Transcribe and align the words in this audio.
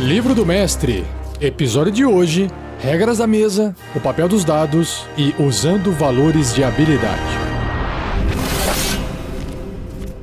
Livro 0.00 0.34
do 0.34 0.46
Mestre, 0.46 1.04
episódio 1.42 1.92
de 1.92 2.06
hoje: 2.06 2.48
regras 2.78 3.18
da 3.18 3.26
mesa, 3.26 3.76
o 3.94 4.00
papel 4.00 4.28
dos 4.28 4.46
dados 4.46 5.04
e 5.14 5.34
usando 5.38 5.92
valores 5.92 6.54
de 6.54 6.64
habilidade. 6.64 7.20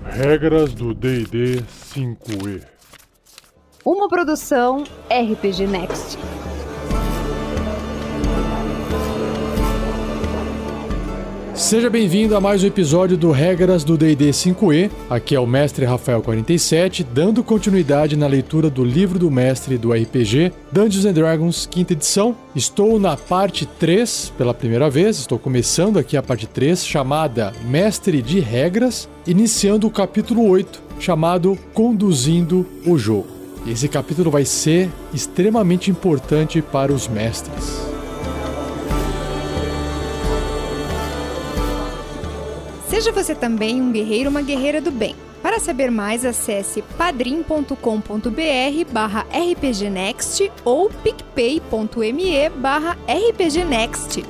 Regras 0.03 0.73
do 0.73 0.95
DD 0.95 1.63
5E. 1.93 2.63
Uma 3.85 4.09
produção 4.09 4.83
RPG 5.11 5.67
Next. 5.67 6.17
Seja 11.67 11.89
bem-vindo 11.89 12.33
a 12.33 12.39
mais 12.39 12.63
um 12.63 12.67
episódio 12.67 13.17
do 13.17 13.29
Regras 13.29 13.83
do 13.83 13.97
D&D 13.97 14.29
5e. 14.29 14.89
Aqui 15.09 15.35
é 15.35 15.39
o 15.39 15.45
mestre 15.45 15.83
Rafael 15.83 16.21
47, 16.21 17.03
dando 17.03 17.43
continuidade 17.43 18.15
na 18.15 18.25
leitura 18.25 18.69
do 18.69 18.85
livro 18.85 19.19
do 19.19 19.29
mestre 19.29 19.77
do 19.77 19.91
RPG 19.91 20.53
Dungeons 20.71 21.03
and 21.03 21.11
Dragons, 21.11 21.67
quinta 21.69 21.91
edição. 21.91 22.33
Estou 22.55 22.97
na 22.97 23.17
parte 23.17 23.65
3 23.65 24.31
pela 24.37 24.53
primeira 24.53 24.89
vez, 24.89 25.19
estou 25.19 25.37
começando 25.37 25.99
aqui 25.99 26.15
a 26.15 26.23
parte 26.23 26.47
3, 26.47 26.87
chamada 26.87 27.51
Mestre 27.65 28.21
de 28.21 28.39
Regras, 28.39 29.09
iniciando 29.27 29.87
o 29.87 29.91
capítulo 29.91 30.47
8, 30.47 30.81
chamado 31.01 31.59
Conduzindo 31.73 32.65
o 32.85 32.97
Jogo. 32.97 33.27
Esse 33.67 33.89
capítulo 33.89 34.31
vai 34.31 34.45
ser 34.45 34.89
extremamente 35.13 35.91
importante 35.91 36.61
para 36.61 36.93
os 36.93 37.09
mestres. 37.09 37.96
Seja 42.97 43.11
você 43.11 43.35
também 43.35 43.79
um 43.79 43.91
guerreiro 43.91 44.25
ou 44.25 44.31
uma 44.31 44.41
guerreira 44.41 44.81
do 44.81 44.89
bem. 44.89 45.15
Para 45.43 45.59
saber 45.59 45.91
mais, 45.91 46.25
acesse 46.25 46.81
padrim.com.br 46.97 47.75
barra 48.91 49.23
rpgnext 49.31 50.51
ou 50.65 50.89
picpay.me 50.89 52.49
barra 52.49 52.97
rpgnext. 53.07 54.23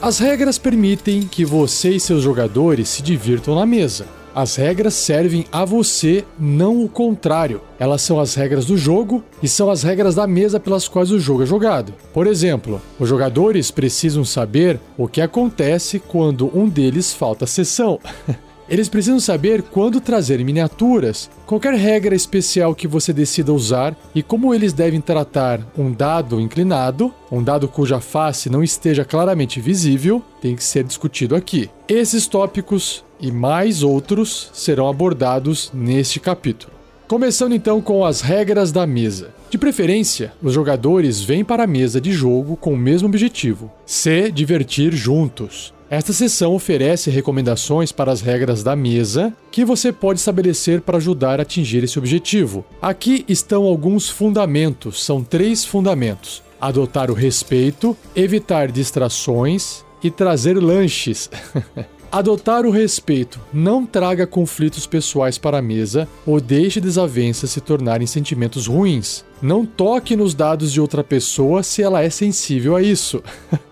As 0.00 0.20
regras 0.20 0.58
permitem 0.58 1.22
que 1.22 1.44
você 1.44 1.90
e 1.90 1.98
seus 1.98 2.22
jogadores 2.22 2.88
se 2.88 3.02
divirtam 3.02 3.56
na 3.56 3.66
mesa. 3.66 4.17
As 4.34 4.56
regras 4.56 4.94
servem 4.94 5.44
a 5.50 5.64
você, 5.64 6.24
não 6.38 6.84
o 6.84 6.88
contrário. 6.88 7.60
Elas 7.78 8.02
são 8.02 8.20
as 8.20 8.34
regras 8.34 8.66
do 8.66 8.76
jogo 8.76 9.22
e 9.42 9.48
são 9.48 9.70
as 9.70 9.82
regras 9.82 10.14
da 10.14 10.26
mesa 10.26 10.60
pelas 10.60 10.86
quais 10.86 11.10
o 11.10 11.18
jogo 11.18 11.42
é 11.42 11.46
jogado. 11.46 11.92
Por 12.12 12.26
exemplo, 12.26 12.80
os 12.98 13.08
jogadores 13.08 13.70
precisam 13.70 14.24
saber 14.24 14.80
o 14.96 15.08
que 15.08 15.20
acontece 15.20 15.98
quando 15.98 16.50
um 16.56 16.68
deles 16.68 17.12
falta 17.12 17.44
a 17.44 17.48
sessão. 17.48 17.98
Eles 18.68 18.88
precisam 18.88 19.18
saber 19.18 19.62
quando 19.62 19.98
trazer 19.98 20.44
miniaturas, 20.44 21.30
qualquer 21.46 21.72
regra 21.72 22.14
especial 22.14 22.74
que 22.74 22.86
você 22.86 23.14
decida 23.14 23.50
usar 23.50 23.96
e 24.14 24.22
como 24.22 24.54
eles 24.54 24.74
devem 24.74 25.00
tratar 25.00 25.66
um 25.76 25.90
dado 25.90 26.38
inclinado, 26.38 27.12
um 27.32 27.42
dado 27.42 27.66
cuja 27.66 27.98
face 27.98 28.50
não 28.50 28.62
esteja 28.62 29.06
claramente 29.06 29.58
visível, 29.58 30.22
tem 30.42 30.54
que 30.54 30.62
ser 30.62 30.84
discutido 30.84 31.34
aqui. 31.34 31.70
Esses 31.88 32.26
tópicos 32.26 33.02
e 33.20 33.30
mais 33.30 33.82
outros 33.82 34.50
serão 34.52 34.88
abordados 34.88 35.70
neste 35.72 36.20
capítulo. 36.20 36.72
Começando 37.08 37.54
então 37.54 37.80
com 37.80 38.04
as 38.04 38.20
regras 38.20 38.70
da 38.70 38.86
mesa. 38.86 39.30
De 39.48 39.56
preferência, 39.56 40.32
os 40.42 40.52
jogadores 40.52 41.22
vêm 41.22 41.42
para 41.42 41.64
a 41.64 41.66
mesa 41.66 41.98
de 41.98 42.12
jogo 42.12 42.54
com 42.54 42.74
o 42.74 42.76
mesmo 42.76 43.08
objetivo: 43.08 43.72
se 43.86 44.30
divertir 44.30 44.92
juntos. 44.92 45.72
Esta 45.88 46.12
sessão 46.12 46.54
oferece 46.54 47.08
recomendações 47.08 47.90
para 47.90 48.12
as 48.12 48.20
regras 48.20 48.62
da 48.62 48.76
mesa 48.76 49.32
que 49.50 49.64
você 49.64 49.90
pode 49.90 50.18
estabelecer 50.18 50.82
para 50.82 50.98
ajudar 50.98 51.40
a 51.40 51.44
atingir 51.44 51.82
esse 51.82 51.98
objetivo. 51.98 52.62
Aqui 52.80 53.24
estão 53.26 53.64
alguns 53.64 54.10
fundamentos, 54.10 55.02
são 55.02 55.24
três 55.24 55.64
fundamentos: 55.64 56.42
adotar 56.60 57.10
o 57.10 57.14
respeito, 57.14 57.96
evitar 58.14 58.70
distrações 58.70 59.82
e 60.04 60.10
trazer 60.10 60.62
lanches. 60.62 61.30
Adotar 62.10 62.64
o 62.64 62.70
respeito. 62.70 63.38
Não 63.52 63.84
traga 63.84 64.26
conflitos 64.26 64.86
pessoais 64.86 65.36
para 65.36 65.58
a 65.58 65.62
mesa 65.62 66.08
ou 66.24 66.40
deixe 66.40 66.80
desavenças 66.80 67.50
se 67.50 67.60
tornarem 67.60 68.06
sentimentos 68.06 68.66
ruins. 68.66 69.24
Não 69.42 69.66
toque 69.66 70.16
nos 70.16 70.34
dados 70.34 70.72
de 70.72 70.80
outra 70.80 71.04
pessoa 71.04 71.62
se 71.62 71.82
ela 71.82 72.02
é 72.02 72.08
sensível 72.08 72.74
a 72.74 72.82
isso. 72.82 73.22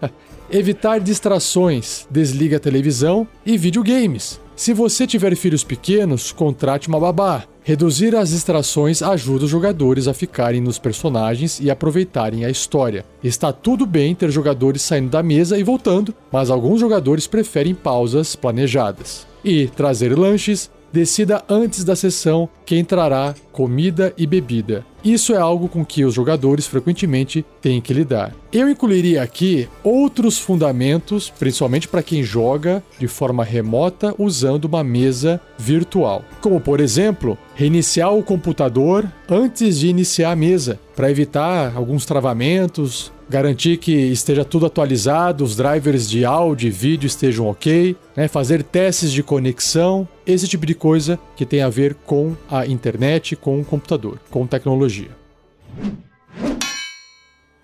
Evitar 0.50 1.00
distrações. 1.00 2.06
Desligue 2.10 2.54
a 2.54 2.60
televisão 2.60 3.26
e 3.44 3.56
videogames. 3.56 4.38
Se 4.56 4.72
você 4.72 5.06
tiver 5.06 5.36
filhos 5.36 5.62
pequenos, 5.62 6.32
contrate 6.32 6.88
uma 6.88 6.98
babá. 6.98 7.44
Reduzir 7.62 8.16
as 8.16 8.30
distrações 8.30 9.02
ajuda 9.02 9.44
os 9.44 9.50
jogadores 9.50 10.08
a 10.08 10.14
ficarem 10.14 10.62
nos 10.62 10.78
personagens 10.78 11.60
e 11.60 11.70
aproveitarem 11.70 12.42
a 12.42 12.48
história. 12.48 13.04
Está 13.22 13.52
tudo 13.52 13.84
bem 13.84 14.14
ter 14.14 14.30
jogadores 14.30 14.80
saindo 14.80 15.10
da 15.10 15.22
mesa 15.22 15.58
e 15.58 15.62
voltando, 15.62 16.14
mas 16.32 16.48
alguns 16.48 16.80
jogadores 16.80 17.26
preferem 17.26 17.74
pausas 17.74 18.34
planejadas. 18.34 19.26
E 19.44 19.66
trazer 19.66 20.18
lanches, 20.18 20.70
decida 20.90 21.44
antes 21.50 21.84
da 21.84 21.94
sessão 21.94 22.48
quem 22.64 22.82
trará 22.82 23.34
comida 23.52 24.14
e 24.16 24.26
bebida. 24.26 24.86
Isso 25.04 25.32
é 25.34 25.38
algo 25.38 25.68
com 25.68 25.84
que 25.84 26.04
os 26.04 26.14
jogadores 26.14 26.66
frequentemente 26.66 27.44
têm 27.60 27.80
que 27.80 27.94
lidar. 27.94 28.34
Eu 28.52 28.68
incluiria 28.68 29.22
aqui 29.22 29.68
outros 29.84 30.38
fundamentos, 30.38 31.30
principalmente 31.38 31.86
para 31.86 32.02
quem 32.02 32.22
joga 32.22 32.82
de 32.98 33.06
forma 33.06 33.44
remota 33.44 34.14
usando 34.18 34.64
uma 34.64 34.82
mesa 34.82 35.40
virtual, 35.58 36.24
como 36.40 36.60
por 36.60 36.80
exemplo, 36.80 37.36
reiniciar 37.54 38.14
o 38.14 38.22
computador 38.22 39.10
antes 39.28 39.78
de 39.78 39.88
iniciar 39.88 40.32
a 40.32 40.36
mesa, 40.36 40.80
para 40.94 41.10
evitar 41.10 41.76
alguns 41.76 42.06
travamentos, 42.06 43.12
garantir 43.28 43.76
que 43.78 43.92
esteja 43.92 44.44
tudo 44.44 44.66
atualizado, 44.66 45.44
os 45.44 45.56
drivers 45.56 46.08
de 46.08 46.24
áudio 46.24 46.68
e 46.68 46.70
vídeo 46.70 47.06
estejam 47.06 47.46
ok, 47.48 47.96
né? 48.16 48.28
fazer 48.28 48.62
testes 48.62 49.12
de 49.12 49.22
conexão, 49.22 50.08
esse 50.26 50.46
tipo 50.48 50.64
de 50.64 50.74
coisa 50.74 51.18
que 51.36 51.44
tem 51.44 51.62
a 51.62 51.68
ver 51.68 51.94
com 52.06 52.34
a 52.50 52.66
internet, 52.66 53.36
com 53.36 53.60
o 53.60 53.64
computador, 53.64 54.18
com 54.30 54.46
tecnologia. 54.46 54.85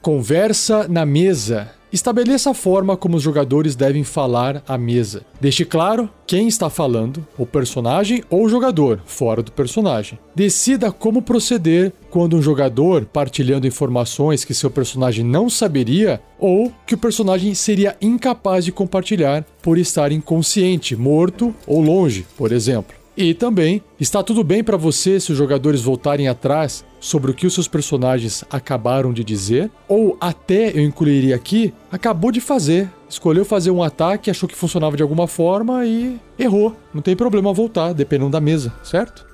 Conversa 0.02 0.88
na 0.88 1.06
mesa. 1.06 1.70
Estabeleça 1.92 2.50
a 2.50 2.54
forma 2.54 2.96
como 2.96 3.18
os 3.18 3.22
jogadores 3.22 3.76
devem 3.76 4.02
falar 4.02 4.64
à 4.66 4.78
mesa. 4.78 5.26
Deixe 5.40 5.64
claro 5.64 6.08
quem 6.26 6.48
está 6.48 6.70
falando, 6.70 7.24
o 7.38 7.44
personagem 7.44 8.24
ou 8.30 8.44
o 8.44 8.48
jogador, 8.48 9.00
fora 9.04 9.42
do 9.42 9.52
personagem. 9.52 10.18
Decida 10.34 10.90
como 10.90 11.20
proceder 11.20 11.92
quando 12.10 12.34
um 12.34 12.42
jogador 12.42 13.04
partilhando 13.04 13.66
informações 13.66 14.42
que 14.42 14.54
seu 14.54 14.70
personagem 14.70 15.22
não 15.22 15.50
saberia 15.50 16.20
ou 16.38 16.72
que 16.86 16.94
o 16.94 16.98
personagem 16.98 17.54
seria 17.54 17.96
incapaz 18.00 18.64
de 18.64 18.72
compartilhar 18.72 19.44
por 19.62 19.76
estar 19.76 20.10
inconsciente, 20.10 20.96
morto 20.96 21.54
ou 21.66 21.80
longe, 21.80 22.26
por 22.36 22.50
exemplo. 22.50 22.96
E 23.14 23.34
também, 23.34 23.82
está 24.00 24.22
tudo 24.22 24.42
bem 24.42 24.64
para 24.64 24.78
você 24.78 25.20
se 25.20 25.30
os 25.30 25.38
jogadores 25.38 25.82
voltarem 25.82 26.26
atrás 26.26 26.82
sobre 27.02 27.32
o 27.32 27.34
que 27.34 27.46
os 27.46 27.52
seus 27.52 27.66
personagens 27.66 28.44
acabaram 28.48 29.12
de 29.12 29.24
dizer? 29.24 29.70
Ou 29.88 30.16
até 30.20 30.70
eu 30.70 30.82
incluiria 30.82 31.34
aqui, 31.34 31.74
acabou 31.90 32.30
de 32.30 32.40
fazer, 32.40 32.88
escolheu 33.08 33.44
fazer 33.44 33.72
um 33.72 33.82
ataque, 33.82 34.30
achou 34.30 34.48
que 34.48 34.54
funcionava 34.54 34.96
de 34.96 35.02
alguma 35.02 35.26
forma 35.26 35.84
e 35.84 36.18
errou. 36.38 36.76
Não 36.94 37.02
tem 37.02 37.16
problema 37.16 37.52
voltar, 37.52 37.92
dependendo 37.92 38.30
da 38.30 38.40
mesa, 38.40 38.72
certo? 38.84 39.26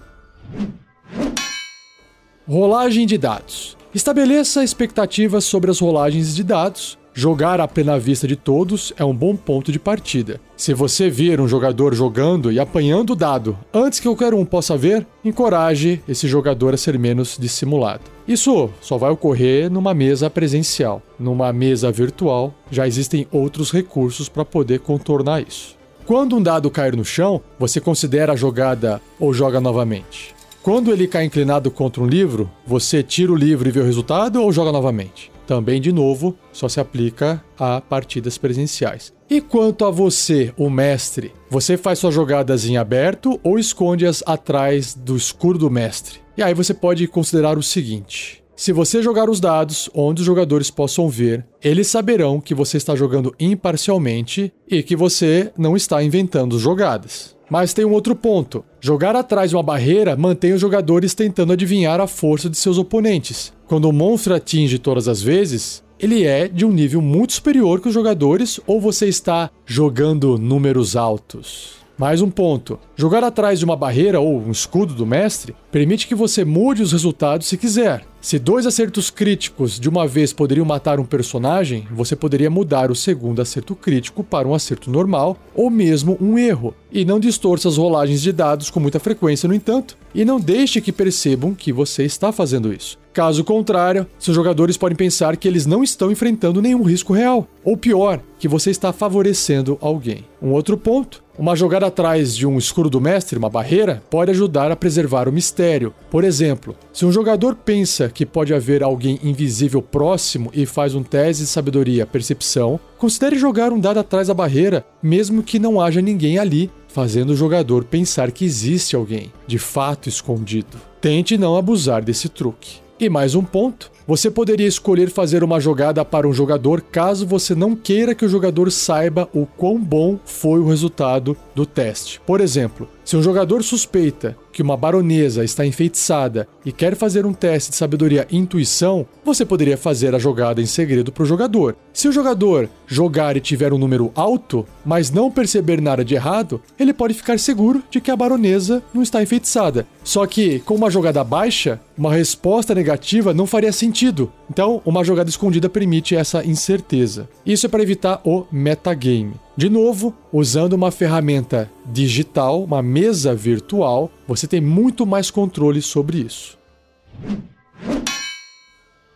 Rolagem 2.48 3.06
de 3.06 3.18
dados. 3.18 3.76
Estabeleça 3.94 4.64
expectativas 4.64 5.44
sobre 5.44 5.70
as 5.70 5.78
rolagens 5.78 6.34
de 6.34 6.42
dados 6.42 6.97
Jogar 7.20 7.60
à 7.60 7.66
vista 7.98 8.28
de 8.28 8.36
todos 8.36 8.92
é 8.96 9.04
um 9.04 9.12
bom 9.12 9.34
ponto 9.34 9.72
de 9.72 9.78
partida. 9.80 10.40
Se 10.56 10.72
você 10.72 11.10
vir 11.10 11.40
um 11.40 11.48
jogador 11.48 11.92
jogando 11.92 12.52
e 12.52 12.60
apanhando 12.60 13.10
o 13.10 13.16
dado 13.16 13.58
antes 13.74 13.98
que 13.98 14.06
qualquer 14.06 14.32
um 14.32 14.44
possa 14.44 14.76
ver, 14.76 15.04
encoraje 15.24 16.00
esse 16.08 16.28
jogador 16.28 16.74
a 16.74 16.76
ser 16.76 16.96
menos 16.96 17.36
dissimulado. 17.36 18.02
Isso 18.28 18.70
só 18.80 18.96
vai 18.96 19.10
ocorrer 19.10 19.68
numa 19.68 19.92
mesa 19.92 20.30
presencial. 20.30 21.02
Numa 21.18 21.52
mesa 21.52 21.90
virtual, 21.90 22.54
já 22.70 22.86
existem 22.86 23.26
outros 23.32 23.72
recursos 23.72 24.28
para 24.28 24.44
poder 24.44 24.78
contornar 24.78 25.42
isso. 25.42 25.76
Quando 26.06 26.36
um 26.36 26.42
dado 26.42 26.70
cair 26.70 26.94
no 26.94 27.04
chão, 27.04 27.42
você 27.58 27.80
considera 27.80 28.34
a 28.34 28.36
jogada 28.36 29.02
ou 29.18 29.34
joga 29.34 29.60
novamente. 29.60 30.36
Quando 30.62 30.92
ele 30.92 31.08
cai 31.08 31.24
inclinado 31.24 31.68
contra 31.68 32.00
um 32.00 32.06
livro, 32.06 32.48
você 32.64 33.02
tira 33.02 33.32
o 33.32 33.36
livro 33.36 33.68
e 33.68 33.72
vê 33.72 33.80
o 33.80 33.84
resultado 33.84 34.40
ou 34.40 34.52
joga 34.52 34.70
novamente? 34.70 35.36
Também, 35.48 35.80
de 35.80 35.90
novo, 35.90 36.36
só 36.52 36.68
se 36.68 36.78
aplica 36.78 37.42
a 37.58 37.80
partidas 37.80 38.36
presenciais. 38.36 39.14
E 39.30 39.40
quanto 39.40 39.86
a 39.86 39.90
você, 39.90 40.52
o 40.58 40.68
mestre, 40.68 41.32
você 41.48 41.78
faz 41.78 41.98
suas 41.98 42.14
jogadas 42.14 42.66
em 42.66 42.76
aberto 42.76 43.40
ou 43.42 43.58
esconde-as 43.58 44.22
atrás 44.26 44.94
do 44.94 45.16
escuro 45.16 45.58
do 45.58 45.70
mestre? 45.70 46.20
E 46.36 46.42
aí 46.42 46.52
você 46.52 46.74
pode 46.74 47.08
considerar 47.08 47.56
o 47.56 47.62
seguinte: 47.62 48.44
Se 48.58 48.72
você 48.72 49.00
jogar 49.00 49.30
os 49.30 49.38
dados 49.38 49.88
onde 49.94 50.20
os 50.20 50.26
jogadores 50.26 50.68
possam 50.68 51.08
ver, 51.08 51.46
eles 51.62 51.86
saberão 51.86 52.40
que 52.40 52.56
você 52.56 52.76
está 52.76 52.96
jogando 52.96 53.32
imparcialmente 53.38 54.52
e 54.68 54.82
que 54.82 54.96
você 54.96 55.52
não 55.56 55.76
está 55.76 56.02
inventando 56.02 56.58
jogadas. 56.58 57.36
Mas 57.48 57.72
tem 57.72 57.84
um 57.84 57.92
outro 57.92 58.16
ponto. 58.16 58.64
Jogar 58.80 59.14
atrás 59.14 59.50
de 59.50 59.56
uma 59.56 59.62
barreira 59.62 60.16
mantém 60.16 60.54
os 60.54 60.60
jogadores 60.60 61.14
tentando 61.14 61.52
adivinhar 61.52 62.00
a 62.00 62.08
força 62.08 62.50
de 62.50 62.56
seus 62.56 62.78
oponentes. 62.78 63.52
Quando 63.68 63.88
o 63.88 63.92
monstro 63.92 64.34
atinge 64.34 64.76
todas 64.76 65.06
as 65.06 65.22
vezes, 65.22 65.84
ele 65.96 66.24
é 66.24 66.48
de 66.48 66.66
um 66.66 66.72
nível 66.72 67.00
muito 67.00 67.34
superior 67.34 67.80
que 67.80 67.86
os 67.86 67.94
jogadores 67.94 68.58
ou 68.66 68.80
você 68.80 69.06
está 69.06 69.52
jogando 69.64 70.36
números 70.36 70.96
altos. 70.96 71.78
Mais 71.98 72.22
um 72.22 72.30
ponto. 72.30 72.78
Jogar 72.94 73.24
atrás 73.24 73.58
de 73.58 73.64
uma 73.64 73.74
barreira 73.74 74.20
ou 74.20 74.40
um 74.40 74.52
escudo 74.52 74.94
do 74.94 75.04
mestre 75.04 75.56
permite 75.70 76.06
que 76.06 76.14
você 76.14 76.44
mude 76.44 76.80
os 76.80 76.92
resultados 76.92 77.48
se 77.48 77.56
quiser. 77.56 78.04
Se 78.28 78.38
dois 78.38 78.66
acertos 78.66 79.08
críticos 79.08 79.80
de 79.80 79.88
uma 79.88 80.06
vez 80.06 80.34
poderiam 80.34 80.66
matar 80.66 81.00
um 81.00 81.04
personagem, 81.06 81.88
você 81.90 82.14
poderia 82.14 82.50
mudar 82.50 82.90
o 82.90 82.94
segundo 82.94 83.40
acerto 83.40 83.74
crítico 83.74 84.22
para 84.22 84.46
um 84.46 84.52
acerto 84.52 84.90
normal 84.90 85.38
ou 85.54 85.70
mesmo 85.70 86.14
um 86.20 86.38
erro. 86.38 86.74
E 86.92 87.06
não 87.06 87.18
distorça 87.18 87.70
as 87.70 87.78
rolagens 87.78 88.20
de 88.20 88.30
dados 88.30 88.68
com 88.68 88.80
muita 88.80 89.00
frequência, 89.00 89.48
no 89.48 89.54
entanto, 89.54 89.96
e 90.14 90.26
não 90.26 90.38
deixe 90.38 90.78
que 90.82 90.92
percebam 90.92 91.54
que 91.54 91.72
você 91.72 92.04
está 92.04 92.30
fazendo 92.30 92.70
isso. 92.70 92.98
Caso 93.14 93.42
contrário, 93.42 94.06
seus 94.18 94.34
jogadores 94.34 94.76
podem 94.76 94.94
pensar 94.94 95.34
que 95.34 95.48
eles 95.48 95.64
não 95.64 95.82
estão 95.82 96.12
enfrentando 96.12 96.60
nenhum 96.60 96.82
risco 96.82 97.14
real, 97.14 97.48
ou 97.64 97.78
pior, 97.78 98.20
que 98.38 98.46
você 98.46 98.70
está 98.70 98.92
favorecendo 98.92 99.78
alguém. 99.80 100.26
Um 100.42 100.50
outro 100.50 100.76
ponto 100.76 101.24
uma 101.38 101.54
jogada 101.54 101.86
atrás 101.86 102.36
de 102.36 102.44
um 102.44 102.58
escuro 102.58 102.90
do 102.90 103.00
mestre, 103.00 103.38
uma 103.38 103.48
barreira, 103.48 104.02
pode 104.10 104.32
ajudar 104.32 104.72
a 104.72 104.76
preservar 104.76 105.28
o 105.28 105.32
mistério. 105.32 105.94
Por 106.10 106.24
exemplo, 106.24 106.74
se 106.92 107.06
um 107.06 107.12
jogador 107.12 107.54
pensa 107.54 108.08
que 108.18 108.26
pode 108.26 108.52
haver 108.52 108.82
alguém 108.82 109.16
invisível 109.22 109.80
próximo 109.80 110.50
e 110.52 110.66
faz 110.66 110.92
um 110.92 111.04
teste 111.04 111.44
de 111.44 111.48
sabedoria 111.48 112.04
percepção, 112.04 112.80
considere 112.98 113.38
jogar 113.38 113.72
um 113.72 113.78
dado 113.78 114.00
atrás 114.00 114.26
da 114.26 114.34
barreira, 114.34 114.84
mesmo 115.00 115.40
que 115.40 115.56
não 115.56 115.80
haja 115.80 116.02
ninguém 116.02 116.36
ali, 116.36 116.68
fazendo 116.88 117.30
o 117.30 117.36
jogador 117.36 117.84
pensar 117.84 118.32
que 118.32 118.44
existe 118.44 118.96
alguém, 118.96 119.32
de 119.46 119.56
fato 119.56 120.08
escondido. 120.08 120.78
Tente 121.00 121.38
não 121.38 121.56
abusar 121.56 122.02
desse 122.02 122.28
truque. 122.28 122.80
E 122.98 123.08
mais 123.08 123.36
um 123.36 123.44
ponto: 123.44 123.88
você 124.04 124.28
poderia 124.28 124.66
escolher 124.66 125.10
fazer 125.10 125.44
uma 125.44 125.60
jogada 125.60 126.04
para 126.04 126.26
um 126.26 126.32
jogador 126.32 126.80
caso 126.80 127.24
você 127.24 127.54
não 127.54 127.76
queira 127.76 128.16
que 128.16 128.24
o 128.24 128.28
jogador 128.28 128.72
saiba 128.72 129.28
o 129.32 129.46
quão 129.46 129.78
bom 129.78 130.18
foi 130.24 130.58
o 130.58 130.66
resultado 130.66 131.36
do 131.54 131.64
teste. 131.64 132.20
Por 132.26 132.40
exemplo, 132.40 132.88
se 133.08 133.16
um 133.16 133.22
jogador 133.22 133.64
suspeita 133.64 134.36
que 134.52 134.60
uma 134.60 134.76
baronesa 134.76 135.42
está 135.42 135.64
enfeitiçada 135.64 136.46
e 136.62 136.70
quer 136.70 136.94
fazer 136.94 137.24
um 137.24 137.32
teste 137.32 137.70
de 137.70 137.76
sabedoria 137.76 138.26
e 138.30 138.36
intuição, 138.36 139.06
você 139.24 139.46
poderia 139.46 139.78
fazer 139.78 140.14
a 140.14 140.18
jogada 140.18 140.60
em 140.60 140.66
segredo 140.66 141.10
para 141.10 141.22
o 141.22 141.26
jogador. 141.26 141.74
Se 141.90 142.06
o 142.06 142.12
jogador 142.12 142.68
jogar 142.86 143.34
e 143.34 143.40
tiver 143.40 143.72
um 143.72 143.78
número 143.78 144.12
alto, 144.14 144.66
mas 144.84 145.10
não 145.10 145.30
perceber 145.30 145.80
nada 145.80 146.04
de 146.04 146.16
errado, 146.16 146.60
ele 146.78 146.92
pode 146.92 147.14
ficar 147.14 147.38
seguro 147.38 147.82
de 147.90 147.98
que 147.98 148.10
a 148.10 148.16
baronesa 148.16 148.82
não 148.92 149.02
está 149.02 149.22
enfeitiçada. 149.22 149.86
Só 150.04 150.26
que, 150.26 150.58
com 150.58 150.74
uma 150.74 150.90
jogada 150.90 151.24
baixa, 151.24 151.80
uma 151.96 152.12
resposta 152.12 152.74
negativa 152.74 153.32
não 153.32 153.46
faria 153.46 153.72
sentido. 153.72 154.30
Então, 154.50 154.80
uma 154.84 155.04
jogada 155.04 155.28
escondida 155.28 155.68
permite 155.68 156.16
essa 156.16 156.44
incerteza. 156.44 157.28
Isso 157.44 157.66
é 157.66 157.68
para 157.68 157.82
evitar 157.82 158.20
o 158.24 158.46
metagame. 158.50 159.34
De 159.56 159.68
novo, 159.68 160.14
usando 160.32 160.72
uma 160.72 160.90
ferramenta 160.90 161.70
digital, 161.84 162.62
uma 162.62 162.82
mesa 162.82 163.34
virtual, 163.34 164.10
você 164.26 164.46
tem 164.46 164.60
muito 164.60 165.04
mais 165.04 165.30
controle 165.30 165.82
sobre 165.82 166.18
isso. 166.18 166.56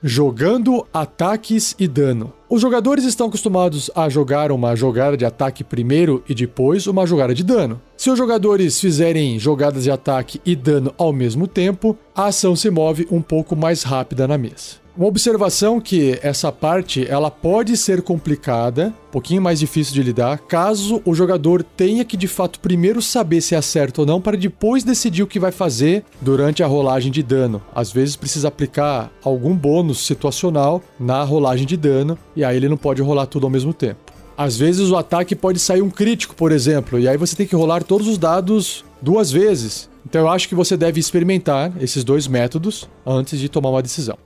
Jogando 0.04 0.84
ataques 0.92 1.76
e 1.78 1.86
dano. 1.86 2.32
Os 2.50 2.60
jogadores 2.60 3.04
estão 3.04 3.28
acostumados 3.28 3.88
a 3.94 4.08
jogar 4.08 4.50
uma 4.50 4.74
jogada 4.74 5.16
de 5.16 5.24
ataque 5.24 5.62
primeiro 5.62 6.24
e 6.28 6.34
depois 6.34 6.88
uma 6.88 7.06
jogada 7.06 7.32
de 7.32 7.44
dano. 7.44 7.80
Se 7.96 8.10
os 8.10 8.18
jogadores 8.18 8.80
fizerem 8.80 9.38
jogadas 9.38 9.84
de 9.84 9.92
ataque 9.92 10.40
e 10.44 10.56
dano 10.56 10.92
ao 10.98 11.12
mesmo 11.12 11.46
tempo, 11.46 11.96
a 12.16 12.26
ação 12.26 12.56
se 12.56 12.68
move 12.68 13.06
um 13.12 13.22
pouco 13.22 13.54
mais 13.54 13.84
rápida 13.84 14.26
na 14.26 14.36
mesa. 14.36 14.81
Uma 14.94 15.06
observação 15.06 15.80
que 15.80 16.18
essa 16.22 16.52
parte 16.52 17.06
ela 17.08 17.30
pode 17.30 17.78
ser 17.78 18.02
complicada, 18.02 18.92
um 19.08 19.10
pouquinho 19.10 19.40
mais 19.40 19.58
difícil 19.58 19.94
de 19.94 20.02
lidar, 20.02 20.36
caso 20.40 21.00
o 21.06 21.14
jogador 21.14 21.62
tenha 21.62 22.04
que 22.04 22.14
de 22.14 22.28
fato 22.28 22.60
primeiro 22.60 23.00
saber 23.00 23.40
se 23.40 23.54
é 23.54 23.62
certo 23.62 24.00
ou 24.00 24.06
não 24.06 24.20
para 24.20 24.36
depois 24.36 24.84
decidir 24.84 25.22
o 25.22 25.26
que 25.26 25.40
vai 25.40 25.50
fazer 25.50 26.04
durante 26.20 26.62
a 26.62 26.66
rolagem 26.66 27.10
de 27.10 27.22
dano. 27.22 27.62
Às 27.74 27.90
vezes 27.90 28.16
precisa 28.16 28.48
aplicar 28.48 29.10
algum 29.24 29.56
bônus 29.56 30.06
situacional 30.06 30.82
na 31.00 31.22
rolagem 31.24 31.66
de 31.66 31.76
dano 31.78 32.18
e 32.36 32.44
aí 32.44 32.58
ele 32.58 32.68
não 32.68 32.76
pode 32.76 33.00
rolar 33.00 33.24
tudo 33.24 33.46
ao 33.46 33.50
mesmo 33.50 33.72
tempo. 33.72 34.12
Às 34.36 34.58
vezes 34.58 34.90
o 34.90 34.96
ataque 34.96 35.34
pode 35.34 35.58
sair 35.58 35.80
um 35.80 35.90
crítico, 35.90 36.34
por 36.34 36.52
exemplo, 36.52 36.98
e 36.98 37.08
aí 37.08 37.16
você 37.16 37.34
tem 37.34 37.46
que 37.46 37.56
rolar 37.56 37.82
todos 37.82 38.06
os 38.06 38.18
dados 38.18 38.84
duas 39.00 39.32
vezes. 39.32 39.88
Então 40.06 40.20
eu 40.20 40.28
acho 40.28 40.46
que 40.50 40.54
você 40.54 40.76
deve 40.76 41.00
experimentar 41.00 41.72
esses 41.80 42.04
dois 42.04 42.28
métodos 42.28 42.86
antes 43.06 43.38
de 43.38 43.48
tomar 43.48 43.70
uma 43.70 43.82
decisão. 43.82 44.18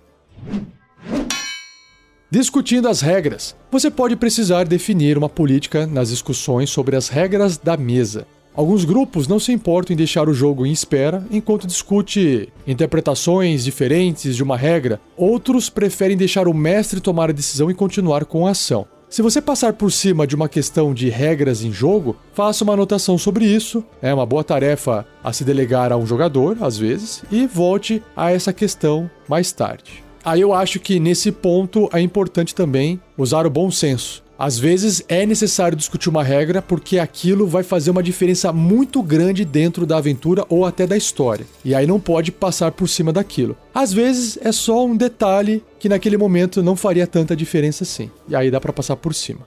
Discutindo 2.30 2.88
as 2.88 3.00
regras. 3.00 3.54
Você 3.70 3.90
pode 3.90 4.16
precisar 4.16 4.64
definir 4.64 5.16
uma 5.16 5.28
política 5.28 5.86
nas 5.86 6.10
discussões 6.10 6.70
sobre 6.70 6.96
as 6.96 7.08
regras 7.08 7.56
da 7.56 7.76
mesa. 7.76 8.26
Alguns 8.56 8.84
grupos 8.84 9.28
não 9.28 9.38
se 9.38 9.52
importam 9.52 9.92
em 9.92 9.96
deixar 9.96 10.28
o 10.28 10.34
jogo 10.34 10.66
em 10.66 10.72
espera 10.72 11.24
enquanto 11.30 11.66
discute 11.66 12.48
interpretações 12.66 13.64
diferentes 13.64 14.34
de 14.34 14.42
uma 14.42 14.56
regra, 14.56 14.98
outros 15.16 15.68
preferem 15.68 16.16
deixar 16.16 16.48
o 16.48 16.54
mestre 16.54 17.00
tomar 17.00 17.28
a 17.28 17.34
decisão 17.34 17.70
e 17.70 17.74
continuar 17.74 18.24
com 18.24 18.46
a 18.46 18.50
ação. 18.50 18.86
Se 19.08 19.22
você 19.22 19.40
passar 19.40 19.74
por 19.74 19.92
cima 19.92 20.26
de 20.26 20.34
uma 20.34 20.48
questão 20.48 20.92
de 20.92 21.08
regras 21.08 21.62
em 21.62 21.72
jogo, 21.72 22.16
faça 22.32 22.64
uma 22.64 22.72
anotação 22.72 23.16
sobre 23.16 23.44
isso. 23.44 23.84
É 24.02 24.12
uma 24.12 24.26
boa 24.26 24.42
tarefa 24.42 25.06
a 25.22 25.32
se 25.32 25.44
delegar 25.44 25.92
a 25.92 25.96
um 25.96 26.06
jogador, 26.06 26.56
às 26.60 26.76
vezes, 26.76 27.22
e 27.30 27.46
volte 27.46 28.02
a 28.16 28.32
essa 28.32 28.52
questão 28.52 29.08
mais 29.28 29.52
tarde. 29.52 30.05
Aí 30.26 30.40
eu 30.40 30.52
acho 30.52 30.80
que 30.80 30.98
nesse 30.98 31.30
ponto 31.30 31.88
é 31.92 32.00
importante 32.00 32.52
também 32.52 33.00
usar 33.16 33.46
o 33.46 33.50
bom 33.50 33.70
senso. 33.70 34.24
Às 34.36 34.58
vezes 34.58 35.00
é 35.08 35.24
necessário 35.24 35.78
discutir 35.78 36.08
uma 36.08 36.24
regra 36.24 36.60
porque 36.60 36.98
aquilo 36.98 37.46
vai 37.46 37.62
fazer 37.62 37.92
uma 37.92 38.02
diferença 38.02 38.52
muito 38.52 39.04
grande 39.04 39.44
dentro 39.44 39.86
da 39.86 39.98
aventura 39.98 40.44
ou 40.48 40.66
até 40.66 40.84
da 40.84 40.96
história. 40.96 41.46
E 41.64 41.76
aí 41.76 41.86
não 41.86 42.00
pode 42.00 42.32
passar 42.32 42.72
por 42.72 42.88
cima 42.88 43.12
daquilo. 43.12 43.56
Às 43.72 43.92
vezes 43.92 44.36
é 44.42 44.50
só 44.50 44.84
um 44.84 44.96
detalhe 44.96 45.62
que 45.78 45.88
naquele 45.88 46.16
momento 46.16 46.60
não 46.60 46.74
faria 46.74 47.06
tanta 47.06 47.36
diferença 47.36 47.84
assim. 47.84 48.10
E 48.28 48.34
aí 48.34 48.50
dá 48.50 48.60
para 48.60 48.72
passar 48.72 48.96
por 48.96 49.14
cima. 49.14 49.46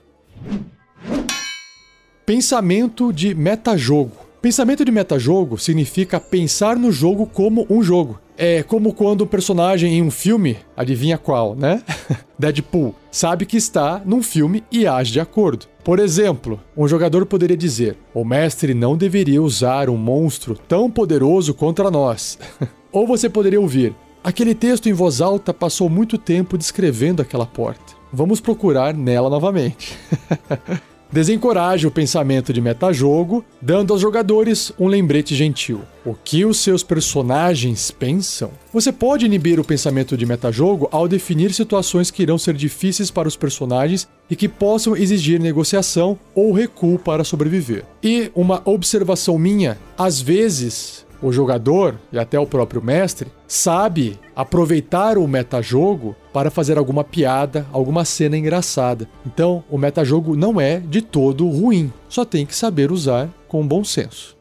Pensamento 2.24 3.12
de 3.12 3.34
metajogo. 3.34 4.12
Pensamento 4.40 4.82
de 4.82 4.90
metajogo 4.90 5.58
significa 5.58 6.18
pensar 6.18 6.74
no 6.74 6.90
jogo 6.90 7.26
como 7.26 7.66
um 7.68 7.82
jogo. 7.82 8.18
É 8.42 8.62
como 8.62 8.94
quando 8.94 9.20
o 9.20 9.26
personagem 9.26 9.98
em 9.98 10.02
um 10.02 10.10
filme, 10.10 10.56
adivinha 10.74 11.18
qual, 11.18 11.54
né? 11.54 11.82
Deadpool, 12.38 12.94
sabe 13.10 13.44
que 13.44 13.58
está 13.58 14.00
num 14.02 14.22
filme 14.22 14.64
e 14.72 14.86
age 14.86 15.12
de 15.12 15.20
acordo. 15.20 15.66
Por 15.84 15.98
exemplo, 15.98 16.58
um 16.74 16.88
jogador 16.88 17.26
poderia 17.26 17.54
dizer: 17.54 17.98
O 18.14 18.24
mestre 18.24 18.72
não 18.72 18.96
deveria 18.96 19.42
usar 19.42 19.90
um 19.90 19.96
monstro 19.98 20.56
tão 20.56 20.90
poderoso 20.90 21.52
contra 21.52 21.90
nós. 21.90 22.38
Ou 22.90 23.06
você 23.06 23.28
poderia 23.28 23.60
ouvir: 23.60 23.94
Aquele 24.24 24.54
texto 24.54 24.88
em 24.88 24.94
voz 24.94 25.20
alta 25.20 25.52
passou 25.52 25.90
muito 25.90 26.16
tempo 26.16 26.56
descrevendo 26.56 27.20
aquela 27.20 27.44
porta. 27.44 27.92
Vamos 28.10 28.40
procurar 28.40 28.94
nela 28.94 29.28
novamente. 29.28 29.98
Desencoraje 31.12 31.88
o 31.88 31.90
pensamento 31.90 32.52
de 32.52 32.60
metajogo, 32.60 33.44
dando 33.60 33.92
aos 33.92 34.00
jogadores 34.00 34.72
um 34.78 34.86
lembrete 34.86 35.34
gentil. 35.34 35.80
O 36.06 36.14
que 36.14 36.44
os 36.44 36.58
seus 36.58 36.84
personagens 36.84 37.90
pensam? 37.90 38.52
Você 38.72 38.92
pode 38.92 39.26
inibir 39.26 39.58
o 39.58 39.64
pensamento 39.64 40.16
de 40.16 40.24
metajogo 40.24 40.88
ao 40.92 41.08
definir 41.08 41.52
situações 41.52 42.12
que 42.12 42.22
irão 42.22 42.38
ser 42.38 42.54
difíceis 42.54 43.10
para 43.10 43.26
os 43.26 43.34
personagens 43.34 44.08
e 44.30 44.36
que 44.36 44.48
possam 44.48 44.96
exigir 44.96 45.40
negociação 45.40 46.16
ou 46.32 46.52
recuo 46.52 46.96
para 46.96 47.24
sobreviver. 47.24 47.84
E 48.00 48.30
uma 48.32 48.62
observação 48.64 49.36
minha: 49.36 49.76
às 49.98 50.20
vezes 50.20 51.04
o 51.22 51.32
jogador 51.32 51.98
e 52.12 52.18
até 52.18 52.38
o 52.38 52.46
próprio 52.46 52.82
mestre 52.82 53.30
sabe 53.46 54.18
aproveitar 54.34 55.18
o 55.18 55.26
metajogo 55.26 56.16
para 56.32 56.50
fazer 56.50 56.78
alguma 56.78 57.04
piada, 57.04 57.66
alguma 57.72 58.04
cena 58.04 58.36
engraçada. 58.36 59.08
Então, 59.26 59.64
o 59.68 59.76
metajogo 59.76 60.36
não 60.36 60.60
é 60.60 60.78
de 60.78 61.02
todo 61.02 61.48
ruim, 61.48 61.92
só 62.08 62.24
tem 62.24 62.46
que 62.46 62.54
saber 62.54 62.90
usar 62.90 63.28
com 63.48 63.66
bom 63.66 63.84
senso. 63.84 64.36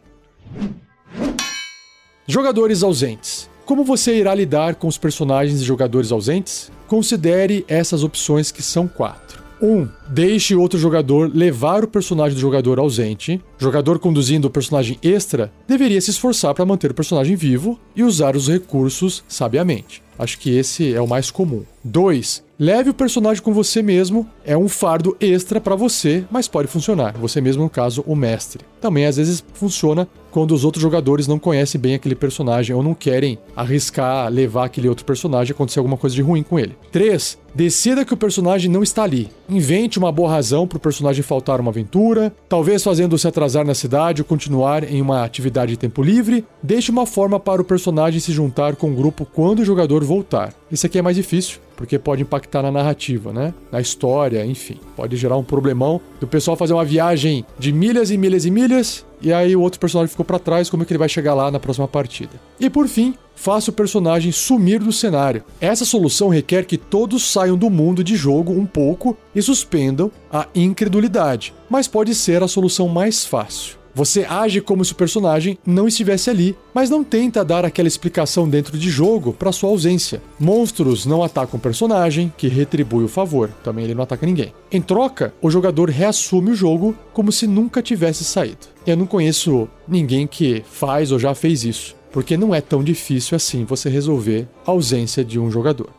Jogadores 2.28 2.84
ausentes. 2.84 3.50
Como 3.66 3.84
você 3.84 4.16
irá 4.18 4.34
lidar 4.34 4.76
com 4.76 4.88
os 4.88 4.98
personagens 4.98 5.60
de 5.60 5.66
jogadores 5.66 6.12
ausentes? 6.12 6.72
Considere 6.88 7.66
essas 7.68 8.04
opções 8.04 8.52
que 8.52 8.64
são 8.64 8.88
quatro. 8.88 9.39
Um, 9.62 9.88
deixe 10.08 10.56
outro 10.56 10.80
jogador 10.80 11.30
levar 11.34 11.84
o 11.84 11.88
personagem 11.88 12.36
do 12.36 12.42
jogador 12.42 12.80
ausente. 12.80 13.42
O 13.60 13.64
jogador 13.64 14.00
conduzindo 14.00 14.48
o 14.48 14.52
personagem 14.52 14.98
extra 15.04 15.52
deveria 15.68 16.00
se 16.00 16.12
esforçar 16.12 16.54
para 16.54 16.66
manter 16.66 16.92
o 16.92 16.94
personagem 16.96 17.36
vivo 17.36 17.80
e 17.96 18.04
usar 18.04 18.36
os 18.36 18.48
recursos 18.48 19.24
sabiamente. 19.28 20.02
Acho 20.20 20.38
que 20.38 20.58
esse 20.58 20.94
é 20.94 21.02
o 21.02 21.08
mais 21.08 21.32
comum. 21.32 21.64
2. 21.82 22.44
Leve 22.60 22.90
o 22.90 22.94
personagem 22.94 23.42
com 23.42 23.54
você 23.54 23.82
mesmo. 23.82 24.28
É 24.44 24.58
um 24.58 24.68
fardo 24.68 25.16
extra 25.18 25.62
para 25.62 25.78
você, 25.78 26.26
mas 26.30 26.46
pode 26.46 26.68
funcionar. 26.68 27.18
Você 27.18 27.40
mesmo, 27.40 27.64
no 27.64 27.70
caso, 27.70 28.04
o 28.06 28.18
mestre. 28.18 28.66
Também 28.82 29.06
às 29.06 29.16
vezes 29.16 29.42
funciona 29.54 30.06
quando 30.30 30.54
os 30.54 30.66
outros 30.66 30.82
jogadores 30.82 31.26
não 31.26 31.40
conhecem 31.40 31.80
bem 31.80 31.96
aquele 31.96 32.16
personagem 32.16 32.76
ou 32.76 32.84
não 32.84 32.94
querem 32.94 33.40
arriscar 33.56 34.30
levar 34.30 34.66
aquele 34.66 34.90
outro 34.90 35.06
personagem 35.06 35.52
e 35.52 35.56
acontecer 35.56 35.80
alguma 35.80 35.96
coisa 35.96 36.16
de 36.16 36.22
ruim 36.22 36.44
com 36.44 36.60
ele. 36.60 36.76
3. 36.92 37.40
Decida 37.54 38.06
que 38.06 38.14
o 38.14 38.18
personagem 38.18 38.70
não 38.70 38.84
está 38.84 39.04
ali. 39.04 39.30
Invente 39.50 39.98
uma 39.98 40.12
boa 40.12 40.30
razão 40.30 40.68
para 40.68 40.78
o 40.78 40.82
personagem 40.82 41.24
faltar 41.24 41.60
uma 41.60 41.72
aventura, 41.72 42.34
talvez 42.48 42.84
fazendo 42.84 43.18
se 43.18 43.28
atrasar 43.28 43.66
na 43.66 43.74
cidade 43.74 44.22
ou 44.22 44.26
continuar 44.26 44.84
em 44.84 45.02
uma 45.02 45.24
atividade 45.24 45.72
de 45.72 45.78
tempo 45.78 46.02
livre. 46.02 46.46
Deixe 46.62 46.92
uma 46.92 47.06
forma 47.06 47.40
para 47.40 47.62
o 47.62 47.66
personagem 47.66 48.20
se 48.20 48.32
juntar 48.32 48.76
com 48.76 48.92
o 48.92 48.96
grupo 48.96 49.26
quando 49.26 49.60
o 49.60 49.66
jogador 49.66 50.04
voltar. 50.04 50.54
Isso 50.72 50.86
aqui 50.86 51.00
é 51.00 51.02
mais 51.02 51.16
difícil, 51.16 51.60
porque 51.76 51.98
pode 51.98 52.22
impactar 52.22 52.62
na 52.62 52.72
narrativa, 52.72 53.34
né? 53.34 53.54
Na 53.72 53.82
história, 53.82 54.46
enfim. 54.46 54.78
Pode 54.96 55.16
gerar 55.18 55.38
um 55.38 55.44
problemão 55.44 56.00
do 56.20 56.28
pessoal 56.28 56.56
fazer 56.56 56.74
uma 56.74 56.86
viagem 56.86 57.46
de 57.58 57.72
milhas 57.72 58.12
e 58.12 58.18
milhas 58.18 58.46
e 58.46 58.52
milhas 58.52 59.06
e 59.22 59.34
aí 59.34 59.56
o 59.56 59.62
outro 59.62 59.80
personagem 59.80 60.10
ficou 60.10 60.26
para 60.26 60.40
trás, 60.40 60.70
como 60.70 60.84
é 60.84 60.86
que 60.86 60.94
ele 60.94 60.98
vai 60.98 61.10
chegar 61.10 61.34
lá 61.34 61.52
na 61.52 61.60
próxima 61.60 61.88
partida? 61.88 62.32
E 62.60 62.70
por 62.70 62.88
fim, 62.88 63.16
faça 63.40 63.72
o 63.72 63.74
personagem 63.74 64.34
sumir 64.34 64.80
do 64.80 64.92
cenário. 64.92 65.44
Essa 65.62 65.86
solução 65.86 66.28
requer 66.28 66.66
que 66.66 66.78
todos 66.78 67.24
saiam 67.24 67.58
do 67.58 67.70
mundo 67.70 68.04
de 68.04 68.16
jogo 68.18 68.52
um 68.52 68.66
pouco 68.66 69.16
e 69.34 69.42
suspendam 69.42 70.12
a 70.30 70.46
incredulidade, 70.54 71.54
mas 71.70 71.88
pode 71.88 72.14
ser 72.14 72.44
a 72.44 72.50
solução 72.50 72.90
mais 72.90 73.26
fácil. 73.26 73.80
Você 73.96 74.26
age 74.30 74.62
como 74.62 74.86
se 74.86 74.92
o 74.92 74.96
personagem 74.96 75.58
não 75.66 75.88
estivesse 75.88 76.30
ali, 76.30 76.56
mas 76.74 76.90
não 76.90 77.04
tenta 77.04 77.44
dar 77.44 77.66
aquela 77.66 77.88
explicação 77.88 78.48
dentro 78.48 78.78
de 78.78 78.90
jogo 78.90 79.34
para 79.34 79.52
sua 79.52 79.70
ausência. 79.70 80.22
Monstros 80.40 81.06
não 81.06 81.24
atacam 81.24 81.58
o 81.58 81.62
personagem, 81.62 82.32
que 82.38 82.48
retribui 82.48 83.04
o 83.04 83.10
favor, 83.10 83.50
também 83.64 83.86
ele 83.86 83.96
não 83.96 84.04
ataca 84.04 84.26
ninguém. 84.26 84.54
Em 84.72 84.82
troca, 84.82 85.34
o 85.42 85.50
jogador 85.50 85.90
reassume 85.90 86.52
o 86.52 86.56
jogo 86.56 86.96
como 87.14 87.32
se 87.32 87.48
nunca 87.48 87.82
tivesse 87.82 88.24
saído. 88.24 88.68
Eu 88.86 88.96
não 88.96 89.06
conheço 89.06 89.68
ninguém 89.88 90.28
que 90.28 90.64
faz 90.70 91.12
ou 91.12 91.20
já 91.20 91.34
fez 91.34 91.64
isso, 91.64 91.96
porque 92.12 92.38
não 92.38 92.54
é 92.54 92.62
tão 92.62 92.84
difícil 92.84 93.36
assim 93.36 93.66
você 93.66 93.90
resolver 93.90 94.48
a 94.66 94.72
ausência 94.72 95.24
de 95.24 95.40
um 95.40 95.50
jogador. 95.52 95.90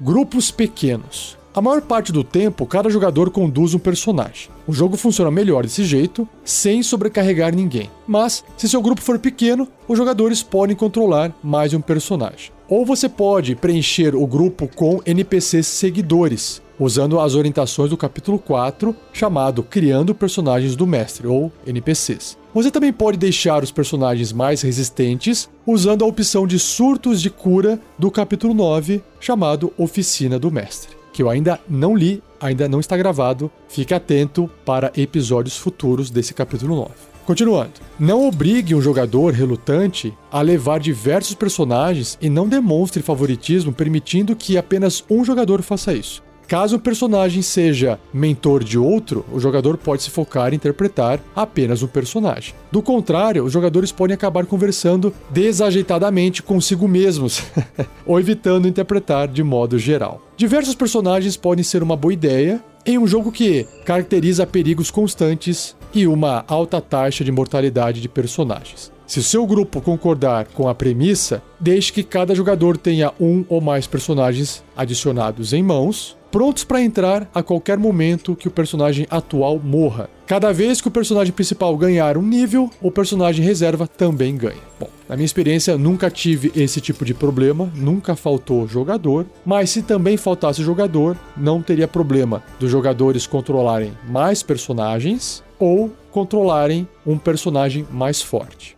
Grupos 0.00 0.50
pequenos. 0.50 1.38
A 1.54 1.62
maior 1.62 1.80
parte 1.80 2.12
do 2.12 2.22
tempo, 2.22 2.66
cada 2.66 2.90
jogador 2.90 3.30
conduz 3.30 3.72
um 3.72 3.78
personagem. 3.78 4.50
O 4.66 4.74
jogo 4.74 4.94
funciona 4.94 5.30
melhor 5.30 5.62
desse 5.62 5.84
jeito, 5.84 6.28
sem 6.44 6.82
sobrecarregar 6.82 7.54
ninguém. 7.54 7.90
Mas, 8.06 8.44
se 8.58 8.68
seu 8.68 8.82
grupo 8.82 9.00
for 9.00 9.18
pequeno, 9.18 9.66
os 9.88 9.96
jogadores 9.96 10.42
podem 10.42 10.76
controlar 10.76 11.34
mais 11.42 11.72
um 11.72 11.80
personagem. 11.80 12.50
Ou 12.68 12.84
você 12.84 13.08
pode 13.08 13.54
preencher 13.54 14.14
o 14.14 14.26
grupo 14.26 14.68
com 14.68 15.00
NPCs 15.06 15.66
seguidores, 15.66 16.60
usando 16.78 17.18
as 17.18 17.34
orientações 17.34 17.88
do 17.88 17.96
capítulo 17.96 18.38
4, 18.38 18.94
chamado 19.10 19.62
Criando 19.62 20.14
Personagens 20.14 20.76
do 20.76 20.86
Mestre, 20.86 21.26
ou 21.26 21.50
NPCs. 21.66 22.36
Você 22.56 22.70
também 22.70 22.90
pode 22.90 23.18
deixar 23.18 23.62
os 23.62 23.70
personagens 23.70 24.32
mais 24.32 24.62
resistentes 24.62 25.46
usando 25.66 26.02
a 26.02 26.08
opção 26.08 26.46
de 26.46 26.58
surtos 26.58 27.20
de 27.20 27.28
cura 27.28 27.78
do 27.98 28.10
capítulo 28.10 28.54
9, 28.54 29.02
chamado 29.20 29.74
Oficina 29.76 30.38
do 30.38 30.50
Mestre 30.50 30.96
que 31.12 31.22
eu 31.22 31.30
ainda 31.30 31.58
não 31.66 31.96
li, 31.96 32.22
ainda 32.38 32.68
não 32.68 32.78
está 32.78 32.94
gravado. 32.94 33.50
Fique 33.68 33.94
atento 33.94 34.50
para 34.66 34.92
episódios 34.94 35.56
futuros 35.56 36.10
desse 36.10 36.34
capítulo 36.34 36.76
9. 36.76 36.90
Continuando. 37.24 37.72
Não 37.98 38.28
obrigue 38.28 38.74
um 38.74 38.82
jogador 38.82 39.32
relutante 39.32 40.12
a 40.30 40.42
levar 40.42 40.78
diversos 40.78 41.34
personagens 41.34 42.18
e 42.20 42.28
não 42.28 42.46
demonstre 42.46 43.02
favoritismo 43.02 43.72
permitindo 43.72 44.36
que 44.36 44.58
apenas 44.58 45.02
um 45.08 45.24
jogador 45.24 45.62
faça 45.62 45.94
isso. 45.94 46.22
Caso 46.48 46.76
o 46.76 46.80
personagem 46.80 47.42
seja 47.42 47.98
mentor 48.14 48.62
de 48.62 48.78
outro, 48.78 49.24
o 49.32 49.40
jogador 49.40 49.76
pode 49.76 50.04
se 50.04 50.10
focar 50.10 50.52
em 50.52 50.56
interpretar 50.56 51.20
apenas 51.34 51.82
um 51.82 51.88
personagem. 51.88 52.54
Do 52.70 52.80
contrário, 52.80 53.44
os 53.44 53.52
jogadores 53.52 53.90
podem 53.90 54.14
acabar 54.14 54.46
conversando 54.46 55.12
desajeitadamente 55.30 56.44
consigo 56.44 56.86
mesmos, 56.86 57.42
ou 58.06 58.20
evitando 58.20 58.68
interpretar 58.68 59.26
de 59.26 59.42
modo 59.42 59.76
geral. 59.76 60.22
Diversos 60.36 60.76
personagens 60.76 61.36
podem 61.36 61.64
ser 61.64 61.82
uma 61.82 61.96
boa 61.96 62.14
ideia 62.14 62.62
em 62.84 62.96
um 62.96 63.08
jogo 63.08 63.32
que 63.32 63.66
caracteriza 63.84 64.46
perigos 64.46 64.88
constantes 64.88 65.74
e 65.92 66.06
uma 66.06 66.44
alta 66.46 66.80
taxa 66.80 67.24
de 67.24 67.32
mortalidade 67.32 68.00
de 68.00 68.08
personagens. 68.08 68.92
Se 69.06 69.20
o 69.20 69.22
seu 69.22 69.46
grupo 69.46 69.80
concordar 69.80 70.46
com 70.48 70.68
a 70.68 70.74
premissa, 70.74 71.42
deixe 71.60 71.92
que 71.92 72.02
cada 72.02 72.34
jogador 72.34 72.76
tenha 72.76 73.12
um 73.20 73.44
ou 73.48 73.60
mais 73.60 73.86
personagens 73.86 74.64
adicionados 74.76 75.52
em 75.52 75.62
mãos, 75.62 76.16
prontos 76.36 76.64
para 76.64 76.82
entrar 76.82 77.30
a 77.34 77.42
qualquer 77.42 77.78
momento 77.78 78.36
que 78.36 78.46
o 78.46 78.50
personagem 78.50 79.06
atual 79.08 79.58
morra. 79.58 80.10
Cada 80.26 80.52
vez 80.52 80.82
que 80.82 80.88
o 80.88 80.90
personagem 80.90 81.32
principal 81.32 81.74
ganhar 81.78 82.18
um 82.18 82.22
nível, 82.22 82.68
o 82.82 82.90
personagem 82.90 83.42
reserva 83.42 83.88
também 83.88 84.36
ganha. 84.36 84.60
Bom, 84.78 84.90
na 85.08 85.16
minha 85.16 85.24
experiência, 85.24 85.78
nunca 85.78 86.10
tive 86.10 86.52
esse 86.54 86.78
tipo 86.78 87.06
de 87.06 87.14
problema, 87.14 87.72
nunca 87.74 88.14
faltou 88.14 88.68
jogador, 88.68 89.24
mas 89.46 89.70
se 89.70 89.80
também 89.80 90.18
faltasse 90.18 90.62
jogador, 90.62 91.16
não 91.34 91.62
teria 91.62 91.88
problema 91.88 92.42
dos 92.60 92.70
jogadores 92.70 93.26
controlarem 93.26 93.94
mais 94.06 94.42
personagens 94.42 95.42
ou 95.58 95.90
controlarem 96.10 96.86
um 97.06 97.16
personagem 97.16 97.86
mais 97.90 98.20
forte. 98.20 98.76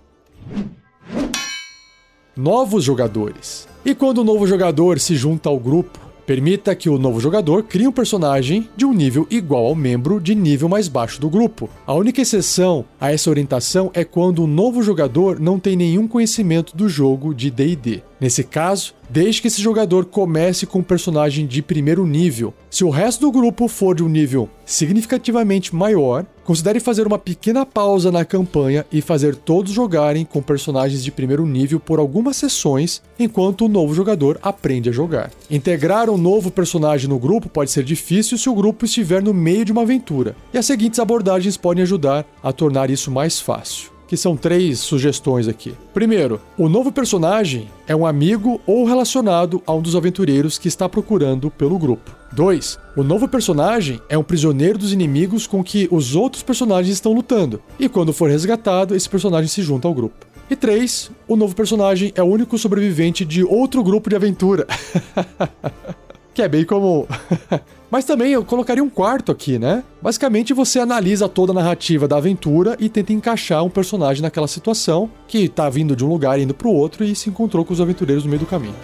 Novos 2.36 2.84
jogadores. 2.84 3.66
E 3.84 3.96
quando 3.96 4.18
o 4.18 4.20
um 4.20 4.24
novo 4.24 4.46
jogador 4.46 5.00
se 5.00 5.16
junta 5.16 5.48
ao 5.48 5.58
grupo, 5.58 6.07
Permita 6.28 6.74
que 6.74 6.90
o 6.90 6.98
novo 6.98 7.18
jogador 7.20 7.62
crie 7.62 7.88
um 7.88 7.90
personagem 7.90 8.68
de 8.76 8.84
um 8.84 8.92
nível 8.92 9.26
igual 9.30 9.64
ao 9.64 9.74
membro 9.74 10.20
de 10.20 10.34
nível 10.34 10.68
mais 10.68 10.86
baixo 10.86 11.18
do 11.18 11.30
grupo. 11.30 11.70
A 11.86 11.94
única 11.94 12.20
exceção 12.20 12.84
a 13.00 13.10
essa 13.10 13.30
orientação 13.30 13.90
é 13.94 14.04
quando 14.04 14.44
o 14.44 14.46
novo 14.46 14.82
jogador 14.82 15.40
não 15.40 15.58
tem 15.58 15.74
nenhum 15.74 16.06
conhecimento 16.06 16.76
do 16.76 16.86
jogo 16.86 17.34
de 17.34 17.50
DD. 17.50 18.02
Nesse 18.20 18.42
caso, 18.42 18.94
desde 19.08 19.40
que 19.40 19.48
esse 19.48 19.62
jogador 19.62 20.04
comece 20.04 20.66
com 20.66 20.80
um 20.80 20.82
personagem 20.82 21.46
de 21.46 21.62
primeiro 21.62 22.04
nível. 22.04 22.52
Se 22.68 22.84
o 22.84 22.90
resto 22.90 23.20
do 23.20 23.32
grupo 23.32 23.68
for 23.68 23.94
de 23.94 24.02
um 24.02 24.08
nível 24.08 24.48
significativamente 24.66 25.74
maior, 25.74 26.26
considere 26.44 26.80
fazer 26.80 27.06
uma 27.06 27.18
pequena 27.18 27.64
pausa 27.64 28.10
na 28.10 28.24
campanha 28.24 28.84
e 28.90 29.00
fazer 29.00 29.36
todos 29.36 29.72
jogarem 29.72 30.24
com 30.24 30.42
personagens 30.42 31.04
de 31.04 31.12
primeiro 31.12 31.46
nível 31.46 31.78
por 31.78 31.98
algumas 31.98 32.36
sessões 32.36 33.02
enquanto 33.18 33.64
o 33.64 33.68
novo 33.68 33.94
jogador 33.94 34.38
aprende 34.42 34.88
a 34.88 34.92
jogar. 34.92 35.30
Integrar 35.50 36.10
um 36.10 36.18
novo 36.18 36.50
personagem 36.50 37.08
no 37.08 37.18
grupo 37.18 37.48
pode 37.48 37.70
ser 37.70 37.84
difícil 37.84 38.36
se 38.36 38.48
o 38.48 38.54
grupo 38.54 38.84
estiver 38.84 39.22
no 39.22 39.32
meio 39.32 39.64
de 39.64 39.72
uma 39.72 39.82
aventura, 39.82 40.34
e 40.52 40.58
as 40.58 40.66
seguintes 40.66 40.98
abordagens 40.98 41.56
podem 41.56 41.82
ajudar 41.82 42.26
a 42.42 42.52
tornar 42.52 42.90
isso 42.90 43.10
mais 43.10 43.40
fácil 43.40 43.97
que 44.08 44.16
são 44.16 44.36
três 44.36 44.80
sugestões 44.80 45.46
aqui. 45.46 45.74
Primeiro, 45.94 46.40
o 46.56 46.68
novo 46.68 46.90
personagem 46.90 47.68
é 47.86 47.94
um 47.94 48.06
amigo 48.06 48.60
ou 48.66 48.84
relacionado 48.84 49.62
a 49.66 49.72
um 49.72 49.82
dos 49.82 49.94
aventureiros 49.94 50.58
que 50.58 50.66
está 50.66 50.88
procurando 50.88 51.50
pelo 51.50 51.78
grupo. 51.78 52.16
2. 52.32 52.78
O 52.96 53.02
novo 53.02 53.28
personagem 53.28 54.00
é 54.08 54.16
um 54.18 54.24
prisioneiro 54.24 54.78
dos 54.78 54.92
inimigos 54.92 55.46
com 55.46 55.62
que 55.62 55.86
os 55.90 56.16
outros 56.16 56.42
personagens 56.42 56.94
estão 56.94 57.12
lutando, 57.12 57.62
e 57.78 57.88
quando 57.88 58.12
for 58.12 58.30
resgatado, 58.30 58.94
esse 58.94 59.08
personagem 59.08 59.48
se 59.48 59.62
junta 59.62 59.86
ao 59.86 59.94
grupo. 59.94 60.26
E 60.50 60.56
3. 60.56 61.10
O 61.26 61.36
novo 61.36 61.54
personagem 61.54 62.10
é 62.14 62.22
o 62.22 62.26
único 62.26 62.56
sobrevivente 62.56 63.24
de 63.24 63.44
outro 63.44 63.84
grupo 63.84 64.08
de 64.08 64.16
aventura. 64.16 64.66
que 66.38 66.42
é 66.42 66.46
bem 66.46 66.64
comum. 66.64 67.04
Mas 67.90 68.04
também 68.04 68.30
eu 68.30 68.44
colocaria 68.44 68.84
um 68.84 68.88
quarto 68.88 69.32
aqui, 69.32 69.58
né? 69.58 69.82
Basicamente 70.00 70.54
você 70.54 70.78
analisa 70.78 71.28
toda 71.28 71.50
a 71.50 71.54
narrativa 71.54 72.06
da 72.06 72.16
aventura 72.16 72.76
e 72.78 72.88
tenta 72.88 73.12
encaixar 73.12 73.64
um 73.64 73.68
personagem 73.68 74.22
naquela 74.22 74.46
situação 74.46 75.10
que 75.26 75.48
tá 75.48 75.68
vindo 75.68 75.96
de 75.96 76.04
um 76.04 76.08
lugar 76.08 76.38
indo 76.38 76.54
pro 76.54 76.70
outro 76.70 77.02
e 77.02 77.12
se 77.16 77.28
encontrou 77.28 77.64
com 77.64 77.72
os 77.72 77.80
aventureiros 77.80 78.22
no 78.22 78.30
meio 78.30 78.38
do 78.38 78.46
caminho. 78.46 78.76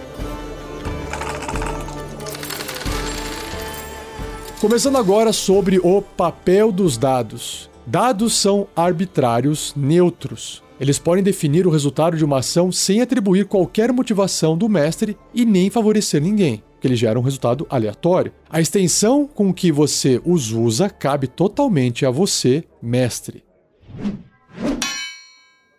Começando 4.60 4.98
agora 4.98 5.32
sobre 5.32 5.78
o 5.78 6.02
papel 6.02 6.72
dos 6.72 6.96
dados. 6.96 7.70
Dados 7.86 8.34
são 8.34 8.66
arbitrários, 8.74 9.72
neutros. 9.76 10.60
Eles 10.80 10.98
podem 10.98 11.22
definir 11.22 11.68
o 11.68 11.70
resultado 11.70 12.16
de 12.16 12.24
uma 12.24 12.38
ação 12.38 12.72
sem 12.72 13.00
atribuir 13.00 13.46
qualquer 13.46 13.92
motivação 13.92 14.58
do 14.58 14.68
mestre 14.68 15.16
e 15.32 15.44
nem 15.44 15.70
favorecer 15.70 16.20
ninguém 16.20 16.60
que 16.84 16.88
ele 16.88 16.96
gera 16.96 17.18
um 17.18 17.22
resultado 17.22 17.66
aleatório. 17.70 18.30
A 18.50 18.60
extensão 18.60 19.26
com 19.26 19.54
que 19.54 19.72
você 19.72 20.20
os 20.22 20.52
usa 20.52 20.90
cabe 20.90 21.26
totalmente 21.26 22.04
a 22.04 22.10
você, 22.10 22.62
mestre. 22.82 23.42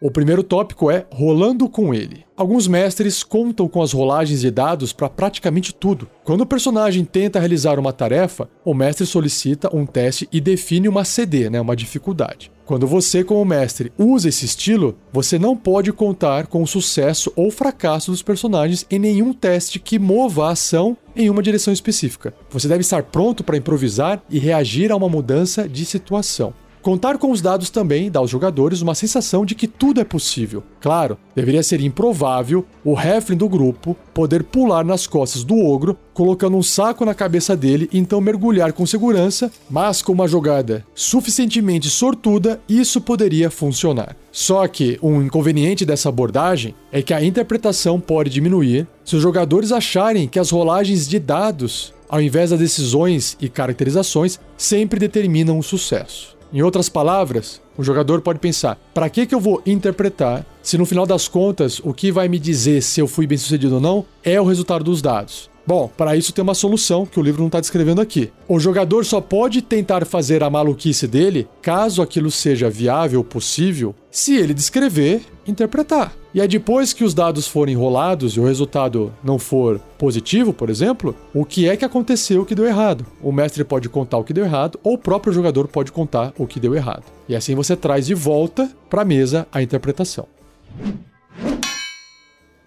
O 0.02 0.12
primeiro 0.12 0.44
tópico 0.44 0.92
é 0.92 1.06
rolando 1.10 1.70
com 1.70 1.94
ele. 1.94 2.26
Alguns 2.36 2.68
mestres 2.68 3.24
contam 3.24 3.66
com 3.68 3.82
as 3.82 3.94
rolagens 3.94 4.42
de 4.42 4.52
dados 4.52 4.92
para 4.92 5.10
praticamente 5.10 5.74
tudo. 5.74 6.10
Quando 6.26 6.42
o 6.42 6.46
personagem 6.46 7.06
tenta 7.06 7.40
realizar 7.40 7.80
uma 7.80 7.94
tarefa, 7.94 8.50
o 8.66 8.74
mestre 8.74 9.06
solicita 9.06 9.74
um 9.74 9.86
teste 9.86 10.28
e 10.34 10.42
define 10.42 10.90
uma 10.90 11.06
CD, 11.06 11.50
né, 11.50 11.62
uma 11.62 11.78
dificuldade. 11.78 12.52
Quando 12.66 12.86
você, 12.86 13.24
como 13.24 13.46
mestre, 13.46 13.94
usa 13.98 14.28
esse 14.28 14.44
estilo, 14.44 14.98
você 15.14 15.40
não 15.40 15.56
pode 15.56 15.94
contar 15.94 16.48
com 16.48 16.62
o 16.62 16.68
sucesso 16.68 17.32
ou 17.36 17.50
fracasso 17.50 18.12
dos 18.12 18.22
personagens 18.22 18.86
em 18.90 19.00
nenhum 19.00 19.32
teste 19.32 19.80
que 19.80 19.98
mova 19.98 20.48
a 20.48 20.52
ação 20.52 20.98
em 21.16 21.30
uma 21.30 21.44
direção 21.44 21.72
específica. 21.72 22.34
Você 22.50 22.68
deve 22.68 22.82
estar 22.82 23.04
pronto 23.04 23.44
para 23.44 23.56
improvisar 23.56 24.22
e 24.30 24.40
reagir 24.40 24.92
a 24.92 24.96
uma 24.96 25.08
mudança 25.08 25.70
de 25.70 25.86
situação. 25.86 26.54
Contar 26.86 27.18
com 27.18 27.32
os 27.32 27.42
dados 27.42 27.72
também 27.72 28.12
dá 28.12 28.20
aos 28.20 28.30
jogadores 28.30 28.80
uma 28.84 28.94
sensação 28.94 29.44
de 29.44 29.56
que 29.56 29.68
tudo 29.68 30.00
é 30.00 30.04
possível. 30.04 30.62
Claro, 30.80 31.18
deveria 31.36 31.64
ser 31.64 31.82
improvável 31.82 32.64
o 32.84 32.94
Heflin 32.94 33.36
do 33.36 33.50
grupo 33.50 33.98
poder 34.14 34.44
pular 34.44 34.86
nas 34.86 35.08
costas 35.08 35.44
do 35.44 35.58
ogro, 35.58 35.98
colocando 36.14 36.56
um 36.56 36.62
saco 36.62 37.04
na 37.04 37.16
cabeça 37.16 37.58
dele 37.58 37.90
e 37.92 37.98
então 37.98 38.22
mergulhar 38.22 38.72
com 38.72 38.86
segurança, 38.86 39.52
mas 39.68 40.04
com 40.04 40.12
uma 40.12 40.28
jogada 40.28 40.86
suficientemente 40.94 41.90
sortuda, 41.90 42.62
isso 42.70 43.02
poderia 43.02 43.50
funcionar. 43.50 44.16
Só 44.32 44.68
que 44.68 45.00
um 45.02 45.24
inconveniente 45.24 45.88
dessa 45.88 46.10
abordagem 46.10 46.76
é 46.92 47.02
que 47.02 47.16
a 47.16 47.24
interpretação 47.24 48.00
pode 48.00 48.30
diminuir 48.30 48.86
se 49.04 49.16
os 49.16 49.24
jogadores 49.24 49.72
acharem 49.72 50.28
que 50.28 50.38
as 50.38 50.52
rolagens 50.52 51.08
de 51.08 51.18
dados, 51.18 51.96
ao 52.08 52.22
invés 52.22 52.52
das 52.52 52.60
decisões 52.60 53.36
e 53.42 53.50
caracterizações, 53.50 54.40
sempre 54.56 55.00
determinam 55.00 55.58
o 55.58 55.64
sucesso. 55.64 56.35
Em 56.56 56.62
outras 56.62 56.88
palavras, 56.88 57.62
o 57.78 57.84
jogador 57.84 58.22
pode 58.22 58.40
pensar: 58.40 58.80
para 58.94 59.10
que, 59.10 59.26
que 59.26 59.36
eu 59.36 59.42
vou 59.42 59.62
interpretar 59.66 60.46
se 60.64 60.78
no 60.78 60.86
final 60.86 61.06
das 61.06 61.28
contas 61.28 61.82
o 61.84 61.94
que 61.94 62.14
vai 62.14 62.30
me 62.30 62.40
dizer 62.40 62.82
se 62.82 63.02
eu 63.02 63.10
fui 63.10 63.28
bem 63.28 63.38
sucedido 63.38 63.76
ou 63.76 63.82
não 63.82 64.06
é 64.24 64.40
o 64.40 64.46
resultado 64.46 64.82
dos 64.82 65.02
dados? 65.02 65.50
Bom, 65.68 65.90
para 65.98 66.16
isso 66.16 66.32
tem 66.32 66.44
uma 66.44 66.54
solução 66.54 67.06
que 67.06 67.20
o 67.20 67.24
livro 67.24 67.42
não 67.42 67.48
está 67.48 67.60
descrevendo 67.60 68.00
aqui. 68.00 68.32
O 68.48 68.60
jogador 68.60 69.04
só 69.04 69.20
pode 69.20 69.64
tentar 69.64 70.06
fazer 70.06 70.44
a 70.44 70.50
maluquice 70.50 71.08
dele, 71.08 71.48
caso 71.62 72.04
aquilo 72.04 72.30
seja 72.30 72.70
viável, 72.70 73.24
possível, 73.24 73.96
se 74.12 74.36
ele 74.36 74.54
descrever, 74.54 75.24
interpretar. 75.48 76.14
E 76.36 76.42
é 76.42 76.48
depois 76.48 76.94
que 76.94 77.04
os 77.04 77.14
dados 77.14 77.48
forem 77.48 77.76
rolados 77.76 78.34
e 78.34 78.40
o 78.40 78.46
resultado 78.46 79.12
não 79.24 79.40
for 79.40 79.80
positivo, 79.98 80.54
por 80.54 80.70
exemplo, 80.70 81.16
o 81.34 81.44
que 81.44 81.68
é 81.68 81.76
que 81.76 81.86
aconteceu 81.86 82.46
que 82.46 82.54
deu 82.54 82.66
errado? 82.66 83.06
O 83.22 83.32
mestre 83.32 83.64
pode 83.64 83.90
contar 83.90 84.18
o 84.18 84.24
que 84.24 84.34
deu 84.34 84.46
errado 84.46 84.80
ou 84.84 84.94
o 84.94 84.98
próprio 84.98 85.34
jogador 85.34 85.68
pode 85.68 85.92
contar 85.92 86.32
o 86.38 86.46
que 86.46 86.60
deu 86.60 86.76
errado. 86.76 87.06
E 87.28 87.36
assim 87.36 87.56
você 87.56 87.76
traz 87.76 88.06
de 88.06 88.14
volta 88.14 88.70
para 88.90 89.02
a 89.02 89.06
mesa 89.06 89.48
a 89.52 89.64
interpretação. 89.64 90.28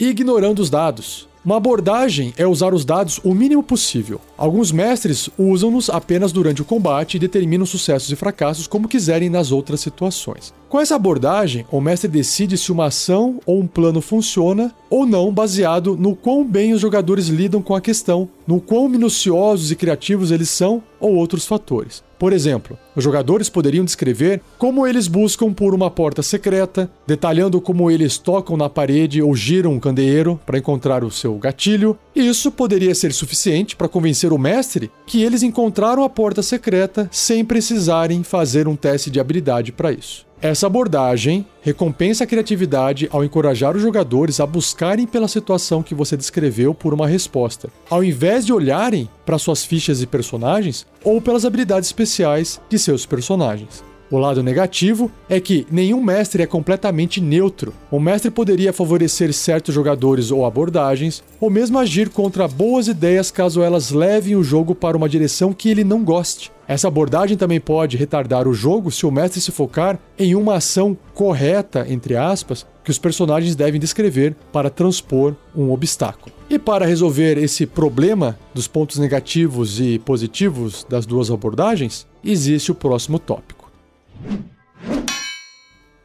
Ignorando 0.01 0.61
os 0.61 0.71
dados. 0.71 1.29
Uma 1.45 1.57
abordagem 1.57 2.35
é 2.37 2.47
usar 2.47 2.75
os 2.75 2.85
dados 2.85 3.21
o 3.23 3.33
mínimo 3.33 3.63
possível. 3.63 4.21
Alguns 4.37 4.73
mestres 4.73 5.31
usam-nos 5.39 5.89
apenas 5.89 6.33
durante 6.33 6.61
o 6.61 6.65
combate 6.65 7.17
e 7.17 7.21
determinam 7.21 7.65
sucessos 7.65 8.11
e 8.11 8.17
fracassos 8.17 8.67
como 8.67 8.89
quiserem 8.89 9.31
nas 9.31 9.53
outras 9.53 9.81
situações. 9.81 10.53
Com 10.69 10.81
essa 10.81 10.97
abordagem, 10.97 11.65
o 11.71 11.81
mestre 11.81 12.11
decide 12.11 12.59
se 12.59 12.73
uma 12.73 12.87
ação 12.87 13.41
ou 13.47 13.61
um 13.61 13.67
plano 13.67 14.01
funciona 14.01 14.75
ou 14.91 15.07
não, 15.07 15.33
baseado 15.33 15.97
no 15.97 16.15
quão 16.15 16.45
bem 16.45 16.73
os 16.73 16.81
jogadores 16.81 17.29
lidam 17.29 17.63
com 17.63 17.75
a 17.75 17.81
questão, 17.81 18.29
no 18.47 18.61
quão 18.61 18.89
minuciosos 18.89 19.71
e 19.71 19.77
criativos 19.77 20.31
eles 20.31 20.51
são 20.51 20.83
ou 21.01 21.15
outros 21.15 21.47
fatores. 21.47 22.03
Por 22.19 22.33
exemplo, 22.33 22.77
os 22.97 23.05
jogadores 23.05 23.49
poderiam 23.49 23.85
descrever 23.85 24.41
como 24.59 24.87
eles 24.87 25.07
buscam 25.07 25.53
por 25.53 25.73
uma 25.73 25.91
porta 25.91 26.23
secreta, 26.23 26.91
detalhando 27.07 27.61
como 27.61 27.91
eles 27.91 28.19
tocam 28.19 28.57
na 28.57 28.69
parede 28.69 29.23
ou 29.23 29.37
giram 29.37 29.73
um 29.73 29.81
candeeiro 29.81 30.41
para 30.45 30.59
encontrar 30.59 31.05
o 31.05 31.11
seu 31.11 31.37
gatilho. 31.39 31.97
E 32.15 32.27
isso 32.27 32.51
poderia 32.51 32.95
ser 32.95 33.13
suficiente 33.13 33.77
para 33.77 33.89
convencer 33.89 34.33
o 34.33 34.39
mestre 34.39 34.91
que 35.07 35.23
eles 35.23 35.45
encontraram 35.45 36.03
a 36.03 36.11
porta 36.11 36.43
secreta 36.43 37.09
sem 37.13 37.45
precisarem 37.45 38.25
fazer 38.25 38.67
um 38.67 38.75
teste 38.75 39.11
de 39.11 39.21
habilidade 39.21 39.71
para 39.71 39.93
isso. 39.93 40.28
Essa 40.41 40.69
abordagem 40.69 41.45
recompensa 41.63 42.23
a 42.23 42.27
criatividade 42.27 43.09
ao 43.11 43.25
encorajar 43.25 43.75
os 43.75 43.83
jogadores 43.83 44.39
a 44.39 44.47
buscarem 44.47 45.05
pela 45.05 45.27
situação 45.27 45.83
que 45.83 45.97
você 45.97 46.17
descreveu 46.17 46.73
por 46.73 46.95
uma 46.95 47.09
resposta, 47.09 47.69
ao 47.91 48.05
invés 48.05 48.47
de 48.47 48.53
olharem 48.53 49.09
para 49.27 49.37
suas 49.37 49.65
fichas 49.65 50.01
e 50.01 50.07
personagens 50.07 50.87
ou 51.03 51.21
pelas 51.21 51.45
habilidades 51.45 51.89
especiais 51.89 52.61
de 52.69 52.79
seus 52.79 53.05
personagens. 53.05 53.88
O 54.11 54.17
lado 54.17 54.43
negativo 54.43 55.11
é 55.29 55.39
que 55.39 55.67
nenhum 55.71 56.03
mestre 56.03 56.43
é 56.43 56.47
completamente 56.47 57.21
neutro. 57.21 57.75
O 57.91 58.01
mestre 58.01 58.31
poderia 58.31 58.73
favorecer 58.73 59.33
certos 59.35 59.75
jogadores 59.75 60.31
ou 60.31 60.47
abordagens, 60.47 61.23
ou 61.39 61.51
mesmo 61.51 61.79
agir 61.79 62.09
contra 62.09 62.49
boas 62.49 62.89
ideias 62.89 63.31
caso 63.31 63.63
elas 63.63 63.91
levem 63.91 64.35
o 64.35 64.43
jogo 64.43 64.75
para 64.75 64.97
uma 64.97 65.09
direção 65.09 65.53
que 65.53 65.69
ele 65.69 65.85
não 65.85 66.03
goste. 66.03 66.51
Essa 66.67 66.89
abordagem 66.89 67.37
também 67.37 67.61
pode 67.61 67.97
retardar 67.97 68.49
o 68.49 68.55
jogo 68.55 68.91
se 68.91 69.05
o 69.05 69.11
mestre 69.11 69.41
se 69.41 69.53
focar 69.53 69.99
em 70.19 70.35
uma 70.35 70.57
ação 70.57 70.97
correta, 71.15 71.87
entre 71.89 72.17
aspas, 72.17 72.67
que 72.85 72.91
os 72.91 72.99
personagens 72.99 73.55
devem 73.55 73.81
descrever 73.81 74.35
para 74.51 74.71
transpor 74.71 75.35
um 75.55 75.71
obstáculo. 75.71 76.35
E 76.49 76.59
para 76.59 76.87
resolver 76.87 77.37
esse 77.37 77.67
problema 77.67 78.39
dos 78.55 78.67
pontos 78.67 78.99
negativos 78.99 79.79
e 79.81 79.99
positivos 79.99 80.87
das 80.89 81.05
duas 81.05 81.31
abordagens, 81.31 82.07
existe 82.25 82.73
o 82.73 82.75
próximo 82.75 83.19
tópico. 83.19 83.58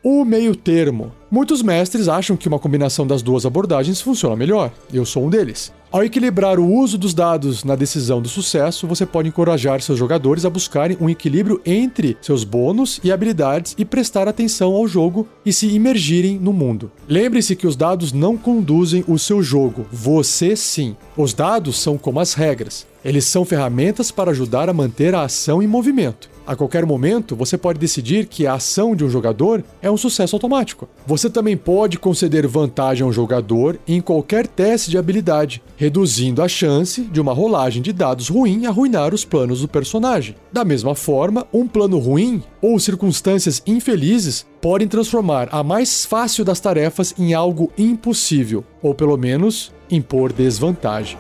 O 0.06 0.26
meio 0.26 0.54
termo. 0.54 1.14
Muitos 1.32 1.62
mestres 1.62 2.10
acham 2.10 2.36
que 2.36 2.50
uma 2.50 2.60
combinação 2.60 3.08
das 3.08 3.22
duas 3.22 3.46
abordagens 3.46 4.02
funciona 4.02 4.36
melhor. 4.36 4.70
Eu 4.92 5.06
sou 5.06 5.26
um 5.26 5.30
deles. 5.30 5.72
Ao 5.90 6.04
equilibrar 6.04 6.60
o 6.60 6.74
uso 6.74 6.98
dos 6.98 7.14
dados 7.14 7.64
na 7.64 7.74
decisão 7.74 8.22
do 8.22 8.28
sucesso, 8.28 8.86
você 8.86 9.06
pode 9.06 9.30
encorajar 9.30 9.82
seus 9.82 9.98
jogadores 9.98 10.44
a 10.44 10.50
buscarem 10.50 10.98
um 11.00 11.10
equilíbrio 11.10 11.62
entre 11.66 12.18
seus 12.22 12.44
bônus 12.44 13.00
e 13.02 13.14
habilidades 13.14 13.76
e 13.78 13.86
prestar 13.86 14.28
atenção 14.28 14.74
ao 14.74 14.86
jogo 14.90 15.26
e 15.46 15.54
se 15.54 15.68
imergirem 15.68 16.38
no 16.38 16.52
mundo. 16.52 16.92
Lembre-se 17.08 17.56
que 17.56 17.68
os 17.68 17.78
dados 17.78 18.12
não 18.12 18.36
conduzem 18.36 19.06
o 19.08 19.18
seu 19.18 19.42
jogo, 19.42 19.86
você 19.90 20.54
sim. 20.56 20.98
Os 21.16 21.34
dados 21.34 21.80
são 21.80 21.98
como 21.98 22.20
as 22.20 22.34
regras. 22.34 22.86
Eles 23.04 23.26
são 23.26 23.44
ferramentas 23.44 24.12
para 24.12 24.32
ajudar 24.32 24.70
a 24.70 24.74
manter 24.74 25.14
a 25.14 25.24
ação 25.24 25.62
em 25.62 25.68
movimento. 25.68 26.34
A 26.46 26.58
qualquer 26.58 26.86
momento, 26.86 27.38
você 27.38 27.58
pode 27.58 27.80
decidir 27.80 28.26
que 28.26 28.46
a 28.46 28.56
ação 28.56 28.96
de 28.96 29.06
um 29.06 29.10
jogador 29.10 29.64
é 29.82 29.90
um 29.90 29.96
sucesso 29.96 30.36
automático. 30.36 30.90
Você 31.08 31.30
também 31.30 31.56
pode 31.56 31.98
conceder 31.98 32.46
vantagem 32.46 33.04
ao 33.06 33.14
jogador 33.14 33.80
em 33.88 34.02
qualquer 34.02 34.46
teste 34.46 34.92
de 34.92 34.98
habilidade, 34.98 35.64
reduzindo 35.78 36.42
a 36.42 36.48
chance 36.50 37.02
de 37.02 37.22
uma 37.22 37.34
rolagem 37.34 37.82
de 37.82 37.94
dados 37.94 38.28
ruim 38.28 38.66
arruinar 38.66 39.14
os 39.14 39.24
planos 39.24 39.62
do 39.62 39.70
personagem. 39.70 40.36
Da 40.52 40.66
mesma 40.66 40.96
forma, 40.96 41.48
um 41.54 41.66
plano 41.66 41.98
ruim 41.98 42.44
ou 42.62 42.78
circunstâncias 42.78 43.62
infelizes 43.66 44.46
podem 44.60 44.88
transformar 44.88 45.48
a 45.50 45.64
mais 45.64 46.06
fácil 46.06 46.44
das 46.44 46.60
tarefas 46.60 47.14
em 47.18 47.34
algo 47.34 47.72
impossível, 47.78 48.66
ou 48.82 48.94
pelo 48.94 49.18
menos 49.18 49.72
impor 49.90 50.34
desvantagem. 50.34 51.18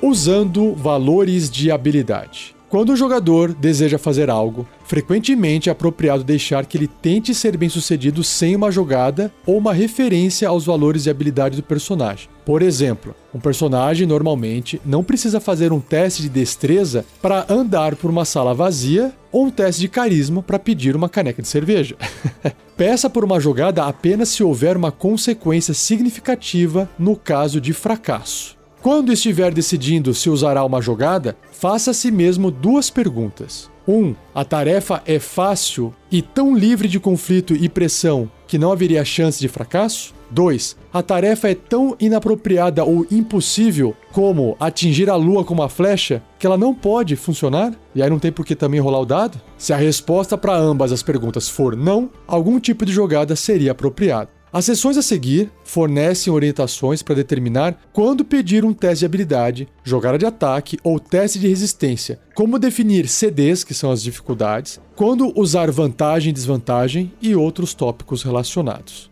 Usando 0.00 0.74
valores 0.74 1.50
de 1.50 1.70
habilidade. 1.70 2.54
Quando 2.68 2.90
o 2.90 2.96
jogador 2.96 3.54
deseja 3.54 3.98
fazer 3.98 4.28
algo, 4.28 4.68
frequentemente 4.84 5.70
é 5.70 5.72
apropriado 5.72 6.22
deixar 6.22 6.66
que 6.66 6.76
ele 6.76 6.86
tente 6.86 7.34
ser 7.34 7.56
bem 7.56 7.70
sucedido 7.70 8.22
sem 8.22 8.54
uma 8.54 8.70
jogada 8.70 9.32
ou 9.46 9.56
uma 9.56 9.72
referência 9.72 10.46
aos 10.46 10.66
valores 10.66 11.04
de 11.04 11.10
habilidade 11.10 11.56
do 11.56 11.62
personagem. 11.62 12.28
Por 12.44 12.60
exemplo, 12.60 13.14
um 13.34 13.40
personagem 13.40 14.06
normalmente 14.06 14.78
não 14.84 15.02
precisa 15.02 15.40
fazer 15.40 15.72
um 15.72 15.80
teste 15.80 16.20
de 16.20 16.28
destreza 16.28 17.06
para 17.22 17.46
andar 17.48 17.96
por 17.96 18.10
uma 18.10 18.26
sala 18.26 18.52
vazia 18.52 19.14
ou 19.32 19.46
um 19.46 19.50
teste 19.50 19.80
de 19.80 19.88
carisma 19.88 20.42
para 20.42 20.58
pedir 20.58 20.94
uma 20.94 21.08
caneca 21.08 21.40
de 21.40 21.48
cerveja. 21.48 21.96
Peça 22.76 23.08
por 23.08 23.24
uma 23.24 23.40
jogada 23.40 23.84
apenas 23.84 24.28
se 24.28 24.44
houver 24.44 24.76
uma 24.76 24.92
consequência 24.92 25.72
significativa 25.72 26.86
no 26.98 27.16
caso 27.16 27.62
de 27.62 27.72
fracasso. 27.72 28.57
Quando 28.80 29.12
estiver 29.12 29.52
decidindo 29.52 30.14
se 30.14 30.30
usará 30.30 30.64
uma 30.64 30.80
jogada, 30.80 31.36
faça 31.50 31.90
a 31.90 31.94
si 31.94 32.10
mesmo 32.10 32.50
duas 32.50 32.90
perguntas. 32.90 33.68
1. 33.86 33.92
Um, 33.92 34.14
a 34.34 34.44
tarefa 34.44 35.02
é 35.04 35.18
fácil 35.18 35.92
e 36.12 36.22
tão 36.22 36.54
livre 36.54 36.86
de 36.86 37.00
conflito 37.00 37.54
e 37.56 37.68
pressão 37.68 38.30
que 38.46 38.58
não 38.58 38.70
haveria 38.70 39.04
chance 39.04 39.40
de 39.40 39.48
fracasso? 39.48 40.14
2. 40.30 40.76
A 40.92 41.02
tarefa 41.02 41.48
é 41.48 41.54
tão 41.54 41.96
inapropriada 41.98 42.84
ou 42.84 43.06
impossível 43.10 43.96
como 44.12 44.56
atingir 44.60 45.10
a 45.10 45.16
lua 45.16 45.44
com 45.44 45.54
uma 45.54 45.68
flecha 45.68 46.22
que 46.38 46.46
ela 46.46 46.58
não 46.58 46.74
pode 46.74 47.16
funcionar? 47.16 47.72
E 47.94 48.02
aí 48.02 48.10
não 48.10 48.18
tem 48.18 48.30
por 48.30 48.44
que 48.44 48.54
também 48.54 48.78
rolar 48.78 49.00
o 49.00 49.06
dado? 49.06 49.40
Se 49.56 49.72
a 49.72 49.76
resposta 49.76 50.38
para 50.38 50.56
ambas 50.56 50.92
as 50.92 51.02
perguntas 51.02 51.48
for 51.48 51.74
não, 51.74 52.10
algum 52.26 52.60
tipo 52.60 52.84
de 52.84 52.92
jogada 52.92 53.34
seria 53.34 53.72
apropriado. 53.72 54.37
As 54.50 54.64
sessões 54.64 54.96
a 54.96 55.02
seguir 55.02 55.50
fornecem 55.62 56.32
orientações 56.32 57.02
para 57.02 57.14
determinar 57.14 57.78
quando 57.92 58.24
pedir 58.24 58.64
um 58.64 58.72
teste 58.72 59.00
de 59.00 59.06
habilidade, 59.06 59.68
jogada 59.84 60.16
de 60.16 60.24
ataque 60.24 60.78
ou 60.82 60.98
teste 60.98 61.38
de 61.38 61.46
resistência, 61.46 62.18
como 62.34 62.58
definir 62.58 63.08
CDs, 63.08 63.62
que 63.62 63.74
são 63.74 63.90
as 63.90 64.02
dificuldades, 64.02 64.80
quando 64.96 65.38
usar 65.38 65.70
vantagem 65.70 66.30
e 66.30 66.32
desvantagem 66.32 67.12
e 67.20 67.36
outros 67.36 67.74
tópicos 67.74 68.22
relacionados. 68.22 69.10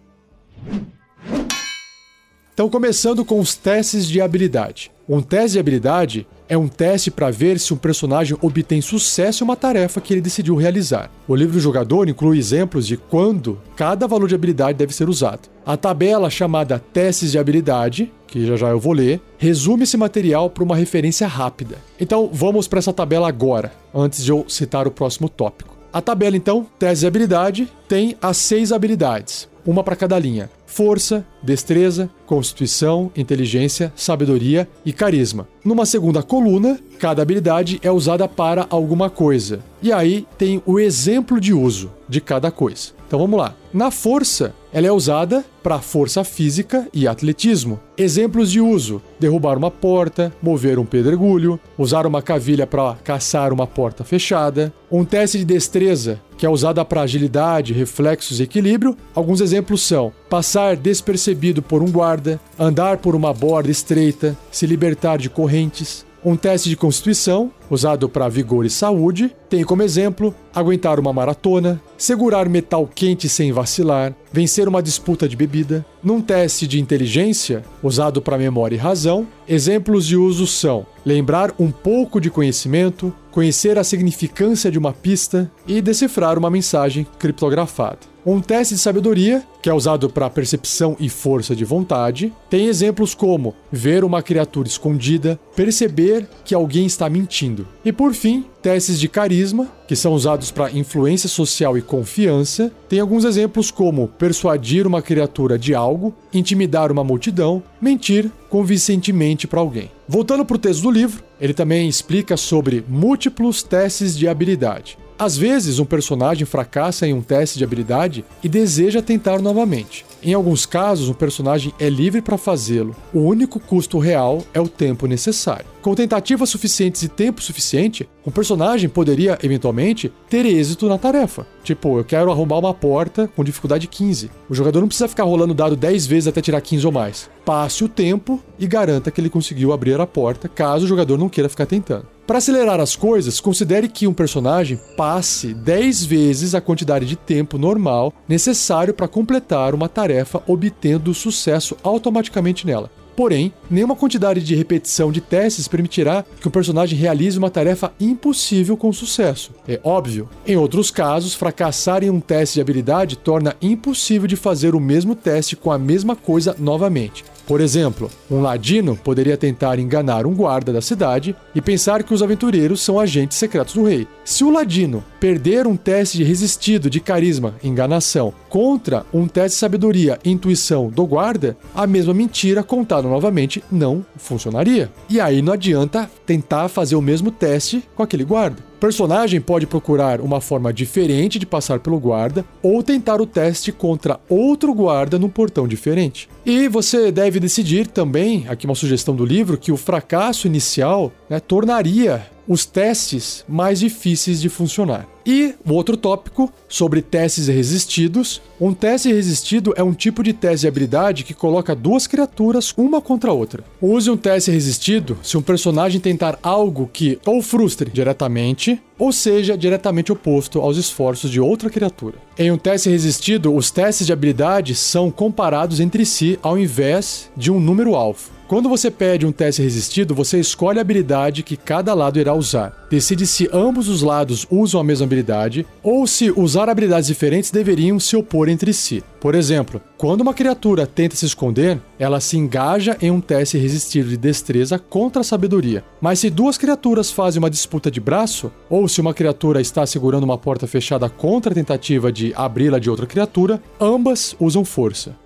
Então, 2.55 2.71
começando 2.71 3.23
com 3.23 3.39
os 3.39 3.55
testes 3.55 4.09
de 4.09 4.23
habilidade. 4.23 4.91
Um 5.07 5.21
teste 5.21 5.53
de 5.53 5.59
habilidade 5.59 6.27
é 6.49 6.57
um 6.57 6.69
teste 6.69 7.11
para 7.11 7.31
ver 7.31 7.59
se 7.59 7.75
um 7.75 7.77
personagem 7.77 8.37
obtém 8.41 8.81
sucesso 8.81 9.43
em 9.43 9.47
uma 9.47 9.57
tarefa 9.57 10.01
que 10.01 10.13
ele 10.15 10.21
decidiu 10.21 10.57
realizar. 10.57 11.11
O 11.27 11.35
livro 11.35 11.55
do 11.55 11.61
jogador 11.61 12.09
inclui 12.09 12.39
exemplos 12.39 12.87
de 12.87 12.97
quando 12.97 13.61
cada 13.75 14.07
valor 14.07 14.29
de 14.29 14.35
habilidade 14.35 14.79
deve 14.79 14.95
ser 14.95 15.09
usado. 15.09 15.49
A 15.65 15.77
tabela 15.77 16.31
chamada 16.31 16.79
Testes 16.79 17.33
de 17.33 17.39
Habilidade, 17.39 18.13
que 18.27 18.47
já 18.47 18.57
já 18.57 18.69
eu 18.69 18.79
vou 18.79 18.93
ler, 18.93 19.21
resume 19.39 19.83
esse 19.83 19.97
material 19.97 20.49
para 20.49 20.63
uma 20.63 20.77
referência 20.77 21.27
rápida. 21.27 21.79
Então 21.99 22.31
vamos 22.33 22.69
para 22.69 22.79
essa 22.79 22.93
tabela 22.93 23.29
agora, 23.29 23.73
antes 23.95 24.25
de 24.25 24.31
eu 24.31 24.45
citar 24.49 24.87
o 24.87 24.91
próximo 24.91 25.29
tópico. 25.29 25.77
A 25.93 26.01
tabela, 26.03 26.37
então, 26.37 26.67
Testes 26.79 27.01
de 27.01 27.07
Habilidade, 27.07 27.73
tem 27.89 28.17
as 28.21 28.37
seis 28.37 28.71
habilidades, 28.71 29.49
uma 29.65 29.83
para 29.83 29.97
cada 29.97 30.19
linha: 30.19 30.51
força, 30.67 31.25
destreza, 31.43 32.11
constituição, 32.27 33.11
inteligência, 33.17 33.93
sabedoria 33.97 34.69
e 34.85 34.93
carisma. 34.93 35.49
Numa 35.65 35.87
segunda 35.87 36.23
coluna, 36.23 36.79
cada 36.99 37.23
habilidade 37.23 37.79
é 37.83 37.91
usada 37.91 38.29
para 38.29 38.67
alguma 38.69 39.09
coisa. 39.09 39.61
E 39.83 39.93
aí 39.93 40.27
tem 40.37 40.63
o 40.67 40.79
exemplo 40.79 41.41
de 41.41 41.55
uso 41.55 41.91
de 42.09 42.21
cada 42.21 42.51
coisa. 42.51 42.91
Então 43.07 43.19
vamos 43.19 43.39
lá. 43.39 43.55
Na 43.73 43.91
força, 43.91 44.55
ela 44.77 44.89
é 44.89 44.93
usada 44.93 45.43
para 45.63 45.79
força 45.79 46.23
física 46.23 46.87
e 46.93 47.09
atletismo. 47.09 47.81
Exemplos 47.97 48.53
de 48.53 48.61
uso: 48.61 49.01
derrubar 49.19 49.57
uma 49.57 49.71
porta, 49.71 50.31
mover 50.43 50.79
um 50.79 50.85
pedregulho, 50.85 51.59
usar 51.79 52.07
uma 52.07 52.21
cavilha 52.21 52.67
para 52.67 52.95
caçar 53.03 53.55
uma 53.55 53.67
porta 53.67 54.05
fechada. 54.05 54.71
Um 54.93 55.03
teste 55.03 55.39
de 55.39 55.47
destreza, 55.47 56.21
que 56.37 56.45
é 56.45 56.51
usada 56.51 56.85
para 56.85 57.01
agilidade, 57.01 57.73
reflexos 57.73 58.39
e 58.39 58.43
equilíbrio. 58.43 58.95
Alguns 59.15 59.41
exemplos 59.41 59.81
são 59.81 60.13
passar 60.29 60.77
despercebido 60.77 61.63
por 61.63 61.83
um 61.83 61.91
guarda, 61.91 62.39
andar 62.59 62.99
por 62.99 63.17
uma 63.17 63.33
borda 63.33 63.71
estreita, 63.71 64.37
se 64.53 64.67
libertar 64.67 65.17
de 65.17 65.31
correntes. 65.31 66.06
Um 66.27 66.35
teste 66.35 66.69
de 66.69 66.77
constituição, 66.77 67.53
usado 67.71 68.09
para 68.09 68.29
vigor 68.29 68.67
e 68.67 68.69
saúde, 68.69 69.33
tem 69.49 69.63
como 69.63 69.85
exemplo 69.85 70.35
aguentar 70.53 70.99
uma 70.99 71.13
maratona, 71.13 71.81
segurar 71.97 72.49
metal 72.49 72.91
quente 72.93 73.29
sem 73.29 73.53
vacilar, 73.53 74.13
vencer 74.33 74.67
uma 74.67 74.83
disputa 74.83 75.29
de 75.29 75.37
bebida. 75.37 75.87
Num 76.03 76.21
teste 76.21 76.67
de 76.67 76.81
inteligência, 76.81 77.63
usado 77.81 78.21
para 78.21 78.37
memória 78.37 78.75
e 78.75 78.79
razão, 78.79 79.25
exemplos 79.47 80.05
de 80.05 80.17
uso 80.17 80.49
são 80.49 80.85
lembrar 81.05 81.55
um 81.61 81.71
pouco 81.71 82.21
de 82.21 82.29
conhecimento, 82.29 83.15
conhecer 83.31 83.79
a 83.79 83.85
significância 83.85 84.69
de 84.69 84.81
uma 84.81 84.93
pista 84.93 85.49
e 85.65 85.81
decifrar 85.81 86.37
uma 86.37 86.51
mensagem 86.51 87.07
criptografada. 87.21 88.16
Um 88.29 88.41
teste 88.41 88.75
de 88.75 88.81
sabedoria, 88.81 89.41
que 89.63 89.71
é 89.71 89.73
usado 89.73 90.11
para 90.11 90.29
percepção 90.29 90.97
e 90.99 91.09
força 91.09 91.55
de 91.55 91.65
vontade, 91.65 92.33
tem 92.51 92.67
exemplos 92.67 93.15
como 93.15 93.55
ver 93.71 94.03
uma 94.03 94.21
criatura 94.21 94.67
escondida, 94.67 95.39
perceber 95.55 96.29
que 96.45 96.53
alguém 96.53 96.87
está 96.87 97.09
mentindo. 97.09 97.69
E 97.85 97.93
por 97.93 98.13
fim, 98.15 98.45
testes 98.61 98.99
de 98.99 99.09
carisma, 99.09 99.69
que 99.87 99.95
são 99.95 100.13
usados 100.13 100.51
para 100.51 100.73
influência 100.73 101.29
social 101.29 101.79
e 101.79 101.83
confiança, 101.83 102.73
tem 102.89 102.99
alguns 102.99 103.25
exemplos 103.25 103.71
como 103.71 104.09
persuadir 104.09 104.89
uma 104.89 105.01
criatura 105.01 105.57
de 105.57 105.73
algo, 105.73 106.13
intimidar 106.35 106.91
uma 106.91 107.05
multidão, 107.05 107.63
mentir 107.81 108.29
convincentemente 108.51 109.47
para 109.47 109.61
alguém. 109.61 109.89
Voltando 110.09 110.45
para 110.45 110.57
o 110.57 110.59
texto 110.59 110.83
do 110.83 110.91
livro, 110.91 111.23
ele 111.41 111.55
também 111.55 111.89
explica 111.89 112.37
sobre 112.37 112.85
múltiplos 112.89 113.63
testes 113.63 114.19
de 114.19 114.27
habilidade. 114.27 114.99
Às 115.19 115.35
vezes, 115.35 115.79
um 115.79 115.87
personagem 115.87 116.45
fracassa 116.45 117.07
em 117.07 117.15
um 117.15 117.23
teste 117.23 117.57
de 117.57 117.65
habilidade 117.65 118.23
e 118.45 118.49
deseja 118.51 119.01
tentar 119.01 119.41
novamente. 119.41 120.05
Em 120.23 120.35
alguns 120.35 120.67
casos, 120.67 121.09
um 121.09 121.15
personagem 121.15 121.73
é 121.81 121.89
livre 121.89 122.21
para 122.21 122.37
fazê-lo. 122.37 122.95
O 123.15 123.21
único 123.21 123.59
custo 123.59 123.99
real 123.99 124.45
é 124.53 124.61
o 124.61 124.69
tempo 124.69 125.07
necessário. 125.07 125.65
Com 125.81 125.95
tentativas 125.95 126.51
suficientes 126.51 127.03
e 127.03 127.09
tempo 127.09 127.41
suficiente, 127.41 128.07
um 128.27 128.31
personagem 128.31 128.91
poderia, 128.91 129.39
eventualmente, 129.43 130.13
ter 130.29 130.45
êxito 130.45 130.87
na 130.87 130.99
tarefa. 130.99 131.47
Tipo, 131.65 131.99
eu 131.99 132.05
quero 132.05 132.31
arrombar 132.31 132.59
uma 132.59 132.75
porta 132.75 133.27
com 133.35 133.45
dificuldade 133.45 133.87
15. 133.87 134.31
O 134.51 134.55
jogador 134.55 134.81
não 134.81 134.89
precisa 134.89 135.09
ficar 135.09 135.25
rolando 135.25 135.55
dado 135.55 135.77
10 135.77 136.07
vezes 136.07 136.29
até 136.29 136.43
tirar 136.43 136.61
15 136.61 136.85
ou 136.85 136.93
mais. 136.93 137.31
Passe 137.43 137.85
o 137.85 137.89
tempo 137.89 138.39
e 138.59 138.67
garanta 138.67 139.11
que 139.11 139.19
ele 139.19 139.31
conseguiu 139.31 139.73
abrir 139.73 139.99
a 139.99 140.07
porta, 140.07 140.47
caso 140.47 140.85
o 140.85 140.89
jogador 140.89 141.17
não 141.17 141.29
queira 141.29 141.49
ficar 141.49 141.65
tentando. 141.65 142.16
Para 142.27 142.39
acelerar 142.39 142.81
as 142.81 142.97
coisas, 142.97 143.39
considere 143.39 143.89
que 143.89 144.09
um 144.09 144.13
personagem 144.13 144.81
passe 144.97 145.55
10 145.55 146.05
vezes 146.05 146.57
a 146.57 146.61
quantidade 146.61 147.07
de 147.07 147.15
tempo 147.15 147.57
normal 147.57 148.13
necessário 148.29 148.93
para 148.93 149.07
completar 149.07 149.75
uma 149.75 149.89
tarefa, 149.89 150.43
obtendo 150.45 151.15
sucesso 151.15 151.77
automaticamente 151.85 152.67
nela. 152.67 152.91
Porém, 153.15 153.53
nenhuma 153.71 153.95
quantidade 153.95 154.43
de 154.43 154.57
repetição 154.57 155.11
de 155.13 155.21
testes 155.23 155.69
permitirá 155.69 156.25
que 156.41 156.49
o 156.49 156.51
personagem 156.51 156.99
realize 156.99 157.39
uma 157.39 157.49
tarefa 157.49 157.93
impossível 157.99 158.77
com 158.77 158.93
sucesso. 158.93 159.53
É 159.67 159.81
óbvio. 159.83 160.29
Em 160.45 160.57
outros 160.57 160.91
casos, 160.91 161.33
fracassar 161.33 162.03
em 162.03 162.11
um 162.11 162.21
teste 162.21 162.57
de 162.57 162.61
habilidade 162.61 163.17
torna 163.17 163.57
impossível 163.63 164.27
de 164.27 164.37
fazer 164.37 164.75
o 164.75 164.81
mesmo 164.81 165.15
teste 165.15 165.57
com 165.57 165.71
a 165.71 165.79
mesma 165.79 166.15
coisa 166.15 166.57
novamente. 166.59 167.25
Por 167.47 167.61
exemplo, 167.61 168.11
um 168.29 168.41
ladino 168.41 168.97
poderia 168.97 169.37
tentar 169.37 169.79
enganar 169.79 170.27
um 170.27 170.35
guarda 170.35 170.73
da 170.73 170.83
cidade 170.83 171.35
e 171.55 171.61
pensar 171.61 172.03
que 172.03 172.13
os 172.13 172.23
aventureiros 172.23 172.81
são 172.81 172.99
agentes 172.99 173.39
secretos 173.39 173.75
do 173.75 173.85
rei. 173.85 174.09
Se 174.25 174.43
o 174.43 174.51
ladino 174.51 175.05
perder 175.21 175.67
um 175.67 175.77
teste 175.77 176.19
de 176.19 176.25
resistido 176.25 176.91
de 176.91 176.99
carisma, 176.99 177.55
enganação, 177.63 178.35
contra 178.49 179.07
um 179.15 179.29
teste 179.29 179.57
de 179.57 179.61
sabedoria 179.61 180.19
intuição 180.25 180.89
do 180.89 181.07
guarda, 181.07 181.57
a 181.73 181.87
mesma 181.87 182.13
mentira 182.13 182.65
contada 182.65 183.07
novamente 183.07 183.63
não 183.71 184.05
funcionaria. 184.17 184.91
E 185.09 185.21
aí 185.21 185.41
não 185.41 185.53
adianta 185.53 186.11
tentar 186.27 186.69
fazer 186.69 186.97
o 186.97 187.03
mesmo 187.03 187.31
teste 187.31 187.85
com 187.95 188.03
aquele 188.03 188.25
guarda. 188.25 188.57
Personagem 188.79 189.41
pode 189.41 189.67
procurar 189.67 190.21
uma 190.21 190.41
forma 190.41 190.73
diferente 190.73 191.39
de 191.39 191.47
passar 191.47 191.81
pelo 191.81 191.99
guarda 191.99 192.45
ou 192.63 192.83
tentar 192.83 193.21
o 193.21 193.27
teste 193.27 193.73
contra 193.73 194.21
outro 194.29 194.75
guarda 194.75 195.19
num 195.19 195.31
portão 195.31 195.67
diferente. 195.67 196.29
E 196.45 196.69
você 196.69 197.11
deve 197.11 197.41
decidir 197.41 197.87
também, 197.87 198.47
aqui 198.49 198.67
uma 198.67 198.75
sugestão 198.75 199.17
do 199.17 199.25
livro, 199.25 199.57
que 199.57 199.73
o 199.73 199.77
fracasso 199.77 200.47
inicial 200.47 201.11
né, 201.29 201.41
tornaria 201.41 202.36
os 202.47 202.65
testes 202.65 203.45
mais 203.49 203.81
difíceis 203.81 204.41
de 204.41 204.49
funcionar. 204.49 205.07
E 205.27 205.55
o 205.67 205.73
outro 205.73 205.97
tópico 205.97 206.53
sobre 206.69 207.03
testes 207.03 207.49
resistidos. 207.49 208.41
Um 208.61 208.73
teste 208.73 209.13
resistido 209.13 209.75
é 209.77 209.83
um 209.83 209.93
tipo 209.93 210.23
de 210.23 210.33
teste 210.33 210.61
de 210.61 210.69
habilidade 210.69 211.25
que 211.25 211.35
coloca 211.35 211.75
duas 211.75 212.07
criaturas 212.07 212.73
uma 212.77 213.01
contra 213.01 213.31
a 213.31 213.35
outra. 213.35 213.65
Use 213.83 214.09
um 214.09 214.17
teste 214.17 214.53
resistido 214.53 215.19
se 215.25 215.37
um 215.37 215.43
personagem 215.43 216.01
tentar 216.01 216.39
algo 216.43 216.89
que 216.93 217.19
ou 217.27 217.43
frustre 217.43 217.91
diretamente 217.91 218.81
ou 218.97 219.13
seja 219.13 219.59
diretamente 219.59 220.13
oposto 220.13 220.61
aos 220.61 220.77
esforços 220.77 221.31
de 221.31 221.41
outra 221.41 221.69
criatura. 221.69 222.15
Em 222.39 222.53
um 222.53 222.57
teste 222.57 222.89
resistido, 222.89 223.55
os 223.55 223.71
testes 223.71 224.07
de 224.07 224.13
habilidade 224.13 224.77
são 224.77 225.11
comparados 225.11 225.81
entre 225.81 226.07
si 226.07 226.39
ao 226.41 226.57
invés 226.57 227.31
de 227.37 227.51
um 227.51 227.59
número 227.59 227.97
alvo. 227.97 228.36
Quando 228.49 228.69
você 228.69 228.93
pede 228.93 229.27
um 229.27 229.33
teste 229.33 229.61
resistido, 229.61 230.15
você 230.15 230.39
escolhe 230.39 230.79
a 230.79 230.81
habilidade 230.81 231.43
que 231.43 231.57
cada 231.57 231.93
lado 231.95 232.21
irá 232.21 232.33
usar. 232.33 232.87
Decide 232.89 233.27
se 233.27 233.51
ambos 233.53 233.89
os 233.89 234.03
lados 234.03 234.47
usam 234.49 234.81
a 234.81 234.85
mesma 234.85 235.05
habilidade 235.05 235.67
ou 235.83 236.07
se 236.07 236.31
usar 236.31 236.69
habilidades 236.69 237.09
diferentes 237.09 237.51
deveriam 237.51 237.99
se 237.99 238.17
opor 238.17 238.49
entre 238.49 238.73
si. 238.73 239.03
Por 239.21 239.35
exemplo, 239.35 239.83
quando 239.99 240.21
uma 240.21 240.33
criatura 240.33 240.87
tenta 240.87 241.17
se 241.17 241.27
esconder, 241.27 241.81
ela 241.99 242.21
se 242.21 242.39
engaja 242.39 242.97
em 243.03 243.11
um 243.11 243.21
teste 243.21 243.59
resistido 243.59 244.11
de 244.11 244.17
destreza 244.17 244.79
contra 244.79 245.23
a 245.23 245.25
sabedoria. 245.25 245.83
Mas 246.01 246.21
se 246.21 246.31
duas 246.31 246.57
criaturas 246.57 247.11
fazem 247.11 247.41
uma 247.41 247.51
disputa 247.51 247.91
de 247.91 247.99
braço, 247.99 248.53
ou 248.71 248.87
se 248.87 249.01
uma 249.01 249.13
criatura 249.13 249.61
está 249.61 249.85
segurando 249.85 250.23
uma 250.23 250.39
porta 250.39 250.69
fechada 250.69 251.09
contra 251.09 251.51
a 251.51 251.55
tentativa 251.55 252.13
de 252.13 252.33
abri-la 252.37 252.79
de 252.79 252.89
outra 252.89 253.07
criatura, 253.07 253.61
ambas 253.81 254.37
usam 254.39 254.65
força. 254.65 255.17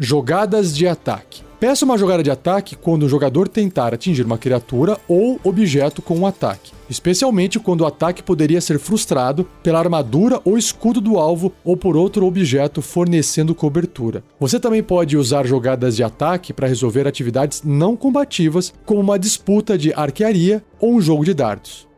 Jogadas 0.00 0.76
de 0.76 0.86
ataque. 0.86 1.42
Peça 1.58 1.84
uma 1.84 1.98
jogada 1.98 2.22
de 2.22 2.30
ataque 2.30 2.76
quando 2.76 3.02
o 3.02 3.08
jogador 3.08 3.48
tentar 3.48 3.92
atingir 3.92 4.24
uma 4.24 4.38
criatura 4.38 4.96
ou 5.08 5.40
objeto 5.42 6.00
com 6.00 6.16
um 6.16 6.24
ataque, 6.24 6.70
especialmente 6.88 7.58
quando 7.58 7.80
o 7.80 7.86
ataque 7.86 8.22
poderia 8.22 8.60
ser 8.60 8.78
frustrado 8.78 9.44
pela 9.60 9.80
armadura 9.80 10.40
ou 10.44 10.56
escudo 10.56 11.00
do 11.00 11.18
alvo 11.18 11.52
ou 11.64 11.76
por 11.76 11.96
outro 11.96 12.24
objeto 12.26 12.80
fornecendo 12.80 13.56
cobertura. 13.56 14.22
Você 14.38 14.60
também 14.60 14.84
pode 14.84 15.16
usar 15.16 15.44
jogadas 15.44 15.96
de 15.96 16.04
ataque 16.04 16.52
para 16.52 16.68
resolver 16.68 17.08
atividades 17.08 17.64
não 17.64 17.96
combativas, 17.96 18.72
como 18.86 19.00
uma 19.00 19.18
disputa 19.18 19.76
de 19.76 19.92
arquearia 19.92 20.62
ou 20.78 20.94
um 20.94 21.00
jogo 21.00 21.24
de 21.24 21.34
dardos. 21.34 21.88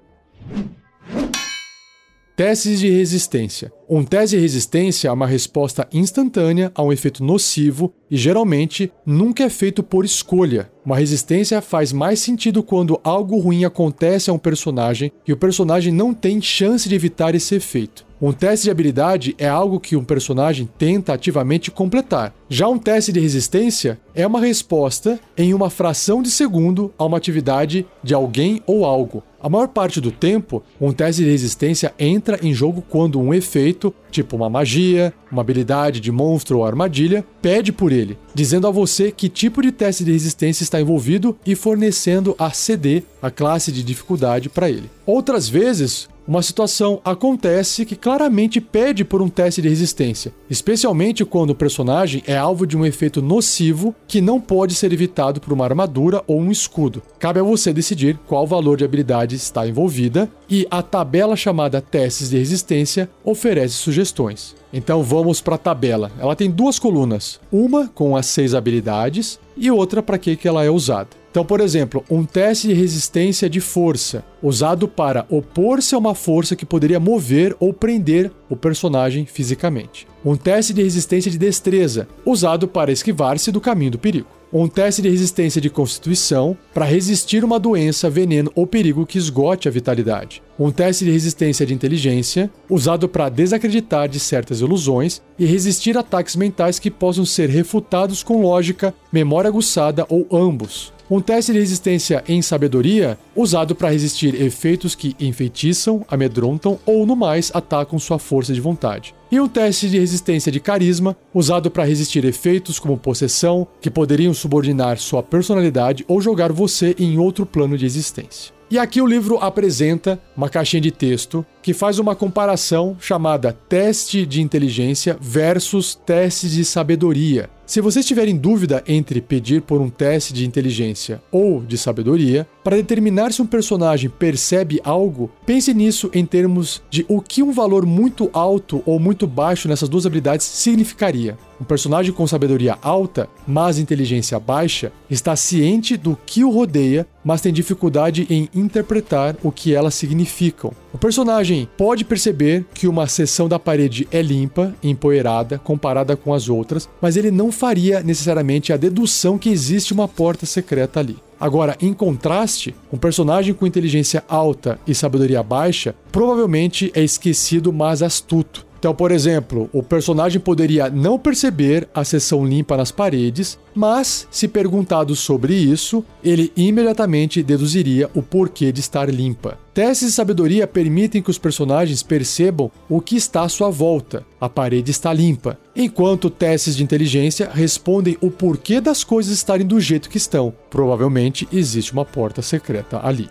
Testes 2.40 2.80
de 2.80 2.88
resistência. 2.88 3.70
Um 3.86 4.02
teste 4.02 4.34
de 4.34 4.40
resistência 4.40 5.08
é 5.08 5.12
uma 5.12 5.26
resposta 5.26 5.86
instantânea 5.92 6.72
a 6.74 6.82
um 6.82 6.90
efeito 6.90 7.22
nocivo 7.22 7.92
e 8.10 8.16
geralmente 8.16 8.90
nunca 9.04 9.44
é 9.44 9.50
feito 9.50 9.82
por 9.82 10.06
escolha. 10.06 10.72
Uma 10.82 10.96
resistência 10.96 11.60
faz 11.60 11.92
mais 11.92 12.18
sentido 12.18 12.62
quando 12.62 12.98
algo 13.04 13.38
ruim 13.38 13.66
acontece 13.66 14.30
a 14.30 14.32
um 14.32 14.38
personagem 14.38 15.12
e 15.28 15.34
o 15.34 15.36
personagem 15.36 15.92
não 15.92 16.14
tem 16.14 16.40
chance 16.40 16.88
de 16.88 16.94
evitar 16.94 17.34
esse 17.34 17.54
efeito. 17.54 18.06
Um 18.22 18.32
teste 18.32 18.64
de 18.64 18.70
habilidade 18.70 19.34
é 19.38 19.48
algo 19.48 19.80
que 19.80 19.96
um 19.96 20.04
personagem 20.04 20.68
tenta 20.76 21.14
ativamente 21.14 21.70
completar. 21.70 22.34
Já 22.50 22.68
um 22.68 22.76
teste 22.76 23.12
de 23.12 23.18
resistência 23.18 23.98
é 24.14 24.26
uma 24.26 24.40
resposta 24.40 25.18
em 25.38 25.54
uma 25.54 25.70
fração 25.70 26.20
de 26.20 26.30
segundo 26.30 26.92
a 26.98 27.04
uma 27.06 27.16
atividade 27.16 27.86
de 28.04 28.12
alguém 28.12 28.60
ou 28.66 28.84
algo. 28.84 29.22
A 29.42 29.48
maior 29.48 29.68
parte 29.68 30.02
do 30.02 30.10
tempo, 30.10 30.62
um 30.78 30.92
teste 30.92 31.24
de 31.24 31.30
resistência 31.30 31.94
entra 31.98 32.38
em 32.42 32.52
jogo 32.52 32.84
quando 32.90 33.18
um 33.18 33.32
efeito, 33.32 33.94
tipo 34.10 34.36
uma 34.36 34.50
magia, 34.50 35.14
uma 35.32 35.40
habilidade 35.40 35.98
de 35.98 36.12
monstro 36.12 36.58
ou 36.58 36.66
armadilha, 36.66 37.24
pede 37.40 37.72
por 37.72 37.90
ele, 37.90 38.18
dizendo 38.34 38.66
a 38.66 38.70
você 38.70 39.10
que 39.10 39.30
tipo 39.30 39.62
de 39.62 39.72
teste 39.72 40.04
de 40.04 40.12
resistência 40.12 40.62
está 40.62 40.78
envolvido 40.78 41.34
e 41.46 41.54
fornecendo 41.54 42.34
a 42.38 42.50
CD, 42.50 43.02
a 43.22 43.30
classe 43.30 43.72
de 43.72 43.82
dificuldade, 43.82 44.50
para 44.50 44.68
ele. 44.68 44.90
Outras 45.06 45.48
vezes, 45.48 46.06
uma 46.30 46.42
situação 46.42 47.00
acontece 47.04 47.84
que 47.84 47.96
claramente 47.96 48.60
pede 48.60 49.04
por 49.04 49.20
um 49.20 49.28
teste 49.28 49.60
de 49.60 49.68
resistência, 49.68 50.32
especialmente 50.48 51.24
quando 51.24 51.50
o 51.50 51.54
personagem 51.56 52.22
é 52.24 52.36
alvo 52.36 52.68
de 52.68 52.76
um 52.76 52.86
efeito 52.86 53.20
nocivo 53.20 53.92
que 54.06 54.20
não 54.20 54.40
pode 54.40 54.76
ser 54.76 54.92
evitado 54.92 55.40
por 55.40 55.52
uma 55.52 55.64
armadura 55.64 56.22
ou 56.28 56.38
um 56.38 56.52
escudo. 56.52 57.02
Cabe 57.18 57.40
a 57.40 57.42
você 57.42 57.72
decidir 57.72 58.16
qual 58.28 58.46
valor 58.46 58.76
de 58.76 58.84
habilidade 58.84 59.34
está 59.34 59.66
envolvida 59.66 60.30
e 60.48 60.68
a 60.70 60.82
tabela 60.82 61.34
chamada 61.34 61.80
Testes 61.80 62.30
de 62.30 62.38
Resistência 62.38 63.10
oferece 63.24 63.74
sugestões. 63.74 64.54
Então 64.72 65.02
vamos 65.02 65.40
para 65.40 65.56
a 65.56 65.58
tabela. 65.58 66.12
Ela 66.16 66.36
tem 66.36 66.48
duas 66.48 66.78
colunas, 66.78 67.40
uma 67.50 67.88
com 67.88 68.16
as 68.16 68.26
seis 68.26 68.54
habilidades 68.54 69.40
e 69.56 69.68
outra 69.68 70.00
para 70.00 70.16
que, 70.16 70.38
ela 70.46 70.64
é 70.64 70.70
usada. 70.70 71.19
Então, 71.30 71.44
por 71.44 71.60
exemplo, 71.60 72.04
um 72.10 72.24
teste 72.24 72.66
de 72.66 72.74
resistência 72.74 73.48
de 73.48 73.60
força, 73.60 74.24
usado 74.42 74.88
para 74.88 75.24
opor-se 75.30 75.94
a 75.94 75.98
uma 75.98 76.12
força 76.12 76.56
que 76.56 76.66
poderia 76.66 76.98
mover 76.98 77.56
ou 77.60 77.72
prender 77.72 78.32
o 78.48 78.56
personagem 78.56 79.24
fisicamente. 79.24 80.08
Um 80.24 80.36
teste 80.36 80.72
de 80.74 80.82
resistência 80.82 81.30
de 81.30 81.38
destreza, 81.38 82.08
usado 82.26 82.66
para 82.66 82.90
esquivar-se 82.90 83.52
do 83.52 83.60
caminho 83.60 83.92
do 83.92 83.98
perigo. 83.98 84.26
Um 84.52 84.66
teste 84.66 85.00
de 85.00 85.08
resistência 85.08 85.60
de 85.60 85.70
constituição, 85.70 86.58
para 86.74 86.84
resistir 86.84 87.44
uma 87.44 87.60
doença, 87.60 88.10
veneno 88.10 88.50
ou 88.56 88.66
perigo 88.66 89.06
que 89.06 89.16
esgote 89.16 89.68
a 89.68 89.70
vitalidade. 89.70 90.42
Um 90.58 90.72
teste 90.72 91.04
de 91.04 91.12
resistência 91.12 91.64
de 91.64 91.72
inteligência, 91.72 92.50
usado 92.68 93.08
para 93.08 93.28
desacreditar 93.28 94.08
de 94.08 94.18
certas 94.18 94.60
ilusões 94.60 95.22
e 95.38 95.46
resistir 95.46 95.96
ataques 95.96 96.34
mentais 96.34 96.80
que 96.80 96.90
possam 96.90 97.24
ser 97.24 97.48
refutados 97.48 98.24
com 98.24 98.42
lógica, 98.42 98.92
memória 99.12 99.46
aguçada 99.46 100.04
ou 100.08 100.26
ambos 100.32 100.92
um 101.10 101.20
teste 101.20 101.52
de 101.52 101.58
resistência 101.58 102.22
em 102.28 102.40
sabedoria 102.40 103.18
usado 103.34 103.74
para 103.74 103.90
resistir 103.90 104.40
efeitos 104.40 104.94
que 104.94 105.16
enfeitiçam, 105.18 106.04
amedrontam 106.08 106.78
ou, 106.86 107.04
no 107.04 107.16
mais, 107.16 107.50
atacam 107.52 107.98
sua 107.98 108.18
força 108.18 108.52
de 108.52 108.60
vontade. 108.60 109.12
E 109.28 109.40
um 109.40 109.48
teste 109.48 109.90
de 109.90 109.98
resistência 109.98 110.52
de 110.52 110.60
carisma 110.60 111.16
usado 111.34 111.68
para 111.68 111.84
resistir 111.84 112.24
efeitos 112.24 112.78
como 112.78 112.96
possessão, 112.96 113.66
que 113.80 113.90
poderiam 113.90 114.32
subordinar 114.32 114.98
sua 114.98 115.20
personalidade 115.20 116.04
ou 116.06 116.20
jogar 116.20 116.52
você 116.52 116.94
em 116.96 117.18
outro 117.18 117.44
plano 117.44 117.76
de 117.76 117.86
existência. 117.86 118.52
E 118.70 118.78
aqui 118.78 119.02
o 119.02 119.06
livro 119.06 119.36
apresenta 119.38 120.20
uma 120.36 120.48
caixinha 120.48 120.80
de 120.80 120.92
texto 120.92 121.44
que 121.62 121.74
faz 121.74 121.98
uma 121.98 122.14
comparação 122.14 122.96
chamada 123.00 123.52
teste 123.52 124.24
de 124.26 124.40
inteligência 124.40 125.16
versus 125.20 125.94
teste 125.94 126.48
de 126.48 126.64
sabedoria. 126.64 127.48
Se 127.70 127.80
você 127.80 128.00
estiver 128.00 128.26
em 128.26 128.36
dúvida 128.36 128.82
entre 128.84 129.20
pedir 129.20 129.62
por 129.62 129.80
um 129.80 129.88
teste 129.88 130.34
de 130.34 130.44
inteligência 130.44 131.22
ou 131.30 131.62
de 131.62 131.78
sabedoria, 131.78 132.44
para 132.64 132.74
determinar 132.74 133.32
se 133.32 133.40
um 133.40 133.46
personagem 133.46 134.10
percebe 134.10 134.80
algo, 134.82 135.30
pense 135.46 135.72
nisso 135.72 136.10
em 136.12 136.26
termos 136.26 136.82
de 136.90 137.06
o 137.08 137.20
que 137.20 137.44
um 137.44 137.52
valor 137.52 137.86
muito 137.86 138.28
alto 138.32 138.82
ou 138.84 138.98
muito 138.98 139.24
baixo 139.24 139.68
nessas 139.68 139.88
duas 139.88 140.04
habilidades 140.04 140.46
significaria. 140.46 141.38
Um 141.60 141.64
personagem 141.64 142.12
com 142.12 142.26
sabedoria 142.26 142.76
alta, 142.82 143.28
mas 143.46 143.78
inteligência 143.78 144.40
baixa, 144.40 144.90
está 145.08 145.36
ciente 145.36 145.96
do 145.96 146.18
que 146.26 146.42
o 146.42 146.50
rodeia, 146.50 147.06
mas 147.22 147.40
tem 147.40 147.52
dificuldade 147.52 148.26
em 148.28 148.48
interpretar 148.52 149.36
o 149.44 149.52
que 149.52 149.72
elas 149.72 149.94
significam. 149.94 150.72
O 150.92 150.98
personagem 150.98 151.68
pode 151.76 152.04
perceber 152.04 152.66
que 152.74 152.88
uma 152.88 153.06
seção 153.06 153.48
da 153.48 153.60
parede 153.60 154.08
é 154.10 154.20
limpa 154.20 154.74
e 154.82 154.90
empoeirada 154.90 155.56
comparada 155.58 156.16
com 156.16 156.34
as 156.34 156.48
outras, 156.48 156.88
mas 157.00 157.16
ele 157.16 157.30
não 157.30 157.52
faria 157.52 158.02
necessariamente 158.02 158.72
a 158.72 158.76
dedução 158.76 159.38
que 159.38 159.50
existe 159.50 159.92
uma 159.92 160.08
porta 160.08 160.46
secreta 160.46 160.98
ali. 160.98 161.16
Agora, 161.38 161.76
em 161.80 161.94
contraste, 161.94 162.74
um 162.92 162.98
personagem 162.98 163.54
com 163.54 163.66
inteligência 163.66 164.24
alta 164.28 164.80
e 164.84 164.94
sabedoria 164.94 165.42
baixa 165.42 165.94
provavelmente 166.10 166.90
é 166.94 167.02
esquecido, 167.02 167.72
mas 167.72 168.02
astuto. 168.02 168.66
Então, 168.80 168.94
por 168.94 169.12
exemplo, 169.12 169.68
o 169.74 169.82
personagem 169.82 170.40
poderia 170.40 170.88
não 170.88 171.18
perceber 171.18 171.86
a 171.94 172.02
seção 172.02 172.46
limpa 172.46 172.78
nas 172.78 172.90
paredes, 172.90 173.58
mas, 173.74 174.26
se 174.30 174.48
perguntado 174.48 175.14
sobre 175.14 175.52
isso, 175.52 176.02
ele 176.24 176.50
imediatamente 176.56 177.42
deduziria 177.42 178.08
o 178.14 178.22
porquê 178.22 178.72
de 178.72 178.80
estar 178.80 179.10
limpa. 179.12 179.58
Testes 179.74 180.08
de 180.08 180.14
sabedoria 180.14 180.66
permitem 180.66 181.20
que 181.20 181.28
os 181.28 181.36
personagens 181.36 182.02
percebam 182.02 182.70
o 182.88 183.02
que 183.02 183.16
está 183.16 183.42
à 183.42 183.50
sua 183.50 183.68
volta. 183.68 184.24
A 184.40 184.48
parede 184.48 184.90
está 184.90 185.12
limpa. 185.12 185.58
Enquanto 185.76 186.30
testes 186.30 186.74
de 186.74 186.82
inteligência 186.82 187.50
respondem 187.52 188.16
o 188.22 188.30
porquê 188.30 188.80
das 188.80 189.04
coisas 189.04 189.34
estarem 189.34 189.66
do 189.66 189.78
jeito 189.78 190.08
que 190.08 190.16
estão. 190.16 190.54
Provavelmente 190.70 191.46
existe 191.52 191.92
uma 191.92 192.06
porta 192.06 192.40
secreta 192.40 192.98
ali. 193.06 193.28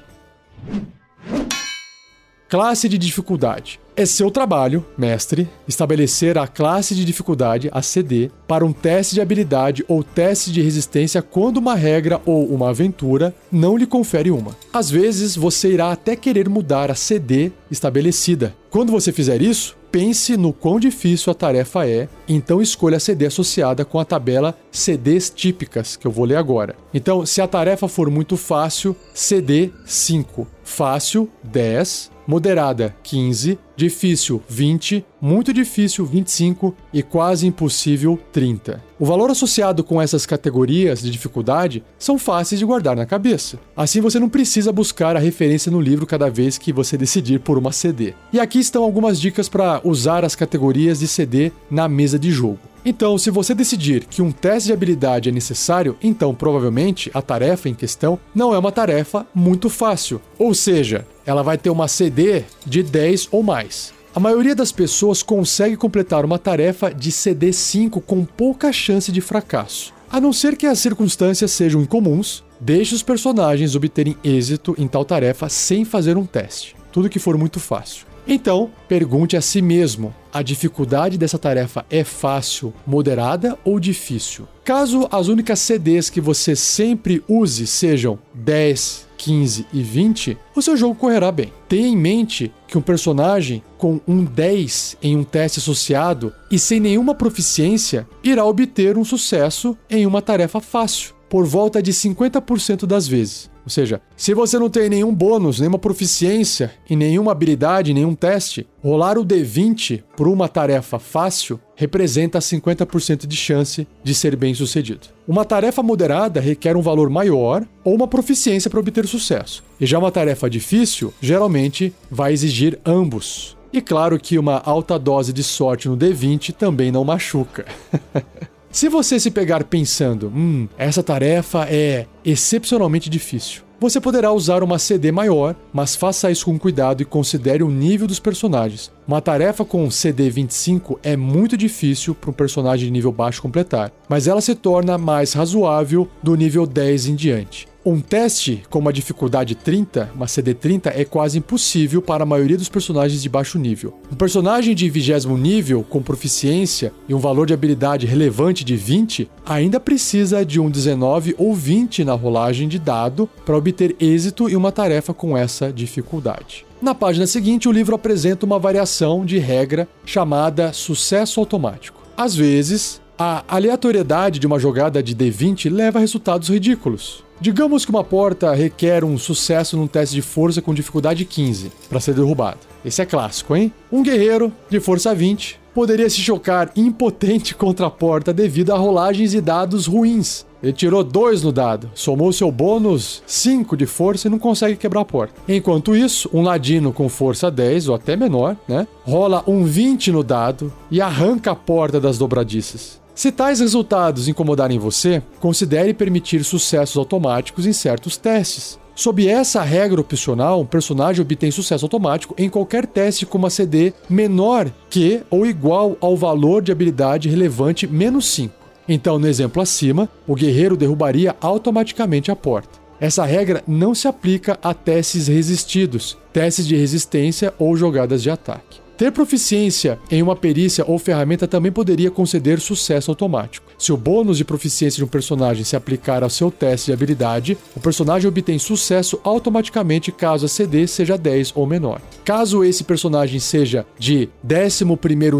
Classe 2.50 2.90
de 2.90 2.98
dificuldade. 2.98 3.80
É 3.96 4.08
seu 4.08 4.32
trabalho, 4.32 4.84
mestre, 4.98 5.48
estabelecer 5.68 6.36
a 6.36 6.48
classe 6.48 6.96
de 6.96 7.06
dificuldade, 7.06 7.70
a 7.72 7.84
CD, 7.84 8.32
para 8.48 8.66
um 8.66 8.74
teste 8.74 9.14
de 9.14 9.22
habilidade 9.22 9.86
ou 9.88 10.04
teste 10.04 10.52
de 10.52 10.60
resistência 10.60 11.22
quando 11.22 11.58
uma 11.58 11.76
regra 11.76 12.20
ou 12.26 12.48
uma 12.48 12.70
aventura 12.70 13.36
não 13.52 13.78
lhe 13.78 13.86
confere 13.86 14.32
uma. 14.32 14.58
Às 14.74 14.90
vezes, 14.90 15.36
você 15.36 15.74
irá 15.74 15.92
até 15.92 16.16
querer 16.16 16.50
mudar 16.50 16.90
a 16.90 16.96
CD 16.96 17.52
estabelecida. 17.70 18.56
Quando 18.72 18.92
você 18.92 19.12
fizer 19.12 19.44
isso, 19.44 19.78
pense 19.92 20.36
no 20.36 20.52
quão 20.52 20.80
difícil 20.80 21.32
a 21.32 21.36
tarefa 21.36 21.88
é, 21.88 22.10
então 22.28 22.64
escolha 22.64 22.98
a 22.98 23.00
CD 23.00 23.28
associada 23.28 23.86
com 23.86 24.00
a 24.00 24.06
tabela 24.06 24.58
CDs 24.72 25.30
típicas, 25.30 25.96
que 25.96 26.08
eu 26.08 26.12
vou 26.12 26.26
ler 26.26 26.38
agora. 26.38 26.76
Então, 26.92 27.28
se 27.28 27.42
a 27.42 27.48
tarefa 27.48 27.88
for 27.88 28.10
muito 28.10 28.36
fácil, 28.36 28.96
CD 29.14 29.70
5, 29.86 30.48
fácil 30.64 31.30
10, 31.44 32.12
moderada 32.30 32.96
15, 33.02 33.58
difícil 33.76 34.40
20, 34.48 35.04
muito 35.22 35.54
difícil 35.54 36.06
25 36.06 36.76
e 36.94 37.02
quase 37.04 37.48
impossível 37.48 38.20
30. 38.32 38.82
O 39.00 39.06
valor 39.06 39.32
associado 39.32 39.84
com 39.84 40.02
essas 40.02 40.26
categorias 40.26 41.02
de 41.02 41.10
dificuldade 41.10 41.84
são 41.98 42.18
fáceis 42.18 42.60
de 42.60 42.66
guardar 42.66 42.96
na 42.96 43.06
cabeça. 43.06 43.60
Assim 43.76 44.02
você 44.02 44.20
não 44.20 44.30
precisa 44.30 44.72
buscar 44.72 45.16
a 45.16 45.20
referência 45.20 45.72
no 45.72 45.80
livro 45.80 46.06
cada 46.06 46.30
vez 46.30 46.58
que 46.58 46.74
você 46.74 46.98
decidir 46.98 47.40
por 47.40 47.58
uma 47.58 47.72
CD. 47.72 48.14
E 48.34 48.40
aqui 48.40 48.60
estão 48.60 48.84
algumas 48.84 49.20
dicas 49.20 49.48
para 49.48 49.82
usar 49.84 50.26
as 50.26 50.36
categorias 50.36 51.00
de 51.00 51.08
CD 51.08 51.52
na 51.72 51.88
mesa 51.88 52.20
de 52.20 52.32
jogo. 52.32 52.60
Então, 52.84 53.18
se 53.18 53.30
você 53.30 53.54
decidir 53.54 54.06
que 54.06 54.22
um 54.22 54.32
teste 54.32 54.68
de 54.68 54.74
habilidade 54.74 55.30
é 55.30 55.32
necessário, 55.32 55.98
então 56.02 56.34
provavelmente 56.34 57.12
a 57.14 57.22
tarefa 57.22 57.68
em 57.68 57.74
questão 57.74 58.18
não 58.34 58.54
é 58.54 58.58
uma 58.58 58.72
tarefa 58.72 59.28
muito 59.36 59.70
fácil. 59.70 60.22
Ou 60.38 60.54
seja, 60.54 61.06
ela 61.26 61.44
vai 61.44 61.58
ter 61.58 61.70
uma 61.70 61.88
CD 61.88 62.44
de 62.66 62.82
10 62.82 63.28
ou 63.32 63.44
mais. 63.44 63.99
A 64.20 64.22
maioria 64.22 64.54
das 64.54 64.70
pessoas 64.70 65.24
consegue 65.24 65.78
completar 65.78 66.26
uma 66.26 66.38
tarefa 66.38 66.94
de 66.94 67.10
CD 67.10 67.54
5 67.54 68.02
com 68.02 68.26
pouca 68.26 68.70
chance 68.74 69.14
de 69.14 69.22
fracasso. 69.22 69.94
A 70.12 70.20
não 70.20 70.34
ser 70.34 70.58
que 70.58 70.66
as 70.66 70.78
circunstâncias 70.80 71.52
sejam 71.52 71.82
incomuns, 71.82 72.44
deixe 72.60 72.94
os 72.94 73.02
personagens 73.02 73.76
obterem 73.76 74.18
êxito 74.22 74.76
em 74.78 74.90
tal 74.90 75.06
tarefa 75.06 75.48
sem 75.48 75.86
fazer 75.86 76.18
um 76.18 76.26
teste. 76.26 76.76
Tudo 76.92 77.08
que 77.08 77.18
for 77.18 77.38
muito 77.38 77.62
fácil. 77.62 78.09
Então, 78.32 78.70
pergunte 78.88 79.36
a 79.36 79.42
si 79.42 79.60
mesmo: 79.60 80.14
a 80.32 80.44
dificuldade 80.44 81.18
dessa 81.18 81.40
tarefa 81.40 81.84
é 81.90 82.04
fácil, 82.04 82.72
moderada 82.86 83.58
ou 83.66 83.80
difícil? 83.80 84.48
Caso 84.64 85.08
as 85.12 85.28
únicas 85.28 85.58
CDs 85.60 86.12
que 86.12 86.22
você 86.22 86.56
sempre 86.56 87.24
use 87.28 87.66
sejam 87.66 88.20
10, 88.36 89.08
15 89.18 89.66
e 89.74 89.82
20, 89.82 90.38
o 90.56 90.62
seu 90.62 90.78
jogo 90.78 90.94
correrá 90.94 91.32
bem. 91.32 91.52
Tenha 91.68 91.88
em 91.88 91.98
mente 91.98 92.52
que 92.68 92.78
um 92.78 92.82
personagem 92.82 93.64
com 93.80 94.00
um 94.08 94.24
10 94.24 94.98
em 95.02 95.18
um 95.18 95.24
teste 95.24 95.58
associado 95.58 96.32
e 96.52 96.60
sem 96.60 96.80
nenhuma 96.80 97.16
proficiência 97.16 98.08
irá 98.24 98.46
obter 98.46 98.96
um 98.96 99.04
sucesso 99.04 99.76
em 99.90 100.06
uma 100.06 100.22
tarefa 100.22 100.62
fácil. 100.62 101.19
Por 101.30 101.46
volta 101.46 101.82
de 101.82 101.94
50% 101.94 102.86
das 102.86 103.08
vezes. 103.08 103.50
Ou 103.70 103.70
seja, 103.70 104.02
se 104.18 104.34
você 104.34 104.58
não 104.58 104.68
tem 104.68 104.90
nenhum 104.90 105.14
bônus, 105.14 105.60
nenhuma 105.60 105.78
proficiência 105.78 106.72
em 106.90 106.96
nenhuma 106.96 107.32
habilidade, 107.32 107.94
nenhum 107.94 108.16
teste, 108.16 108.66
rolar 108.84 109.16
o 109.16 109.24
D20 109.24 110.02
por 110.18 110.28
uma 110.28 110.48
tarefa 110.50 110.98
fácil 110.98 111.60
representa 111.76 112.40
50% 112.40 113.28
de 113.28 113.38
chance 113.38 113.88
de 114.04 114.16
ser 114.16 114.36
bem 114.36 114.56
sucedido. 114.56 115.08
Uma 115.28 115.46
tarefa 115.46 115.84
moderada 115.84 116.42
requer 116.42 116.76
um 116.76 116.82
valor 116.82 117.12
maior 117.12 117.64
ou 117.84 117.94
uma 117.94 118.08
proficiência 118.08 118.72
para 118.72 118.80
obter 118.80 119.06
sucesso. 119.06 119.64
E 119.80 119.86
já 119.86 120.00
uma 120.00 120.12
tarefa 120.12 120.50
difícil 120.50 121.14
geralmente 121.22 121.94
vai 122.10 122.34
exigir 122.34 122.80
ambos. 122.84 123.56
E 123.72 123.82
claro 123.82 124.20
que 124.20 124.40
uma 124.40 124.58
alta 124.66 124.98
dose 124.98 125.32
de 125.32 125.44
sorte 125.44 125.88
no 125.88 125.96
D20 125.96 126.54
também 126.54 126.92
não 126.92 127.06
machuca. 127.06 127.66
Se 128.72 128.88
você 128.88 129.20
se 129.20 129.32
pegar 129.32 129.64
pensando, 129.64 130.28
hum, 130.28 130.68
essa 130.78 131.02
tarefa 131.02 131.68
é 131.70 132.06
excepcionalmente 132.24 133.10
difícil, 133.10 133.64
você 133.80 134.02
poderá 134.02 134.32
usar 134.32 134.62
uma 134.64 134.78
CD 134.78 135.12
maior, 135.12 135.56
mas 135.72 135.96
faça 135.96 136.30
isso 136.30 136.46
com 136.46 136.60
cuidado 136.60 137.02
e 137.02 137.06
considere 137.06 137.64
o 137.64 137.72
nível 137.72 138.08
dos 138.08 138.20
personagens. 138.20 138.92
Uma 139.08 139.22
tarefa 139.22 139.64
com 139.64 139.90
CD 139.90 140.30
25 140.30 141.00
é 141.02 141.16
muito 141.16 141.58
difícil 141.58 142.14
para 142.14 142.30
um 142.30 142.34
personagem 142.34 142.86
de 142.86 142.92
nível 142.92 143.12
baixo 143.12 143.42
completar, 143.42 143.92
mas 144.08 144.28
ela 144.28 144.42
se 144.42 144.54
torna 144.54 144.98
mais 144.98 145.34
razoável 145.34 146.08
do 146.22 146.36
nível 146.36 146.68
10 146.68 147.08
em 147.08 147.16
diante. 147.16 147.68
Um 147.86 148.02
teste 148.02 148.62
com 148.70 148.78
uma 148.78 148.92
dificuldade 148.92 149.56
30, 149.56 150.12
uma 150.14 150.28
CD 150.28 150.54
30, 150.54 150.90
é 150.90 151.06
quase 151.06 151.38
impossível 151.40 152.02
para 152.02 152.24
a 152.24 152.26
maioria 152.26 152.58
dos 152.58 152.68
personagens 152.68 153.22
de 153.22 153.30
baixo 153.30 153.58
nível. 153.58 153.98
Um 154.12 154.16
personagem 154.16 154.76
de 154.76 154.90
20 154.90 155.28
nível, 155.38 155.82
com 155.82 156.02
proficiência 156.02 156.92
e 157.08 157.14
um 157.14 157.20
valor 157.20 157.48
de 157.48 157.54
habilidade 157.54 158.06
relevante 158.06 158.66
de 158.66 158.76
20, 158.76 159.30
ainda 159.46 159.80
precisa 159.80 160.46
de 160.46 160.60
um 160.60 160.70
19 160.70 161.36
ou 161.38 161.54
20 161.56 162.04
na 162.04 162.14
rolagem 162.14 162.68
de 162.68 162.78
dado 162.78 163.30
para 163.46 163.58
obter 163.58 163.69
êxito 164.00 164.50
em 164.50 164.56
uma 164.56 164.72
tarefa 164.72 165.14
com 165.14 165.38
essa 165.38 165.72
dificuldade. 165.72 166.66
Na 166.82 166.96
página 166.96 167.28
seguinte, 167.28 167.68
o 167.68 167.72
livro 167.72 167.96
apresenta 167.96 168.46
uma 168.46 168.58
variação 168.58 169.26
de 169.26 169.38
regra 169.38 169.88
chamada 170.06 170.72
sucesso 170.72 171.40
automático. 171.40 172.02
Às 172.16 172.36
vezes, 172.36 173.02
a 173.18 173.44
aleatoriedade 173.48 174.40
de 174.40 174.48
uma 174.48 174.58
jogada 174.58 175.04
de 175.04 175.14
D20 175.14 175.70
leva 175.70 176.00
a 176.00 176.02
resultados 176.02 176.48
ridículos. 176.48 177.24
Digamos 177.42 177.86
que 177.86 177.92
uma 177.92 178.04
porta 178.04 178.54
requer 178.54 179.04
um 179.04 179.18
sucesso 179.18 179.78
num 179.78 179.88
teste 179.88 180.16
de 180.16 180.22
força 180.22 180.62
com 180.62 180.74
dificuldade 180.74 181.26
15 181.26 181.72
para 181.90 182.00
ser 182.00 182.14
derrubada. 182.14 182.60
Esse 182.84 183.02
é 183.02 183.06
clássico, 183.06 183.56
hein? 183.56 183.74
Um 183.92 184.04
guerreiro 184.04 184.52
de 184.70 184.80
força 184.80 185.14
20 185.14 185.60
poderia 185.80 186.10
se 186.10 186.20
chocar 186.20 186.74
impotente 186.76 187.56
contra 187.56 187.88
a 187.88 187.90
porta 187.90 188.34
devido 188.34 188.74
a 188.74 188.78
rolagens 188.78 189.34
e 189.34 189.40
dados 189.40 189.86
ruins. 189.86 190.46
Ele 190.62 190.74
tirou 190.74 191.06
2 191.06 191.42
no 191.42 191.54
dado, 191.54 191.90
somou 191.96 192.34
seu 192.34 192.52
bônus 192.52 193.24
5 193.26 193.78
de 193.78 193.86
força 193.86 194.28
e 194.28 194.30
não 194.30 194.38
consegue 194.38 194.76
quebrar 194.76 195.00
a 195.00 195.06
porta. 195.06 195.36
Enquanto 195.48 195.96
isso, 195.96 196.30
um 196.34 196.42
ladino 196.42 196.92
com 196.92 197.08
força 197.08 197.50
10 197.50 197.88
ou 197.88 197.96
até 197.96 198.18
menor, 198.18 198.58
né, 198.68 198.86
rola 199.04 199.42
um 199.48 199.64
20 199.64 200.12
no 200.12 200.22
dado 200.22 200.70
e 200.92 201.00
arranca 201.00 201.52
a 201.52 201.56
porta 201.56 201.98
das 201.98 202.18
dobradiças. 202.18 203.00
Se 203.16 203.32
tais 203.32 203.62
resultados 203.62 204.28
incomodarem 204.28 204.78
você, 204.78 205.24
considere 205.40 205.94
permitir 205.94 206.44
sucessos 206.44 206.98
automáticos 206.98 207.66
em 207.66 207.72
certos 207.72 208.18
testes. 208.18 208.78
Sob 209.00 209.26
essa 209.26 209.62
regra 209.64 210.02
opcional, 210.02 210.60
um 210.60 210.66
personagem 210.66 211.22
obtém 211.22 211.50
sucesso 211.52 211.86
automático 211.86 212.36
em 212.38 212.50
qualquer 212.50 212.86
teste 212.86 213.26
com 213.26 213.38
uma 213.38 213.50
CD 213.50 213.94
menor 214.10 214.70
que 214.90 215.22
ou 215.30 215.46
igual 215.46 215.96
ao 216.02 216.18
valor 216.18 216.62
de 216.62 216.70
habilidade 216.70 217.30
relevante 217.30 217.88
menos 217.88 218.28
5. 218.28 218.54
Então, 218.90 219.18
no 219.18 219.26
exemplo 219.26 219.62
acima, 219.62 220.10
o 220.28 220.36
guerreiro 220.36 220.76
derrubaria 220.76 221.34
automaticamente 221.40 222.30
a 222.30 222.36
porta. 222.36 222.78
Essa 223.00 223.24
regra 223.24 223.64
não 223.66 223.96
se 223.96 224.06
aplica 224.06 224.60
a 224.62 224.74
testes 224.74 225.30
resistidos, 225.30 226.18
testes 226.34 226.68
de 226.68 226.76
resistência 226.76 227.54
ou 227.58 227.78
jogadas 227.78 228.22
de 228.22 228.30
ataque. 228.30 228.82
Ter 229.00 229.14
proficiência 229.14 229.98
em 230.12 230.22
uma 230.22 230.36
perícia 230.36 230.84
ou 230.86 231.00
ferramenta 231.00 231.48
também 231.48 231.72
poderia 231.72 232.12
conceder 232.12 232.60
sucesso 232.60 233.10
automático. 233.10 233.72
Se 233.78 233.94
o 233.94 233.98
bônus 233.98 234.36
de 234.36 234.44
proficiência 234.44 234.98
de 234.98 235.06
um 235.06 235.08
personagem 235.08 235.64
se 235.64 235.78
aplicar 235.78 236.22
ao 236.22 236.30
seu 236.30 236.52
teste 236.52 236.88
de 236.88 236.92
habilidade, 236.92 237.58
o 237.74 237.80
personagem 237.80 238.28
obtém 238.28 238.60
sucesso 238.60 239.18
automaticamente 239.24 240.12
caso 240.12 240.48
a 240.48 240.50
CD 240.50 240.86
seja 240.86 241.18
10 241.18 241.54
ou 241.56 241.66
menor. 241.66 242.02
Caso 242.26 242.62
esse 242.62 242.84
personagem 242.84 243.40
seja 243.40 243.86
de 243.98 244.28
11 244.44 244.84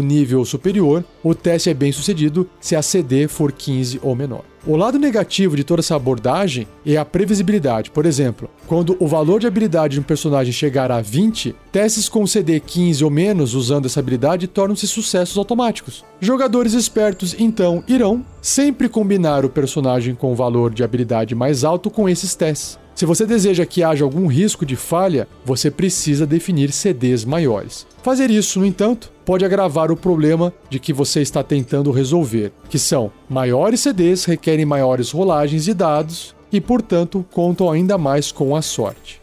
nível 0.02 0.42
superior, 0.46 1.04
o 1.22 1.34
teste 1.34 1.68
é 1.68 1.74
bem 1.74 1.92
sucedido 1.92 2.48
se 2.58 2.74
a 2.74 2.80
CD 2.80 3.28
for 3.28 3.52
15 3.52 4.00
ou 4.02 4.16
menor. 4.16 4.49
O 4.66 4.76
lado 4.76 4.98
negativo 4.98 5.56
de 5.56 5.64
toda 5.64 5.80
essa 5.80 5.96
abordagem 5.96 6.68
é 6.84 6.98
a 6.98 7.04
previsibilidade. 7.04 7.90
Por 7.90 8.04
exemplo, 8.04 8.50
quando 8.66 8.94
o 9.00 9.06
valor 9.06 9.40
de 9.40 9.46
habilidade 9.46 9.94
de 9.94 10.00
um 10.00 10.02
personagem 10.02 10.52
chegar 10.52 10.92
a 10.92 11.00
20, 11.00 11.56
testes 11.72 12.10
com 12.10 12.26
CD 12.26 12.60
15 12.60 13.02
ou 13.02 13.10
menos 13.10 13.54
usando 13.54 13.86
essa 13.86 14.00
habilidade 14.00 14.46
tornam-se 14.46 14.86
sucessos 14.86 15.38
automáticos. 15.38 16.04
Jogadores 16.20 16.74
espertos 16.74 17.34
então 17.38 17.82
irão 17.88 18.22
sempre 18.40 18.88
combinar 18.88 19.44
o 19.44 19.50
personagem 19.50 20.14
com 20.14 20.32
o 20.32 20.34
valor 20.34 20.72
de 20.72 20.82
habilidade 20.82 21.34
mais 21.34 21.64
alto 21.64 21.90
com 21.90 22.08
esses 22.08 22.34
testes. 22.34 22.78
Se 22.94 23.06
você 23.06 23.24
deseja 23.24 23.64
que 23.64 23.82
haja 23.82 24.04
algum 24.04 24.26
risco 24.26 24.66
de 24.66 24.76
falha, 24.76 25.26
você 25.44 25.70
precisa 25.70 26.26
definir 26.26 26.70
CDs 26.70 27.24
maiores. 27.24 27.86
Fazer 28.02 28.30
isso, 28.30 28.58
no 28.58 28.66
entanto, 28.66 29.10
pode 29.24 29.44
agravar 29.44 29.90
o 29.90 29.96
problema 29.96 30.52
de 30.68 30.78
que 30.78 30.92
você 30.92 31.22
está 31.22 31.42
tentando 31.42 31.90
resolver, 31.90 32.52
que 32.68 32.78
são 32.78 33.10
maiores 33.28 33.80
CDs 33.80 34.24
requerem 34.24 34.66
maiores 34.66 35.10
rolagens 35.10 35.64
de 35.64 35.72
dados 35.72 36.34
e, 36.52 36.60
portanto, 36.60 37.24
contam 37.30 37.70
ainda 37.70 37.96
mais 37.96 38.30
com 38.30 38.54
a 38.54 38.60
sorte. 38.60 39.20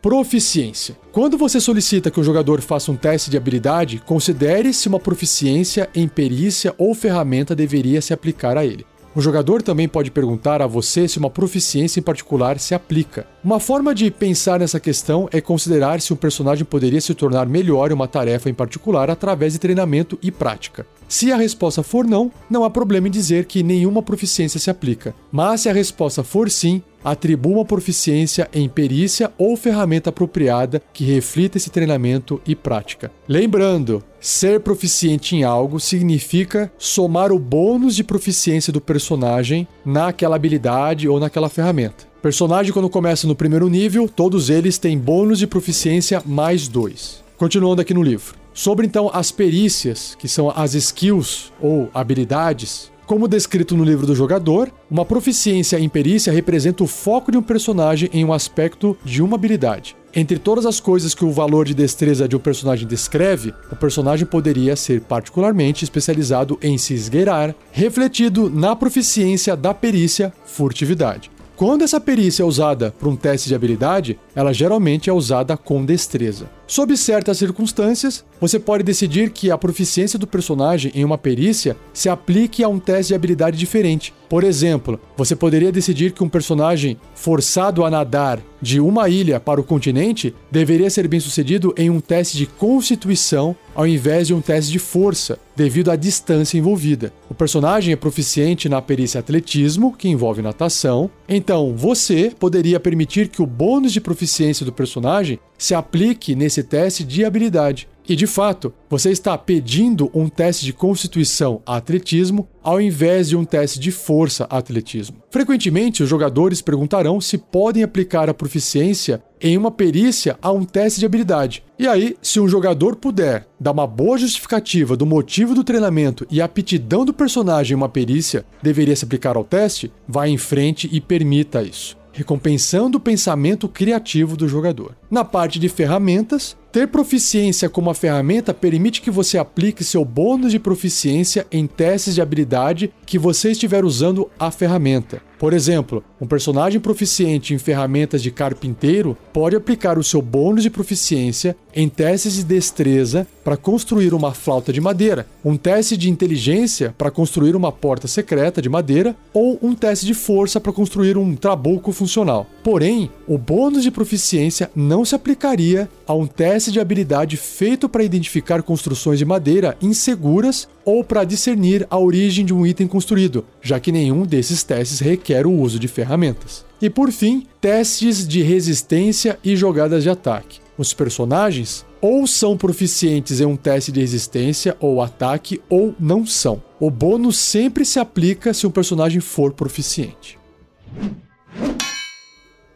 Proficiência. 0.00 0.96
Quando 1.10 1.36
você 1.36 1.60
solicita 1.60 2.08
que 2.08 2.20
o 2.20 2.22
jogador 2.22 2.60
faça 2.60 2.92
um 2.92 2.96
teste 2.96 3.30
de 3.30 3.36
habilidade, 3.36 4.00
considere 4.06 4.72
se 4.72 4.86
uma 4.86 5.00
proficiência 5.00 5.90
em 5.92 6.06
perícia 6.06 6.72
ou 6.78 6.94
ferramenta 6.94 7.52
deveria 7.52 8.00
se 8.00 8.12
aplicar 8.12 8.56
a 8.56 8.64
ele. 8.64 8.86
O 9.12 9.20
jogador 9.20 9.60
também 9.60 9.88
pode 9.88 10.12
perguntar 10.12 10.62
a 10.62 10.66
você 10.68 11.08
se 11.08 11.18
uma 11.18 11.28
proficiência 11.28 11.98
em 11.98 12.02
particular 12.02 12.60
se 12.60 12.76
aplica. 12.76 13.26
Uma 13.42 13.58
forma 13.58 13.92
de 13.92 14.08
pensar 14.08 14.60
nessa 14.60 14.78
questão 14.78 15.28
é 15.32 15.40
considerar 15.40 16.00
se 16.00 16.12
um 16.12 16.16
personagem 16.16 16.64
poderia 16.64 17.00
se 17.00 17.12
tornar 17.12 17.46
melhor 17.46 17.90
em 17.90 17.94
uma 17.94 18.06
tarefa 18.06 18.48
em 18.48 18.54
particular 18.54 19.10
através 19.10 19.54
de 19.54 19.58
treinamento 19.58 20.16
e 20.22 20.30
prática. 20.30 20.86
Se 21.08 21.32
a 21.32 21.36
resposta 21.36 21.82
for 21.82 22.06
não, 22.06 22.30
não 22.48 22.62
há 22.62 22.70
problema 22.70 23.08
em 23.08 23.10
dizer 23.10 23.46
que 23.46 23.64
nenhuma 23.64 24.02
proficiência 24.02 24.60
se 24.60 24.70
aplica. 24.70 25.12
Mas 25.32 25.62
se 25.62 25.68
a 25.68 25.72
resposta 25.72 26.22
for 26.22 26.48
sim, 26.48 26.80
atribua 27.02 27.58
uma 27.58 27.64
proficiência 27.64 28.48
em 28.52 28.68
perícia 28.68 29.32
ou 29.38 29.56
ferramenta 29.56 30.10
apropriada 30.10 30.82
que 30.92 31.04
reflita 31.04 31.56
esse 31.56 31.70
treinamento 31.70 32.40
e 32.46 32.54
prática. 32.54 33.10
Lembrando, 33.26 34.02
ser 34.20 34.60
proficiente 34.60 35.36
em 35.36 35.44
algo 35.44 35.78
significa 35.78 36.70
somar 36.76 37.32
o 37.32 37.38
bônus 37.38 37.94
de 37.94 38.04
proficiência 38.04 38.72
do 38.72 38.80
personagem 38.80 39.66
naquela 39.84 40.36
habilidade 40.36 41.08
ou 41.08 41.20
naquela 41.20 41.48
ferramenta. 41.48 42.06
Personagem, 42.20 42.72
quando 42.72 42.90
começa 42.90 43.28
no 43.28 43.36
primeiro 43.36 43.68
nível, 43.68 44.08
todos 44.08 44.50
eles 44.50 44.76
têm 44.76 44.98
bônus 44.98 45.38
de 45.38 45.46
proficiência 45.46 46.20
mais 46.26 46.66
dois. 46.66 47.22
Continuando 47.36 47.80
aqui 47.80 47.94
no 47.94 48.02
livro. 48.02 48.34
Sobre 48.52 48.84
então 48.84 49.08
as 49.12 49.30
perícias, 49.30 50.16
que 50.18 50.26
são 50.26 50.50
as 50.50 50.74
skills 50.74 51.52
ou 51.60 51.88
habilidades, 51.94 52.90
como 53.08 53.26
descrito 53.26 53.74
no 53.74 53.84
livro 53.84 54.06
do 54.06 54.14
jogador, 54.14 54.70
uma 54.90 55.02
proficiência 55.02 55.80
em 55.80 55.88
perícia 55.88 56.30
representa 56.30 56.84
o 56.84 56.86
foco 56.86 57.32
de 57.32 57.38
um 57.38 57.42
personagem 57.42 58.10
em 58.12 58.22
um 58.22 58.34
aspecto 58.34 58.94
de 59.02 59.22
uma 59.22 59.36
habilidade. 59.36 59.96
Entre 60.14 60.38
todas 60.38 60.66
as 60.66 60.78
coisas 60.78 61.14
que 61.14 61.24
o 61.24 61.32
valor 61.32 61.64
de 61.64 61.72
destreza 61.72 62.28
de 62.28 62.36
um 62.36 62.38
personagem 62.38 62.86
descreve, 62.86 63.54
o 63.72 63.76
personagem 63.76 64.26
poderia 64.26 64.76
ser 64.76 65.00
particularmente 65.00 65.84
especializado 65.84 66.58
em 66.60 66.76
se 66.76 66.92
esgueirar, 66.92 67.54
refletido 67.72 68.50
na 68.50 68.76
proficiência 68.76 69.56
da 69.56 69.72
perícia 69.72 70.30
furtividade. 70.44 71.30
Quando 71.56 71.84
essa 71.84 71.98
perícia 71.98 72.42
é 72.42 72.46
usada 72.46 72.94
para 73.00 73.08
um 73.08 73.16
teste 73.16 73.48
de 73.48 73.54
habilidade, 73.54 74.18
ela 74.34 74.52
geralmente 74.52 75.08
é 75.08 75.12
usada 75.14 75.56
com 75.56 75.82
destreza. 75.82 76.57
Sob 76.68 76.94
certas 76.98 77.38
circunstâncias, 77.38 78.22
você 78.38 78.58
pode 78.58 78.84
decidir 78.84 79.30
que 79.30 79.50
a 79.50 79.56
proficiência 79.56 80.18
do 80.18 80.26
personagem 80.26 80.92
em 80.94 81.02
uma 81.02 81.16
perícia 81.16 81.74
se 81.94 82.10
aplique 82.10 82.62
a 82.62 82.68
um 82.68 82.78
teste 82.78 83.08
de 83.08 83.14
habilidade 83.14 83.56
diferente. 83.56 84.12
Por 84.28 84.44
exemplo, 84.44 85.00
você 85.16 85.34
poderia 85.34 85.72
decidir 85.72 86.12
que 86.12 86.22
um 86.22 86.28
personagem 86.28 86.98
forçado 87.14 87.86
a 87.86 87.90
nadar 87.90 88.38
de 88.60 88.80
uma 88.80 89.08
ilha 89.08 89.40
para 89.40 89.58
o 89.58 89.64
continente 89.64 90.34
deveria 90.50 90.90
ser 90.90 91.08
bem 91.08 91.20
sucedido 91.20 91.72
em 91.74 91.88
um 91.88 92.00
teste 92.00 92.36
de 92.36 92.44
constituição 92.44 93.56
ao 93.74 93.86
invés 93.86 94.26
de 94.26 94.34
um 94.34 94.40
teste 94.40 94.72
de 94.72 94.78
força, 94.80 95.38
devido 95.54 95.88
à 95.88 95.94
distância 95.94 96.58
envolvida. 96.58 97.12
O 97.30 97.34
personagem 97.34 97.92
é 97.92 97.96
proficiente 97.96 98.68
na 98.68 98.82
perícia 98.82 99.20
atletismo, 99.20 99.94
que 99.96 100.08
envolve 100.08 100.42
natação, 100.42 101.08
então 101.28 101.76
você 101.76 102.32
poderia 102.36 102.80
permitir 102.80 103.28
que 103.28 103.40
o 103.40 103.46
bônus 103.46 103.92
de 103.92 104.00
proficiência 104.00 104.66
do 104.66 104.72
personagem 104.72 105.38
se 105.56 105.76
aplique 105.76 106.34
nesse 106.34 106.57
teste 106.62 107.04
de 107.04 107.24
habilidade. 107.24 107.88
E 108.08 108.16
de 108.16 108.26
fato, 108.26 108.72
você 108.88 109.10
está 109.10 109.36
pedindo 109.36 110.10
um 110.14 110.30
teste 110.30 110.64
de 110.64 110.72
constituição 110.72 111.60
atletismo 111.66 112.48
ao 112.62 112.80
invés 112.80 113.28
de 113.28 113.36
um 113.36 113.44
teste 113.44 113.78
de 113.78 113.90
força 113.90 114.44
atletismo. 114.48 115.18
Frequentemente, 115.30 116.02
os 116.02 116.08
jogadores 116.08 116.62
perguntarão 116.62 117.20
se 117.20 117.36
podem 117.36 117.82
aplicar 117.82 118.30
a 118.30 118.34
proficiência 118.34 119.22
em 119.38 119.58
uma 119.58 119.70
perícia 119.70 120.38
a 120.40 120.50
um 120.50 120.64
teste 120.64 121.00
de 121.00 121.06
habilidade. 121.06 121.62
E 121.78 121.86
aí, 121.86 122.16
se 122.22 122.40
um 122.40 122.48
jogador 122.48 122.96
puder 122.96 123.46
dar 123.60 123.72
uma 123.72 123.86
boa 123.86 124.16
justificativa 124.16 124.96
do 124.96 125.04
motivo 125.04 125.54
do 125.54 125.62
treinamento 125.62 126.26
e 126.30 126.40
aptidão 126.40 127.04
do 127.04 127.12
personagem 127.12 127.74
em 127.74 127.76
uma 127.76 127.90
perícia 127.90 128.44
deveria 128.62 128.96
se 128.96 129.04
aplicar 129.04 129.36
ao 129.36 129.44
teste, 129.44 129.92
vá 130.08 130.26
em 130.26 130.38
frente 130.38 130.88
e 130.90 130.98
permita 130.98 131.62
isso 131.62 131.98
recompensando 132.18 132.98
o 132.98 133.00
pensamento 133.00 133.68
criativo 133.68 134.36
do 134.36 134.48
jogador. 134.48 134.96
Na 135.08 135.24
parte 135.24 135.56
de 135.60 135.68
ferramentas, 135.68 136.56
ter 136.72 136.88
proficiência 136.88 137.68
como 137.68 137.90
a 137.90 137.94
ferramenta 137.94 138.52
permite 138.52 139.00
que 139.00 139.10
você 139.10 139.38
aplique 139.38 139.82
seu 139.82 140.04
bônus 140.04 140.52
de 140.52 140.58
proficiência 140.58 141.46
em 141.50 141.66
testes 141.66 142.14
de 142.14 142.20
habilidade 142.20 142.92
que 143.06 143.18
você 143.18 143.50
estiver 143.52 143.84
usando 143.84 144.30
a 144.38 144.50
ferramenta. 144.50 145.22
Por 145.38 145.52
exemplo, 145.52 146.02
um 146.20 146.26
personagem 146.26 146.80
proficiente 146.80 147.54
em 147.54 147.58
ferramentas 147.58 148.20
de 148.20 148.30
carpinteiro 148.30 149.16
pode 149.32 149.54
aplicar 149.54 149.96
o 149.96 150.02
seu 150.02 150.20
bônus 150.20 150.64
de 150.64 150.70
proficiência 150.70 151.56
em 151.72 151.88
testes 151.88 152.34
de 152.34 152.44
destreza 152.44 153.24
para 153.44 153.56
construir 153.56 154.12
uma 154.12 154.34
flauta 154.34 154.72
de 154.72 154.80
madeira, 154.80 155.28
um 155.44 155.56
teste 155.56 155.96
de 155.96 156.10
inteligência 156.10 156.92
para 156.98 157.10
construir 157.10 157.54
uma 157.54 157.70
porta 157.70 158.08
secreta 158.08 158.60
de 158.60 158.68
madeira 158.68 159.14
ou 159.32 159.56
um 159.62 159.76
teste 159.76 160.04
de 160.04 160.12
força 160.12 160.60
para 160.60 160.72
construir 160.72 161.16
um 161.16 161.36
trabuco 161.36 161.92
funcional. 161.92 162.48
Porém, 162.64 163.08
o 163.28 163.38
bônus 163.38 163.84
de 163.84 163.92
proficiência 163.92 164.70
não 164.74 165.04
se 165.04 165.14
aplicaria 165.14 165.88
a 166.04 166.14
um 166.14 166.26
teste 166.26 166.57
de 166.66 166.80
habilidade 166.80 167.36
feito 167.36 167.88
para 167.88 168.02
identificar 168.02 168.62
construções 168.62 169.18
de 169.18 169.24
madeira 169.24 169.76
inseguras 169.80 170.68
ou 170.84 171.04
para 171.04 171.24
discernir 171.24 171.86
a 171.88 171.98
origem 171.98 172.44
de 172.44 172.52
um 172.52 172.66
item 172.66 172.86
construído, 172.86 173.44
já 173.62 173.78
que 173.78 173.92
nenhum 173.92 174.26
desses 174.26 174.62
testes 174.62 174.98
requer 174.98 175.46
o 175.46 175.52
uso 175.52 175.78
de 175.78 175.88
ferramentas. 175.88 176.64
E 176.82 176.90
por 176.90 177.10
fim, 177.12 177.46
testes 177.60 178.26
de 178.26 178.42
resistência 178.42 179.38
e 179.44 179.56
jogadas 179.56 180.02
de 180.02 180.10
ataque. 180.10 180.60
Os 180.76 180.92
personagens 180.92 181.84
ou 182.00 182.26
são 182.26 182.56
proficientes 182.56 183.40
em 183.40 183.44
um 183.44 183.56
teste 183.56 183.90
de 183.90 184.00
resistência 184.00 184.76
ou 184.78 185.02
ataque 185.02 185.60
ou 185.68 185.94
não 185.98 186.24
são. 186.24 186.62
O 186.78 186.90
bônus 186.90 187.38
sempre 187.38 187.84
se 187.84 187.98
aplica 187.98 188.54
se 188.54 188.66
um 188.66 188.70
personagem 188.70 189.20
for 189.20 189.52
proficiente. 189.52 190.38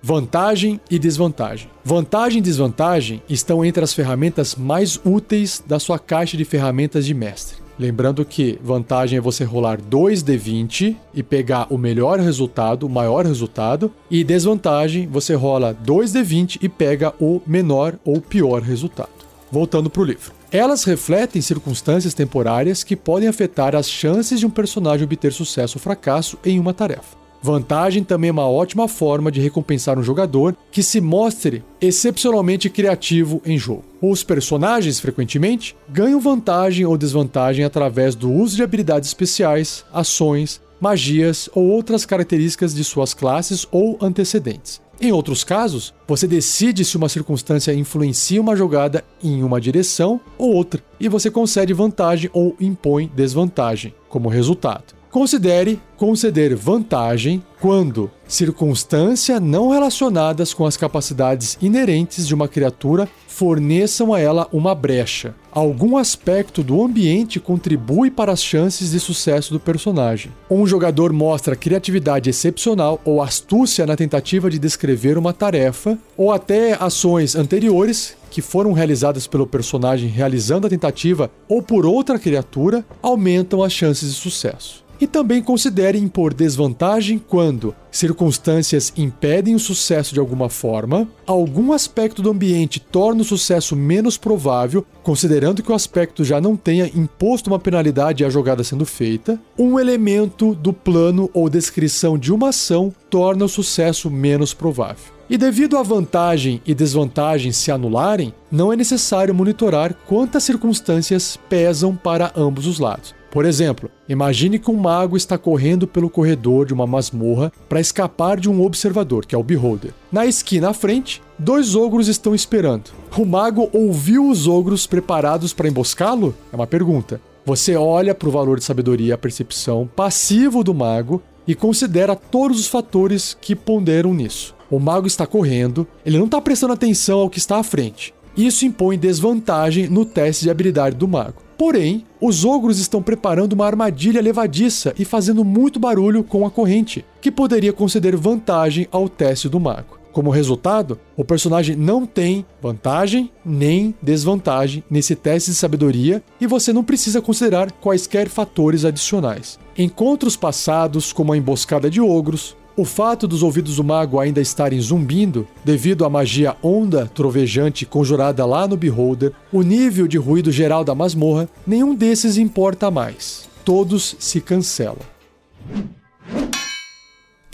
Vantagem 0.04 0.80
e 0.90 0.98
desvantagem. 0.98 1.70
Vantagem 1.84 2.40
e 2.40 2.42
desvantagem 2.42 3.22
estão 3.28 3.64
entre 3.64 3.84
as 3.84 3.94
ferramentas 3.94 4.56
mais 4.56 5.00
úteis 5.04 5.62
da 5.64 5.78
sua 5.78 5.96
caixa 5.96 6.36
de 6.36 6.44
ferramentas 6.44 7.06
de 7.06 7.14
mestre. 7.14 7.58
Lembrando 7.78 8.24
que 8.24 8.58
vantagem 8.64 9.18
é 9.18 9.20
você 9.20 9.44
rolar 9.44 9.80
2d20 9.80 10.96
e 11.14 11.22
pegar 11.22 11.68
o 11.70 11.78
melhor 11.78 12.18
resultado, 12.18 12.84
o 12.84 12.90
maior 12.90 13.24
resultado, 13.24 13.92
e 14.10 14.24
desvantagem 14.24 15.06
você 15.06 15.34
rola 15.34 15.72
2d20 15.86 16.58
e 16.60 16.68
pega 16.68 17.14
o 17.20 17.40
menor 17.46 17.96
ou 18.04 18.20
pior 18.20 18.60
resultado. 18.60 19.08
Voltando 19.52 19.88
para 19.88 20.02
o 20.02 20.04
livro. 20.04 20.32
Elas 20.50 20.82
refletem 20.82 21.40
circunstâncias 21.40 22.12
temporárias 22.12 22.82
que 22.82 22.96
podem 22.96 23.28
afetar 23.28 23.76
as 23.76 23.88
chances 23.88 24.40
de 24.40 24.46
um 24.46 24.50
personagem 24.50 25.04
obter 25.04 25.32
sucesso 25.32 25.78
ou 25.78 25.82
fracasso 25.82 26.36
em 26.44 26.58
uma 26.58 26.74
tarefa. 26.74 27.21
Vantagem 27.42 28.04
também 28.04 28.28
é 28.28 28.32
uma 28.32 28.48
ótima 28.48 28.86
forma 28.86 29.32
de 29.32 29.40
recompensar 29.40 29.98
um 29.98 30.02
jogador 30.02 30.56
que 30.70 30.82
se 30.82 31.00
mostre 31.00 31.64
excepcionalmente 31.80 32.70
criativo 32.70 33.42
em 33.44 33.58
jogo. 33.58 33.84
Os 34.00 34.22
personagens, 34.22 35.00
frequentemente, 35.00 35.74
ganham 35.88 36.20
vantagem 36.20 36.86
ou 36.86 36.96
desvantagem 36.96 37.64
através 37.64 38.14
do 38.14 38.30
uso 38.30 38.54
de 38.54 38.62
habilidades 38.62 39.08
especiais, 39.08 39.84
ações, 39.92 40.60
magias 40.80 41.48
ou 41.52 41.64
outras 41.64 42.06
características 42.06 42.72
de 42.72 42.84
suas 42.84 43.12
classes 43.12 43.66
ou 43.72 43.98
antecedentes. 44.00 44.80
Em 45.00 45.10
outros 45.10 45.42
casos, 45.42 45.92
você 46.06 46.28
decide 46.28 46.84
se 46.84 46.96
uma 46.96 47.08
circunstância 47.08 47.74
influencia 47.74 48.40
uma 48.40 48.54
jogada 48.54 49.04
em 49.20 49.42
uma 49.42 49.60
direção 49.60 50.20
ou 50.38 50.52
outra, 50.52 50.80
e 51.00 51.08
você 51.08 51.28
concede 51.28 51.72
vantagem 51.72 52.30
ou 52.32 52.54
impõe 52.60 53.10
desvantagem 53.12 53.92
como 54.08 54.28
resultado. 54.28 55.01
Considere 55.12 55.78
conceder 55.98 56.56
vantagem 56.56 57.44
quando 57.60 58.10
circunstância 58.26 59.38
não 59.38 59.68
relacionadas 59.68 60.54
com 60.54 60.64
as 60.64 60.74
capacidades 60.74 61.58
inerentes 61.60 62.26
de 62.26 62.34
uma 62.34 62.48
criatura 62.48 63.06
forneçam 63.28 64.14
a 64.14 64.18
ela 64.18 64.48
uma 64.50 64.74
brecha. 64.74 65.34
Algum 65.52 65.98
aspecto 65.98 66.62
do 66.62 66.82
ambiente 66.82 67.38
contribui 67.38 68.10
para 68.10 68.32
as 68.32 68.42
chances 68.42 68.92
de 68.92 68.98
sucesso 68.98 69.52
do 69.52 69.60
personagem. 69.60 70.32
Um 70.50 70.66
jogador 70.66 71.12
mostra 71.12 71.54
criatividade 71.54 72.30
excepcional 72.30 72.98
ou 73.04 73.20
astúcia 73.20 73.84
na 73.84 73.96
tentativa 73.96 74.48
de 74.48 74.58
descrever 74.58 75.18
uma 75.18 75.34
tarefa, 75.34 75.98
ou 76.16 76.32
até 76.32 76.72
ações 76.80 77.36
anteriores 77.36 78.16
que 78.30 78.40
foram 78.40 78.72
realizadas 78.72 79.26
pelo 79.26 79.46
personagem 79.46 80.08
realizando 80.08 80.66
a 80.66 80.70
tentativa 80.70 81.30
ou 81.46 81.62
por 81.62 81.84
outra 81.84 82.18
criatura 82.18 82.82
aumentam 83.02 83.62
as 83.62 83.74
chances 83.74 84.14
de 84.14 84.18
sucesso. 84.18 84.81
E 85.02 85.06
também 85.08 85.42
considere 85.42 85.98
impor 85.98 86.32
desvantagem 86.32 87.18
quando 87.18 87.74
circunstâncias 87.90 88.92
impedem 88.96 89.52
o 89.52 89.58
sucesso 89.58 90.14
de 90.14 90.20
alguma 90.20 90.48
forma, 90.48 91.08
algum 91.26 91.72
aspecto 91.72 92.22
do 92.22 92.30
ambiente 92.30 92.78
torna 92.78 93.22
o 93.22 93.24
sucesso 93.24 93.74
menos 93.74 94.16
provável, 94.16 94.86
considerando 95.02 95.60
que 95.60 95.72
o 95.72 95.74
aspecto 95.74 96.24
já 96.24 96.40
não 96.40 96.56
tenha 96.56 96.86
imposto 96.94 97.50
uma 97.50 97.58
penalidade 97.58 98.24
à 98.24 98.30
jogada 98.30 98.62
sendo 98.62 98.86
feita, 98.86 99.40
um 99.58 99.76
elemento 99.76 100.54
do 100.54 100.72
plano 100.72 101.28
ou 101.34 101.50
descrição 101.50 102.16
de 102.16 102.32
uma 102.32 102.50
ação 102.50 102.94
torna 103.10 103.46
o 103.46 103.48
sucesso 103.48 104.08
menos 104.08 104.54
provável. 104.54 105.12
E 105.28 105.36
devido 105.36 105.76
à 105.76 105.82
vantagem 105.82 106.62
e 106.64 106.72
desvantagem 106.72 107.50
se 107.50 107.72
anularem, 107.72 108.32
não 108.48 108.72
é 108.72 108.76
necessário 108.76 109.34
monitorar 109.34 109.96
quantas 110.06 110.44
circunstâncias 110.44 111.36
pesam 111.48 111.96
para 111.96 112.32
ambos 112.36 112.68
os 112.68 112.78
lados. 112.78 113.20
Por 113.32 113.46
exemplo, 113.46 113.90
imagine 114.06 114.58
que 114.58 114.70
um 114.70 114.76
mago 114.76 115.16
está 115.16 115.38
correndo 115.38 115.86
pelo 115.86 116.10
corredor 116.10 116.66
de 116.66 116.74
uma 116.74 116.86
masmorra 116.86 117.50
para 117.66 117.80
escapar 117.80 118.38
de 118.38 118.46
um 118.46 118.62
observador, 118.62 119.24
que 119.24 119.34
é 119.34 119.38
o 119.38 119.42
Beholder. 119.42 119.94
Na 120.12 120.26
esquina 120.26 120.68
à 120.68 120.74
frente, 120.74 121.22
dois 121.38 121.74
ogros 121.74 122.08
estão 122.08 122.34
esperando. 122.34 122.90
O 123.16 123.24
mago 123.24 123.70
ouviu 123.72 124.28
os 124.28 124.46
ogros 124.46 124.86
preparados 124.86 125.54
para 125.54 125.66
emboscá-lo? 125.66 126.34
É 126.52 126.56
uma 126.56 126.66
pergunta. 126.66 127.22
Você 127.46 127.74
olha 127.74 128.14
para 128.14 128.28
o 128.28 128.32
valor 128.32 128.58
de 128.58 128.66
sabedoria 128.66 129.14
a 129.14 129.18
percepção 129.18 129.88
passivo 129.96 130.62
do 130.62 130.74
mago 130.74 131.22
e 131.48 131.54
considera 131.54 132.14
todos 132.14 132.60
os 132.60 132.66
fatores 132.66 133.34
que 133.40 133.56
ponderam 133.56 134.12
nisso. 134.12 134.54
O 134.70 134.78
mago 134.78 135.06
está 135.06 135.26
correndo, 135.26 135.88
ele 136.04 136.18
não 136.18 136.26
está 136.26 136.38
prestando 136.38 136.74
atenção 136.74 137.20
ao 137.20 137.30
que 137.30 137.38
está 137.38 137.56
à 137.56 137.62
frente. 137.62 138.12
Isso 138.36 138.66
impõe 138.66 138.98
desvantagem 138.98 139.88
no 139.88 140.04
teste 140.04 140.44
de 140.44 140.50
habilidade 140.50 140.96
do 140.96 141.08
mago. 141.08 141.42
Porém, 141.62 142.04
os 142.20 142.44
ogros 142.44 142.80
estão 142.80 143.00
preparando 143.00 143.52
uma 143.52 143.64
armadilha 143.64 144.20
levadiça 144.20 144.92
e 144.98 145.04
fazendo 145.04 145.44
muito 145.44 145.78
barulho 145.78 146.24
com 146.24 146.44
a 146.44 146.50
corrente, 146.50 147.04
que 147.20 147.30
poderia 147.30 147.72
conceder 147.72 148.16
vantagem 148.16 148.88
ao 148.90 149.08
teste 149.08 149.48
do 149.48 149.60
mago. 149.60 149.96
Como 150.12 150.28
resultado, 150.28 150.98
o 151.16 151.24
personagem 151.24 151.76
não 151.76 152.04
tem 152.04 152.44
vantagem 152.60 153.30
nem 153.44 153.94
desvantagem 154.02 154.82
nesse 154.90 155.14
teste 155.14 155.52
de 155.52 155.56
sabedoria 155.56 156.20
e 156.40 156.48
você 156.48 156.72
não 156.72 156.82
precisa 156.82 157.22
considerar 157.22 157.70
quaisquer 157.70 158.28
fatores 158.28 158.84
adicionais. 158.84 159.56
Encontros 159.78 160.34
passados, 160.34 161.12
como 161.12 161.32
a 161.32 161.36
emboscada 161.36 161.88
de 161.88 162.00
ogros, 162.00 162.56
o 162.76 162.84
fato 162.84 163.28
dos 163.28 163.42
ouvidos 163.42 163.76
do 163.76 163.84
mago 163.84 164.18
ainda 164.18 164.40
estarem 164.40 164.80
zumbindo, 164.80 165.46
devido 165.64 166.04
à 166.04 166.10
magia 166.10 166.56
onda 166.62 167.06
trovejante 167.06 167.84
conjurada 167.84 168.44
lá 168.46 168.66
no 168.66 168.76
Beholder, 168.76 169.32
o 169.52 169.62
nível 169.62 170.06
de 170.06 170.18
ruído 170.18 170.50
geral 170.50 170.84
da 170.84 170.94
masmorra, 170.94 171.48
nenhum 171.66 171.94
desses 171.94 172.36
importa 172.36 172.90
mais. 172.90 173.48
Todos 173.64 174.16
se 174.18 174.40
cancelam. 174.40 174.98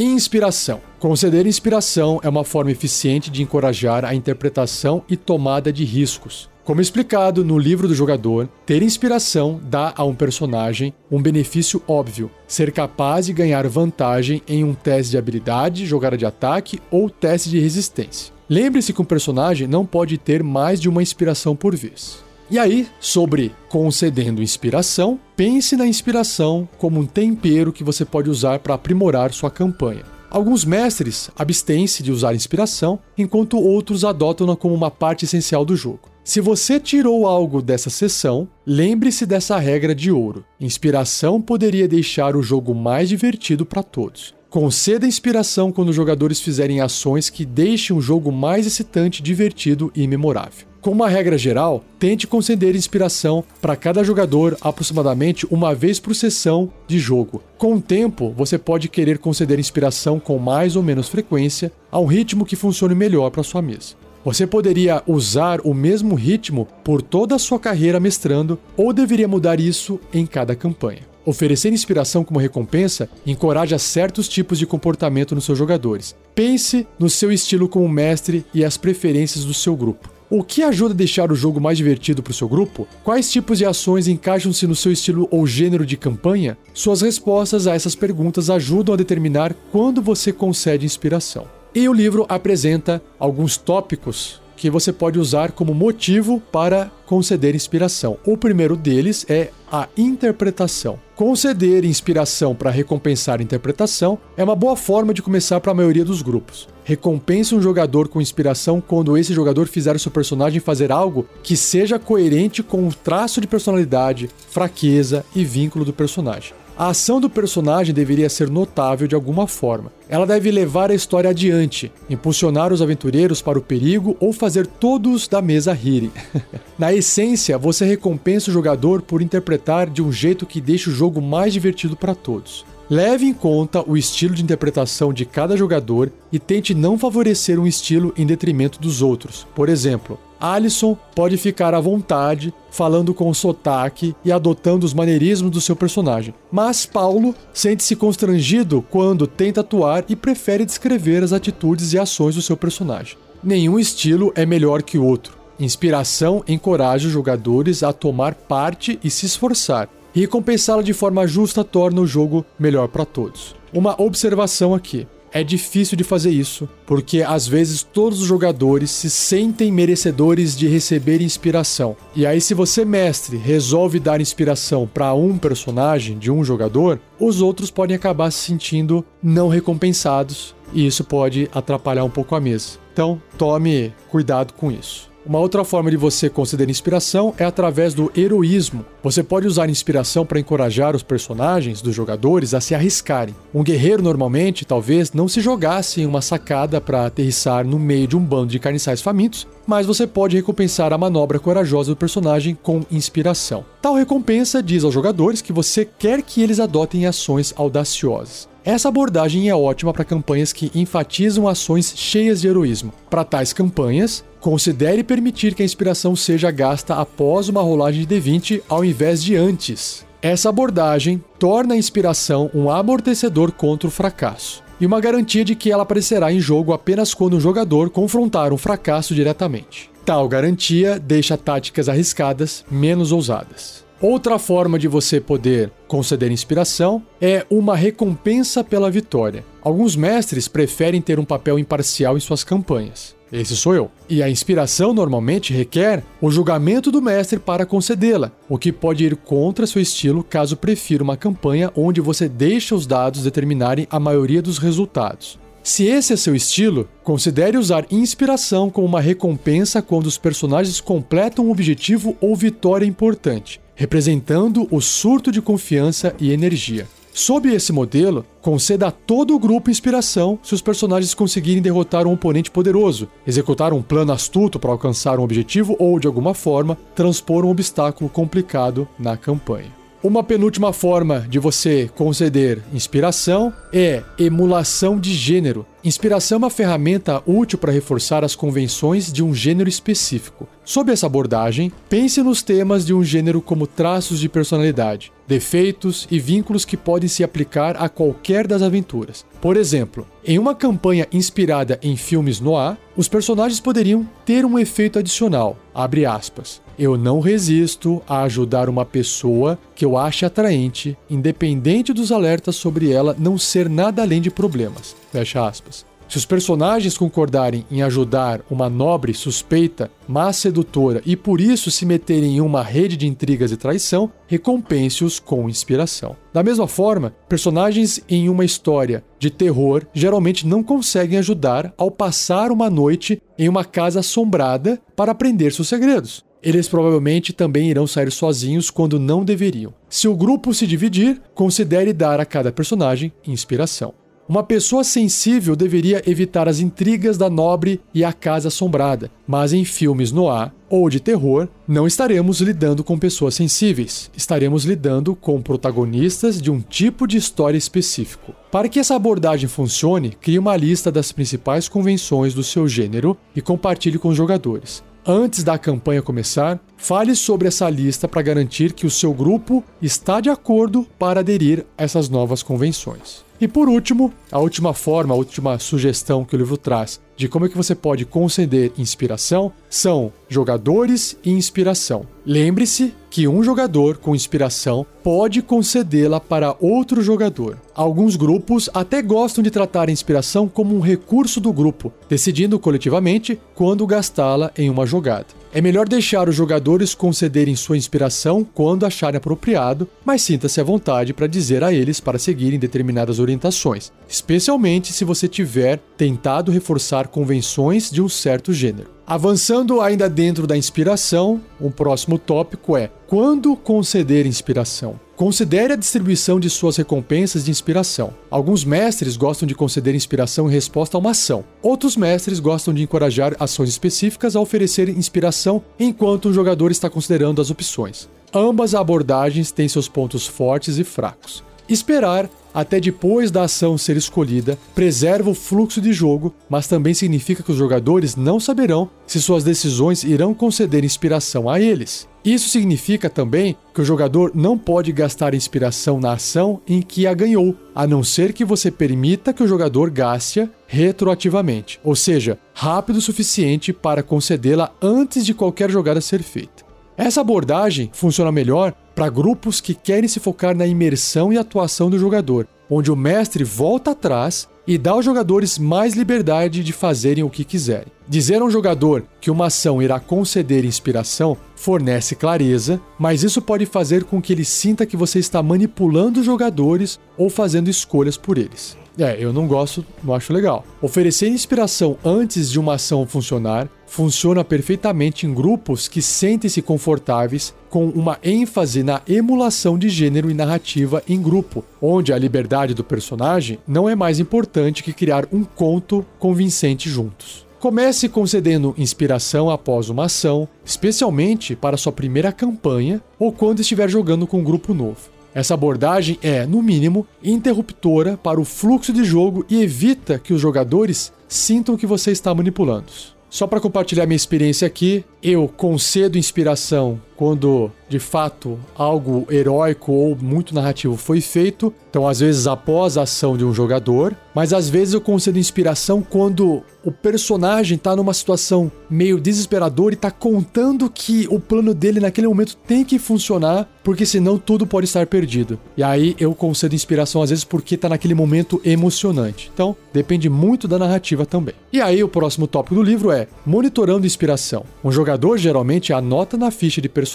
Inspiração. 0.01 0.81
Conceder 1.01 1.45
inspiração 1.45 2.21
é 2.23 2.29
uma 2.29 2.45
forma 2.45 2.71
eficiente 2.71 3.33
de 3.33 3.43
encorajar 3.43 4.05
a 4.05 4.15
interpretação 4.15 5.03
e 5.09 5.17
tomada 5.17 5.73
de 5.73 5.85
riscos. 5.85 6.49
Como 6.63 6.81
explicado 6.81 7.45
no 7.45 7.59
livro 7.59 7.89
do 7.89 7.97
jogador, 7.97 8.49
ter 8.65 8.81
inspiração 8.81 9.61
dá 9.61 9.93
a 9.97 10.05
um 10.05 10.15
personagem 10.15 10.95
um 11.11 11.21
benefício 11.21 11.83
óbvio: 11.89 12.31
ser 12.47 12.71
capaz 12.71 13.27
de 13.27 13.33
ganhar 13.33 13.67
vantagem 13.67 14.41
em 14.47 14.63
um 14.63 14.73
teste 14.73 15.11
de 15.11 15.19
habilidade, 15.19 15.85
jogada 15.85 16.17
de 16.17 16.25
ataque 16.25 16.81
ou 16.93 17.11
teste 17.11 17.51
de 17.51 17.59
resistência. 17.59 18.33
Lembre-se 18.49 18.93
que 18.93 19.03
um 19.03 19.05
personagem 19.05 19.67
não 19.67 19.85
pode 19.85 20.17
ter 20.17 20.45
mais 20.45 20.81
de 20.81 20.89
uma 20.89 21.03
inspiração 21.03 21.57
por 21.57 21.75
vez. 21.75 22.23
E 22.51 22.59
aí, 22.59 22.89
sobre 22.99 23.53
concedendo 23.69 24.43
inspiração, 24.43 25.21
pense 25.37 25.77
na 25.77 25.87
inspiração 25.87 26.67
como 26.79 26.99
um 26.99 27.05
tempero 27.05 27.73
que 27.73 27.85
você 27.85 28.07
pode 28.07 28.31
usar 28.31 28.61
para 28.61 28.73
aprimorar 28.73 29.35
sua 29.35 29.51
campanha. 29.51 30.03
Alguns 30.31 30.65
mestres 30.65 31.31
abstêm-se 31.39 32.03
de 32.03 32.11
usar 32.11 32.35
inspiração, 32.35 32.99
enquanto 33.19 33.59
outros 33.59 34.03
adotam-na 34.03 34.57
como 34.57 34.75
uma 34.75 34.91
parte 34.91 35.27
essencial 35.27 35.63
do 35.63 35.77
jogo. 35.77 36.09
Se 36.25 36.41
você 36.41 36.81
tirou 36.81 37.27
algo 37.27 37.61
dessa 37.61 37.91
sessão, 37.91 38.49
lembre-se 38.67 39.27
dessa 39.27 39.59
regra 39.59 39.95
de 39.95 40.11
ouro. 40.11 40.45
Inspiração 40.59 41.41
poderia 41.43 41.89
deixar 41.89 42.35
o 42.35 42.43
jogo 42.43 42.75
mais 42.75 43.11
divertido 43.11 43.67
para 43.67 43.83
todos. 43.83 44.35
Conceda 44.49 45.07
inspiração 45.07 45.71
quando 45.71 45.91
os 45.91 45.97
jogadores 45.97 46.41
fizerem 46.41 46.81
ações 46.81 47.29
que 47.29 47.45
deixem 47.45 47.95
o 47.95 48.01
jogo 48.01 48.33
mais 48.33 48.67
excitante, 48.67 49.23
divertido 49.23 49.93
e 49.95 50.07
memorável. 50.07 50.67
Como 50.89 51.03
uma 51.03 51.11
regra 51.11 51.37
geral, 51.37 51.85
tente 51.99 52.27
conceder 52.27 52.75
inspiração 52.75 53.45
para 53.61 53.77
cada 53.77 54.03
jogador 54.03 54.57
aproximadamente 54.59 55.47
uma 55.51 55.75
vez 55.75 56.01
por 56.01 56.15
sessão 56.15 56.73
de 56.87 56.99
jogo. 56.99 57.43
Com 57.59 57.75
o 57.75 57.81
tempo, 57.81 58.33
você 58.35 58.57
pode 58.57 58.89
querer 58.89 59.19
conceder 59.19 59.59
inspiração 59.59 60.19
com 60.19 60.39
mais 60.39 60.77
ou 60.77 60.83
menos 60.83 61.07
frequência 61.07 61.71
a 61.93 62.01
um 62.01 62.07
ritmo 62.07 62.47
que 62.47 62.57
funcione 62.57 62.95
melhor 62.95 63.29
para 63.29 63.43
sua 63.43 63.61
mesa. 63.61 63.97
Você 64.25 64.47
poderia 64.47 65.03
usar 65.07 65.61
o 65.61 65.75
mesmo 65.75 66.15
ritmo 66.15 66.67
por 66.83 67.03
toda 67.03 67.35
a 67.35 67.39
sua 67.39 67.61
carreira 67.61 68.01
mestrando 68.01 68.59
ou 68.75 68.91
deveria 68.91 69.29
mudar 69.29 69.61
isso 69.61 70.01
em 70.11 70.25
cada 70.25 70.57
campanha. 70.57 71.03
Oferecer 71.23 71.71
inspiração 71.71 72.25
como 72.25 72.41
recompensa 72.41 73.11
encoraja 73.27 73.79
certos 73.79 74.27
tipos 74.27 74.59
de 74.59 74.65
comportamento 74.65 75.35
nos 75.35 75.45
seus 75.45 75.59
jogadores. 75.59 76.17
Pense 76.35 76.87
no 76.99 77.11
seu 77.11 77.31
estilo 77.31 77.69
como 77.69 77.87
mestre 77.87 78.43
e 78.55 78.65
as 78.65 78.79
preferências 78.79 79.45
do 79.45 79.53
seu 79.53 79.77
grupo. 79.77 80.17
O 80.31 80.45
que 80.45 80.63
ajuda 80.63 80.93
a 80.93 80.97
deixar 80.97 81.33
o 81.33 81.35
jogo 81.35 81.59
mais 81.59 81.79
divertido 81.79 82.23
para 82.23 82.33
o 82.33 82.35
seu 82.35 82.47
grupo? 82.47 82.87
Quais 83.03 83.33
tipos 83.33 83.57
de 83.57 83.65
ações 83.65 84.07
encaixam-se 84.07 84.67
no 84.67 84.75
seu 84.75 84.93
estilo 84.93 85.27
ou 85.31 85.47
gênero 85.47 85.87
de 85.87 85.97
campanha? 85.97 86.59
Suas 86.75 87.01
respostas 87.01 87.67
a 87.67 87.75
essas 87.75 87.95
perguntas 87.95 88.51
ajudam 88.51 88.93
a 88.93 88.99
determinar 88.99 89.55
quando 89.73 90.03
você 90.03 90.31
concede 90.31 90.85
inspiração. 90.85 91.47
E 91.75 91.89
o 91.89 91.95
livro 91.95 92.27
apresenta 92.29 93.03
alguns 93.19 93.57
tópicos 93.57 94.43
que 94.59 94.69
você 94.69 94.93
pode 94.93 95.19
usar 95.19 95.53
como 95.53 95.73
motivo 95.73 96.43
para 96.53 96.91
conceder 97.07 97.55
inspiração. 97.55 98.19
O 98.27 98.37
primeiro 98.37 98.77
deles 98.77 99.25
é 99.29 99.51
a 99.71 99.89
interpretação. 99.97 100.99
Conceder 101.15 101.85
inspiração 101.85 102.55
para 102.55 102.71
recompensar 102.71 103.41
interpretação 103.41 104.19
é 104.37 104.43
uma 104.43 104.57
boa 104.57 104.77
forma 104.77 105.15
de 105.15 105.23
começar 105.23 105.61
para 105.61 105.71
a 105.71 105.75
maioria 105.75 106.05
dos 106.05 106.23
grupos. 106.23 106.69
Recompense 106.85 107.55
um 107.55 107.63
jogador 107.63 108.09
com 108.09 108.21
inspiração 108.21 108.81
quando 108.81 109.17
esse 109.17 109.33
jogador 109.33 109.69
fizer 109.69 109.95
o 109.95 109.99
seu 109.99 110.11
personagem 110.11 110.61
fazer 110.61 110.91
algo 110.91 111.27
que 111.43 111.57
seja 111.57 111.99
coerente 111.99 112.63
com 112.63 112.89
o 112.89 112.93
traço 112.93 113.41
de 113.41 113.47
personalidade, 113.47 114.29
fraqueza 114.51 115.25
e 115.35 115.45
vínculo 115.45 115.85
do 115.85 115.93
personagem. 115.93 116.58
A 116.79 116.91
ação 116.91 117.21
do 117.21 117.29
personagem 117.29 117.93
deveria 117.93 118.29
ser 118.29 118.49
notável 118.49 119.09
de 119.09 119.15
alguma 119.17 119.49
forma. 119.49 119.91
Ela 120.09 120.25
deve 120.25 120.49
levar 120.49 120.93
a 120.93 120.95
história 120.95 121.31
adiante, 121.31 121.91
impulsionar 122.09 122.73
os 122.73 122.81
aventureiros 122.81 123.43
para 123.43 123.59
o 123.59 123.63
perigo 123.63 124.17
ou 124.21 124.33
fazer 124.33 124.65
todos 124.65 125.27
da 125.27 125.43
mesa 125.43 125.73
rirem. 125.73 126.13
Na 126.79 126.95
essência, 126.95 127.59
você 127.59 127.85
recompensa 127.85 128.49
o 128.49 128.55
jogador 128.55 129.03
por 129.03 129.21
interpretar 129.21 129.91
de 129.91 130.01
um 130.01 130.13
jeito 130.13 130.47
que 130.47 130.61
deixe 130.61 130.89
o 130.89 130.95
jogo 130.95 131.21
mais 131.21 131.53
divertido 131.53 131.97
para 131.97 132.15
todos. 132.15 132.65
Leve 132.89 133.27
em 133.27 133.35
conta 133.35 133.83
o 133.85 133.97
estilo 133.97 134.37
de 134.37 134.45
interpretação 134.45 135.13
de 135.13 135.25
cada 135.25 135.57
jogador 135.57 136.13
e 136.31 136.39
tente 136.39 136.77
não 136.77 136.97
favorecer 136.97 137.59
um 137.59 137.67
estilo 137.67 138.15
em 138.17 138.25
detrimento 138.25 138.81
dos 138.81 139.03
outros. 139.03 139.45
Por 139.53 139.69
exemplo, 139.69 140.17
Alison 140.41 140.97
pode 141.15 141.37
ficar 141.37 141.75
à 141.75 141.81
vontade, 141.81 142.53
falando 142.71 143.13
com 143.13 143.33
sotaque 143.35 144.15
e 144.25 144.31
adotando 144.31 144.87
os 144.87 144.95
maneirismos 144.95 145.51
do 145.51 145.61
seu 145.61 145.75
personagem. 145.75 146.35
Mas 146.51 146.87
Paulo 146.87 147.35
sente-se 147.53 147.97
constrangido 147.97 148.85
quando 148.91 149.27
tenta 149.27 149.61
atuar 149.61 150.05
e 150.09 150.17
prefere 150.17 150.65
descrever 150.65 151.23
as 151.23 151.33
atitudes 151.33 151.93
e 151.93 151.99
ações 151.99 152.35
do 152.35 152.43
seu 152.43 152.57
personagem. 152.57 153.17
Nenhum 153.43 153.79
estilo 153.79 154.33
é 154.35 154.45
melhor 154.45 154.83
que 154.83 154.99
o 154.99 155.05
outro. 155.05 155.37
Inspiração 155.59 156.45
encoraja 156.47 157.09
os 157.09 157.13
jogadores 157.13 157.83
a 157.83 157.93
tomar 157.93 158.35
parte 158.35 158.99
e 159.03 159.11
se 159.11 159.27
esforçar, 159.27 159.89
e 160.15 160.21
recompensá-la 160.21 160.83
de 160.83 160.93
forma 160.93 161.27
justa 161.27 161.65
torna 161.65 162.01
o 162.01 162.07
jogo 162.07 162.45
melhor 162.59 162.89
para 162.89 163.05
todos. 163.05 163.57
Uma 163.73 164.01
observação 164.01 164.75
aqui. 164.75 165.07
É 165.33 165.45
difícil 165.45 165.97
de 165.97 166.05
fazer 166.05 166.31
isso, 166.31 166.69
porque 166.87 167.23
às 167.23 167.47
vezes 167.47 167.83
todos 167.83 168.21
os 168.21 168.27
jogadores 168.27 168.91
se 168.91 169.11
sentem 169.11 169.71
merecedores 169.71 170.57
de 170.57 170.67
receber 170.67 171.21
inspiração. 171.21 171.97
E 172.15 172.27
aí, 172.27 172.41
se 172.41 172.55
você, 172.55 172.85
mestre, 172.85 173.37
resolve 173.37 174.01
dar 174.01 174.21
inspiração 174.21 174.89
para 174.93 175.13
um 175.15 175.37
personagem 175.37 176.19
de 176.19 176.31
um 176.31 176.43
jogador, 176.43 177.01
os 177.21 177.41
outros 177.41 177.71
podem 177.71 177.97
acabar 177.97 178.31
se 178.31 178.47
sentindo 178.47 179.05
não 179.23 179.49
recompensados, 179.49 180.55
e 180.73 180.87
isso 180.87 181.05
pode 181.05 181.49
atrapalhar 181.53 182.05
um 182.05 182.11
pouco 182.11 182.35
a 182.35 182.41
mesa. 182.41 182.79
Então, 182.93 183.21
tome 183.37 183.93
cuidado 184.11 184.53
com 184.55 184.71
isso. 184.71 185.09
Uma 185.29 185.41
outra 185.41 185.63
forma 185.63 185.91
de 185.91 185.97
você 185.99 186.31
considerar 186.31 186.71
inspiração 186.71 187.35
é 187.37 187.45
através 187.45 187.93
do 187.93 188.11
heroísmo. 188.17 188.83
Você 189.03 189.23
pode 189.23 189.47
usar 189.47 189.69
inspiração 189.69 190.25
para 190.25 190.41
encorajar 190.41 190.97
os 190.97 191.03
personagens 191.03 191.83
dos 191.83 191.95
jogadores 191.95 192.55
a 192.55 192.63
se 192.63 192.75
arriscarem. 192.75 193.37
Um 193.55 193.63
guerreiro 193.63 194.03
normalmente, 194.03 194.65
talvez, 194.65 195.13
não 195.13 195.29
se 195.29 195.43
jogasse 195.43 196.01
em 196.01 196.07
uma 196.07 196.23
sacada 196.23 196.81
para 196.81 197.05
aterrissar 197.05 197.63
no 197.67 197.79
meio 197.79 198.07
de 198.07 198.17
um 198.17 198.25
bando 198.25 198.47
de 198.47 198.59
carniçais 198.59 199.03
famintos, 199.03 199.47
mas 199.67 199.85
você 199.85 200.07
pode 200.07 200.35
recompensar 200.35 200.95
a 200.95 200.99
manobra 200.99 201.39
corajosa 201.39 201.93
do 201.93 201.97
personagem 201.97 202.57
com 202.63 202.81
inspiração. 202.91 203.67
Tal 203.83 203.97
recompensa 203.97 204.63
diz 204.63 204.83
aos 204.83 204.95
jogadores 204.95 205.43
que 205.43 205.53
você 205.53 205.85
quer 205.85 206.23
que 206.23 206.41
eles 206.43 206.59
adotem 206.59 207.05
ações 207.05 207.53
audaciosas. 207.55 208.49
Essa 208.65 208.89
abordagem 208.89 209.49
é 209.49 209.55
ótima 209.55 209.95
para 209.95 210.05
campanhas 210.05 210.53
que 210.53 210.71
enfatizam 210.75 211.49
ações 211.49 211.95
cheias 211.97 212.41
de 212.41 212.49
heroísmo. 212.49 212.93
Para 213.09 213.25
tais 213.25 213.53
campanhas, 213.53 214.23
considere 214.41 215.03
permitir 215.03 215.55
que 215.55 215.63
a 215.63 215.65
inspiração 215.65 216.15
seja 216.17 216.51
gasta 216.51 216.95
após 216.95 217.49
uma 217.49 217.63
rolagem 217.63 218.07
de 218.07 218.15
D20 218.15 218.63
ao 218.69 218.85
invés 218.85 219.23
de 219.23 219.37
antes. 219.37 220.07
Essa 220.21 220.49
abordagem 220.49 221.23
torna 221.39 221.75
a 221.75 221.77
inspiração 221.77 222.51
um 222.53 222.71
amortecedor 222.71 223.53
contra 223.53 223.87
o 223.87 223.91
fracasso 223.91 224.63
e 224.81 224.87
uma 224.87 225.01
garantia 225.01 225.45
de 225.45 225.55
que 225.55 225.71
ela 225.71 225.83
aparecerá 225.83 226.33
em 226.33 226.41
jogo 226.41 226.73
apenas 226.73 227.15
quando 227.15 227.35
o 227.35 227.41
jogador 227.41 227.91
confrontar 227.91 228.53
um 228.53 228.57
fracasso 228.57 229.15
diretamente. 229.15 229.91
Tal 230.05 230.29
garantia 230.29 230.99
deixa 230.99 231.37
táticas 231.37 231.89
arriscadas 231.89 232.65
menos 232.71 233.13
ousadas. 233.13 233.85
Outra 234.01 234.39
forma 234.39 234.79
de 234.79 234.87
você 234.87 235.21
poder 235.21 235.73
conceder 235.89 236.31
inspiração 236.31 237.03
é 237.21 237.45
uma 237.51 237.75
recompensa 237.75 238.63
pela 238.63 238.91
vitória. 238.91 239.45
Alguns 239.61 239.97
mestres 239.97 240.47
preferem 240.47 241.03
ter 241.03 241.19
um 241.19 241.25
papel 241.25 241.59
imparcial 241.59 242.17
em 242.17 242.21
suas 242.21 242.45
campanhas. 242.45 243.18
Esse 243.33 243.57
sou 243.57 243.75
eu. 243.75 243.91
E 244.09 244.23
a 244.23 244.31
inspiração 244.31 244.95
normalmente 244.95 245.53
requer 245.53 246.03
o 246.21 246.31
julgamento 246.31 246.91
do 246.91 247.03
mestre 247.03 247.39
para 247.39 247.67
concedê-la, 247.67 248.33
o 248.49 248.59
que 248.59 248.73
pode 248.73 249.05
ir 249.05 249.17
contra 249.17 249.67
seu 249.67 249.83
estilo 249.83 250.25
caso 250.25 250.57
prefira 250.57 251.03
uma 251.03 251.17
campanha 251.17 251.71
onde 251.77 252.01
você 252.01 252.29
deixa 252.29 252.75
os 252.75 252.87
dados 252.87 253.23
determinarem 253.23 253.87
a 253.91 254.01
maioria 254.01 254.43
dos 254.43 254.59
resultados. 254.59 255.39
Se 255.63 255.85
esse 255.85 256.15
é 256.15 256.17
seu 256.17 256.35
estilo, 256.35 256.89
considere 257.05 257.59
usar 257.59 257.87
inspiração 257.91 258.71
como 258.71 258.87
uma 258.87 259.01
recompensa 259.01 259.83
quando 259.83 260.07
os 260.07 260.17
personagens 260.17 260.81
completam 260.81 261.47
um 261.47 261.51
objetivo 261.51 262.17
ou 262.21 262.35
vitória 262.35 262.87
importante 262.87 263.61
representando 263.79 264.67
o 264.73 264.81
surto 264.81 265.31
de 265.31 265.41
confiança 265.41 266.13
e 266.19 266.33
energia. 266.33 266.89
Sob 267.19 267.53
esse 267.53 267.73
modelo, 267.73 268.25
conceda 268.41 268.87
a 268.87 268.91
todo 268.93 269.35
o 269.35 269.41
grupo 269.41 269.73
inspiração 269.73 270.39
se 270.41 270.55
os 270.55 270.63
personagens 270.63 271.15
conseguirem 271.15 271.61
derrotar 271.61 272.07
um 272.07 272.13
oponente 272.13 272.49
poderoso, 272.49 273.09
executar 273.27 273.73
um 273.73 273.83
plano 273.83 274.13
astuto 274.13 274.57
para 274.57 274.71
alcançar 274.71 275.19
um 275.19 275.25
objetivo 275.25 275.75
ou, 275.81 275.99
de 275.99 276.07
alguma 276.07 276.33
forma, 276.33 276.79
transpor 276.95 277.45
um 277.45 277.51
obstáculo 277.51 278.09
complicado 278.09 278.87
na 278.97 279.17
campanha. 279.17 279.78
Uma 280.01 280.23
penúltima 280.23 280.73
forma 280.73 281.27
de 281.29 281.41
você 281.41 281.91
conceder 281.97 282.63
inspiração 282.73 283.53
é 283.73 284.05
emulação 284.17 284.97
de 284.97 285.13
gênero. 285.13 285.67
Inspiração 285.83 286.37
é 286.37 286.39
uma 286.39 286.51
ferramenta 286.51 287.21
útil 287.27 287.59
para 287.59 287.73
reforçar 287.73 288.23
as 288.23 288.37
convenções 288.37 289.13
de 289.13 289.25
um 289.25 289.35
gênero 289.35 289.69
específico. 289.69 290.47
Sob 290.65 290.93
essa 290.93 291.07
abordagem, 291.07 291.73
pense 291.89 292.23
nos 292.23 292.43
temas 292.43 292.87
de 292.87 292.95
um 292.95 293.03
gênero 293.03 293.43
como 293.43 293.67
traços 293.67 294.21
de 294.21 294.29
personalidade, 294.29 295.11
defeitos 295.27 296.07
e 296.09 296.21
vínculos 296.21 296.65
que 296.65 296.77
podem 296.77 297.09
se 297.09 297.25
aplicar 297.25 297.77
a 297.77 297.89
qualquer 297.89 298.47
das 298.47 298.63
aventuras. 298.63 299.27
Por 299.41 299.57
exemplo, 299.57 300.07
em 300.25 300.39
uma 300.39 300.55
campanha 300.55 301.09
inspirada 301.13 301.77
em 301.83 301.97
filmes 301.97 302.39
noir, 302.39 302.79
os 302.97 303.09
personagens 303.09 303.59
poderiam 303.59 304.09
ter 304.25 304.45
um 304.45 304.57
efeito 304.61 304.97
adicional, 304.97 305.59
abre 305.75 306.07
aspas. 306.07 306.63
Eu 306.79 306.97
não 306.97 307.19
resisto 307.19 308.01
a 308.07 308.23
ajudar 308.23 308.69
uma 308.69 308.85
pessoa 308.85 309.59
que 309.75 309.85
eu 309.85 309.99
ache 309.99 310.25
atraente, 310.25 310.97
independente 311.11 311.93
dos 311.93 312.13
alertas 312.13 312.55
sobre 312.55 312.93
ela 312.93 313.17
não 313.19 313.37
ser 313.37 313.69
nada 313.69 314.03
além 314.03 314.21
de 314.21 314.31
problemas. 314.31 314.95
Fecha 315.11 315.45
aspas. 315.45 315.85
Se 316.09 316.17
os 316.17 316.25
personagens 316.25 316.97
concordarem 316.97 317.67
em 317.71 317.83
ajudar 317.83 318.41
uma 318.49 318.71
nobre 318.71 319.13
suspeita, 319.13 319.91
mas 320.07 320.37
sedutora 320.37 321.03
e 321.05 321.15
por 321.15 321.39
isso 321.39 321.71
se 321.71 321.85
meterem 321.85 322.37
em 322.37 322.41
uma 322.41 322.63
rede 322.63 322.97
de 322.97 323.07
intrigas 323.07 323.53
e 323.53 323.59
traição, 323.59 324.11
recompense-os 324.27 325.19
com 325.19 325.51
inspiração. 325.51 326.17
Da 326.33 326.43
mesma 326.43 326.67
forma, 326.67 327.13
personagens 327.29 328.01
em 328.09 328.31
uma 328.31 328.45
história 328.45 329.05
de 329.19 329.31
terror 329.31 329.85
geralmente 329.93 330.47
não 330.47 330.63
conseguem 330.63 331.19
ajudar 331.19 331.75
ao 331.77 331.91
passar 331.91 332.51
uma 332.51 332.71
noite 332.71 333.21
em 333.39 333.49
uma 333.49 333.65
casa 333.65 334.01
assombrada 334.01 334.81
para 334.97 335.13
aprender 335.13 335.53
seus 335.53 335.69
segredos. 335.69 336.28
Eles 336.43 336.69
provavelmente 336.69 337.33
também 337.33 337.71
irão 337.71 337.87
sair 337.87 338.11
sozinhos 338.11 338.71
quando 338.71 338.99
não 338.99 339.25
deveriam. 339.25 339.75
Se 339.89 340.07
o 340.07 340.17
grupo 340.17 340.55
se 340.55 340.67
dividir, 340.67 341.21
considere 341.35 341.93
dar 341.93 342.21
a 342.21 342.25
cada 342.25 342.53
personagem 342.53 343.13
inspiração. 343.27 343.95
Uma 344.29 344.43
pessoa 344.43 344.85
sensível 344.85 345.57
deveria 345.57 346.03
evitar 346.07 346.49
as 346.49 346.61
intrigas 346.61 347.17
da 347.17 347.31
nobre 347.31 347.81
e 347.95 348.05
a 348.05 348.13
casa 348.13 348.49
assombrada, 348.49 349.11
mas 349.27 349.55
em 349.55 349.65
filmes 349.65 350.13
no 350.13 350.29
ar 350.29 350.55
ou 350.69 350.91
de 350.91 351.01
terror, 351.01 351.49
não 351.67 351.87
estaremos 351.87 352.43
lidando 352.43 352.85
com 352.85 352.99
pessoas 352.99 353.35
sensíveis, 353.35 354.11
estaremos 354.15 354.65
lidando 354.65 355.17
com 355.17 355.41
protagonistas 355.41 356.43
de 356.43 356.51
um 356.51 356.61
tipo 356.61 357.07
de 357.07 357.17
história 357.17 357.57
específico. 357.57 358.35
Para 358.51 358.69
que 358.69 358.79
essa 358.79 358.95
abordagem 358.95 359.49
funcione, 359.49 360.11
crie 360.11 360.39
uma 360.39 360.57
lista 360.57 360.93
das 360.93 361.11
principais 361.11 361.67
convenções 361.67 362.35
do 362.35 362.45
seu 362.45 362.69
gênero 362.69 363.17
e 363.35 363.41
compartilhe 363.41 363.99
com 363.99 364.09
os 364.09 364.17
jogadores. 364.17 364.85
Antes 365.11 365.43
da 365.43 365.57
campanha 365.57 366.03
começar, 366.03 366.61
fale 366.77 367.15
sobre 367.15 367.49
essa 367.49 367.71
lista 367.71 368.07
para 368.07 368.21
garantir 368.21 368.75
que 368.75 368.85
o 368.87 368.91
seu 368.91 369.15
grupo 369.15 369.65
está 369.81 370.21
de 370.21 370.29
acordo 370.29 370.87
para 370.99 371.21
aderir 371.21 371.65
a 371.79 371.85
essas 371.85 372.11
novas 372.11 372.43
convenções. 372.43 373.25
E 373.41 373.49
por 373.49 373.71
último, 373.71 374.13
a 374.31 374.39
última 374.39 374.75
forma, 374.75 375.15
a 375.15 375.17
última 375.17 375.59
sugestão 375.59 376.27
que 376.27 376.37
o 376.37 376.39
livro 376.39 376.59
traz 376.59 377.01
de 377.17 377.27
como 377.27 377.47
é 377.47 377.49
que 377.49 377.57
você 377.57 377.75
pode 377.75 378.05
conceder 378.05 378.71
inspiração 378.77 379.51
são 379.71 380.13
jogadores 380.29 381.17
e 381.25 381.31
inspiração. 381.31 382.05
Lembre-se 382.27 382.95
que 383.11 383.27
um 383.27 383.43
jogador 383.43 383.97
com 383.97 384.15
inspiração 384.15 384.87
pode 385.03 385.43
concedê-la 385.43 386.21
para 386.21 386.57
outro 386.61 387.03
jogador. 387.03 387.59
Alguns 387.75 388.17
grupos 388.17 388.69
até 388.75 389.01
gostam 389.01 389.43
de 389.43 389.51
tratar 389.51 389.89
a 389.89 389.93
inspiração 389.93 390.49
como 390.49 390.77
um 390.77 390.81
recurso 390.81 391.41
do 391.41 391.53
grupo, 391.53 391.93
decidindo 392.09 392.59
coletivamente 392.59 393.41
quando 393.55 393.87
gastá-la 393.87 394.51
em 394.57 394.69
uma 394.69 394.85
jogada. 394.85 395.39
É 395.53 395.61
melhor 395.63 395.89
deixar 395.89 396.29
os 396.29 396.35
jogadores 396.35 396.95
concederem 396.95 397.57
sua 397.57 397.77
inspiração 397.77 398.45
quando 398.45 398.85
acharem 398.85 399.17
apropriado, 399.17 399.89
mas 400.05 400.21
sinta-se 400.23 400.61
à 400.61 400.65
vontade 400.65 401.15
para 401.15 401.27
dizer 401.27 401.65
a 401.65 401.73
eles 401.73 402.01
para 402.01 402.19
seguirem 402.19 402.59
determinadas 402.59 403.19
orientações, 403.19 403.91
especialmente 404.09 404.93
se 404.93 405.05
você 405.05 405.27
tiver 405.27 405.81
tentado 405.97 406.53
reforçar 406.53 407.09
convenções 407.09 407.91
de 407.91 408.03
um 408.03 408.09
certo 408.09 408.53
gênero. 408.53 408.98
Avançando 409.09 409.81
ainda 409.81 410.07
dentro 410.07 410.47
da 410.47 410.55
inspiração, 410.55 411.41
um 411.59 411.71
próximo 411.71 412.19
tópico 412.19 412.77
é 412.77 412.91
quando 413.07 413.57
conceder 413.57 414.27
inspiração. 414.27 415.01
Considere 415.17 415.73
a 415.73 415.77
distribuição 415.77 416.39
de 416.39 416.51
suas 416.51 416.77
recompensas 416.77 417.47
de 417.47 417.51
inspiração. 417.51 418.13
Alguns 418.31 418.67
mestres 418.67 419.17
gostam 419.17 419.47
de 419.47 419.55
conceder 419.55 419.95
inspiração 419.95 420.47
em 420.47 420.53
resposta 420.53 420.99
a 420.99 421.01
uma 421.01 421.13
ação. 421.13 421.43
Outros 421.63 421.97
mestres 421.97 422.39
gostam 422.39 422.75
de 422.75 422.83
encorajar 422.83 423.35
ações 423.41 423.71
específicas 423.71 424.37
a 424.37 424.41
oferecer 424.41 424.91
inspiração 424.91 425.65
enquanto 425.81 426.27
o 426.29 426.35
jogador 426.35 426.71
está 426.71 426.91
considerando 426.91 427.41
as 427.41 427.51
opções. 427.51 428.11
Ambas 428.35 428.75
abordagens 428.75 429.51
têm 429.51 429.71
seus 429.71 429.89
pontos 429.89 430.27
fortes 430.27 430.77
e 430.77 430.85
fracos. 430.85 431.43
Esperar 431.67 432.29
até 432.59 432.81
depois 432.81 433.31
da 433.31 433.45
ação 433.45 433.79
ser 433.79 433.97
escolhida 433.97 434.59
preserva 434.75 435.31
o 435.31 435.35
fluxo 435.35 435.81
de 435.81 435.93
jogo, 435.93 436.35
mas 436.51 436.67
também 436.67 436.93
significa 436.93 437.41
que 437.41 437.53
os 437.53 437.57
jogadores 437.57 438.17
não 438.17 438.41
saberão 438.41 438.91
se 439.07 439.23
suas 439.23 439.45
decisões 439.45 440.03
irão 440.03 440.35
conceder 440.35 440.83
inspiração 440.83 441.49
a 441.49 441.61
eles. 441.61 442.09
Isso 442.25 442.49
significa 442.49 443.09
também 443.09 443.57
que 443.73 443.81
o 443.81 443.85
jogador 443.85 444.33
não 444.35 444.59
pode 444.59 444.91
gastar 444.91 445.35
inspiração 445.35 446.01
na 446.01 446.15
ação 446.15 446.61
em 446.67 446.83
que 446.83 447.07
a 447.07 447.15
ganhou, 447.15 447.55
a 447.73 447.87
não 447.87 448.03
ser 448.03 448.33
que 448.33 448.45
você 448.45 448.73
permita 448.73 449.33
que 449.33 449.43
o 449.43 449.47
jogador 449.47 449.89
gaste-a 449.89 450.49
retroativamente, 450.67 451.79
ou 451.85 451.95
seja, 451.95 452.41
rápido 452.53 452.97
o 452.97 453.01
suficiente 453.01 453.73
para 453.73 454.03
concedê-la 454.03 454.73
antes 454.83 455.25
de 455.25 455.33
qualquer 455.33 455.71
jogada 455.71 456.01
ser 456.01 456.25
feita. 456.25 456.68
Essa 456.99 457.21
abordagem 457.21 457.89
funciona 457.93 458.33
melhor 458.33 458.75
para 458.93 459.09
grupos 459.09 459.61
que 459.61 459.73
querem 459.73 460.09
se 460.09 460.19
focar 460.19 460.57
na 460.57 460.67
imersão 460.67 461.33
e 461.33 461.39
atuação 461.39 461.89
do 461.89 461.97
jogador, 461.97 462.49
onde 462.69 462.91
o 462.91 462.97
mestre 462.97 463.45
volta 463.45 463.93
atrás 463.93 464.49
e 464.67 464.77
dá 464.77 464.91
aos 464.91 465.05
jogadores 465.05 465.61
mais 465.61 465.95
liberdade 465.95 466.65
de 466.65 466.73
fazerem 466.73 467.23
o 467.23 467.31
que 467.31 467.45
quiserem. 467.45 467.87
Dizer 468.09 468.43
a 468.43 468.45
um 468.45 468.51
jogador 468.51 469.05
que 469.21 469.31
uma 469.31 469.47
ação 469.47 469.81
irá 469.81 470.01
conceder 470.01 470.65
inspiração 470.65 471.37
fornece 471.55 472.17
clareza, 472.17 472.81
mas 472.99 473.23
isso 473.23 473.41
pode 473.41 473.65
fazer 473.65 474.03
com 474.03 474.21
que 474.21 474.33
ele 474.33 474.45
sinta 474.45 474.85
que 474.85 474.97
você 474.97 475.21
está 475.21 475.41
manipulando 475.41 476.19
os 476.19 476.27
jogadores 476.27 476.99
ou 477.17 477.31
fazendo 477.31 477.71
escolhas 477.71 478.17
por 478.17 478.37
eles. 478.37 478.77
É, 478.99 479.17
eu 479.21 479.33
não 479.33 479.47
gosto, 479.47 479.87
não 480.03 480.15
acho 480.15 480.33
legal. 480.33 480.65
Oferecer 480.83 481.29
inspiração 481.29 481.97
antes 482.05 482.51
de 482.51 482.59
uma 482.59 482.75
ação 482.75 483.07
funcionar 483.07 483.69
funciona 483.89 484.45
perfeitamente 484.45 485.27
em 485.27 485.35
grupos 485.35 485.89
que 485.89 486.01
sentem-se 486.01 486.63
confortáveis 486.63 487.55
com 487.69 487.87
uma 487.87 488.19
ênfase 488.23 488.83
na 488.83 489.03
emulação 489.09 489.79
de 489.79 489.89
gênero 489.89 490.31
e 490.31 490.35
narrativa 490.35 491.03
em 491.09 491.21
grupo, 491.21 491.65
onde 491.83 492.13
a 492.13 492.19
liberdade 492.19 492.75
do 492.75 492.85
personagem 492.85 493.59
não 493.67 493.89
é 493.89 493.97
mais 493.97 494.21
importante 494.21 494.83
que 494.83 494.93
criar 494.93 495.27
um 495.33 495.43
conto 495.43 496.05
convincente 496.19 496.89
juntos. 496.89 497.47
Comece 497.59 498.09
concedendo 498.09 498.73
inspiração 498.79 499.51
após 499.51 499.89
uma 499.89 500.05
ação, 500.05 500.47
especialmente 500.65 501.57
para 501.57 501.77
sua 501.77 501.91
primeira 501.91 502.31
campanha 502.31 503.03
ou 503.19 503.33
quando 503.33 503.61
estiver 503.61 503.89
jogando 503.89 504.29
com 504.29 504.39
um 504.39 504.45
grupo 504.45 504.73
novo. 504.73 505.11
Essa 505.35 505.55
abordagem 505.55 506.19
é, 506.23 506.47
no 506.47 506.63
mínimo, 506.63 507.07
interruptora 507.23 508.17
para 508.17 508.41
o 508.41 508.45
fluxo 508.45 508.93
de 508.93 509.03
jogo 509.03 509.45
e 509.49 509.61
evita 509.61 510.19
que 510.19 510.33
os 510.33 510.41
jogadores 510.41 511.13
sintam 511.27 511.77
que 511.77 511.87
você 511.87 512.13
está 512.13 512.33
manipulando-os. 512.35 513.18
Só 513.31 513.47
para 513.47 513.61
compartilhar 513.61 514.07
minha 514.07 514.17
experiência 514.17 514.67
aqui, 514.67 515.05
eu 515.23 515.47
concedo 515.49 516.19
inspiração 516.19 517.01
quando 517.19 517.69
de 517.89 517.99
fato 517.99 518.57
algo 518.77 519.27
heróico 519.29 519.91
ou 519.91 520.17
muito 520.17 520.55
narrativo 520.55 520.97
foi 520.97 521.21
feito, 521.21 521.75
então 521.91 522.07
às 522.07 522.21
vezes 522.21 522.47
após 522.47 522.97
a 522.97 523.03
ação 523.03 523.37
de 523.37 523.45
um 523.45 523.53
jogador, 523.53 524.15
mas 524.35 524.53
às 524.53 524.69
vezes 524.69 524.95
eu 524.95 525.01
concedo 525.01 525.39
inspiração 525.39 526.01
quando 526.01 526.63
o 526.85 526.93
personagem 526.93 527.77
está 527.77 527.97
numa 527.97 528.15
situação 528.15 528.71
meio 528.89 529.19
desesperadora 529.19 529.95
e 529.95 529.97
está 529.97 530.13
contando 530.13 530.89
que 530.89 531.27
o 531.29 531.41
plano 531.41 531.75
dele 531.75 531.99
naquele 531.99 532.29
momento 532.29 532.57
tem 532.57 532.85
que 532.85 532.99
funcionar, 532.99 533.69
porque 533.83 534.07
senão 534.07 534.39
tudo 534.39 534.67
pode 534.67 534.85
estar 534.85 535.07
perdido. 535.07 535.59
E 535.77 535.83
aí 535.83 536.15
eu 536.21 536.35
concedo 536.35 536.75
inspiração 536.75 537.21
às 537.21 537.31
vezes 537.31 537.43
porque 537.43 537.75
está 537.75 537.89
naquele 537.89 538.15
momento 538.15 538.61
emocionante. 538.65 539.51
Então, 539.53 539.75
depende 539.93 540.29
muito 540.29 540.69
da 540.69 540.79
narrativa 540.79 541.27
também. 541.27 541.55
E 541.73 541.81
aí 541.81 542.05
o 542.05 542.09
próximo 542.09 542.47
tópico 542.47 542.77
do 542.77 542.83
livro 542.83 543.11
é 543.11 543.27
monitorando 543.45 544.07
inspiração. 544.07 544.65
Um 544.85 544.93
jogador 544.93 545.37
geralmente 545.37 545.93
anota 545.93 546.37
na 546.37 546.51
ficha 546.51 546.81
de 546.81 546.89
personagem 546.89 547.08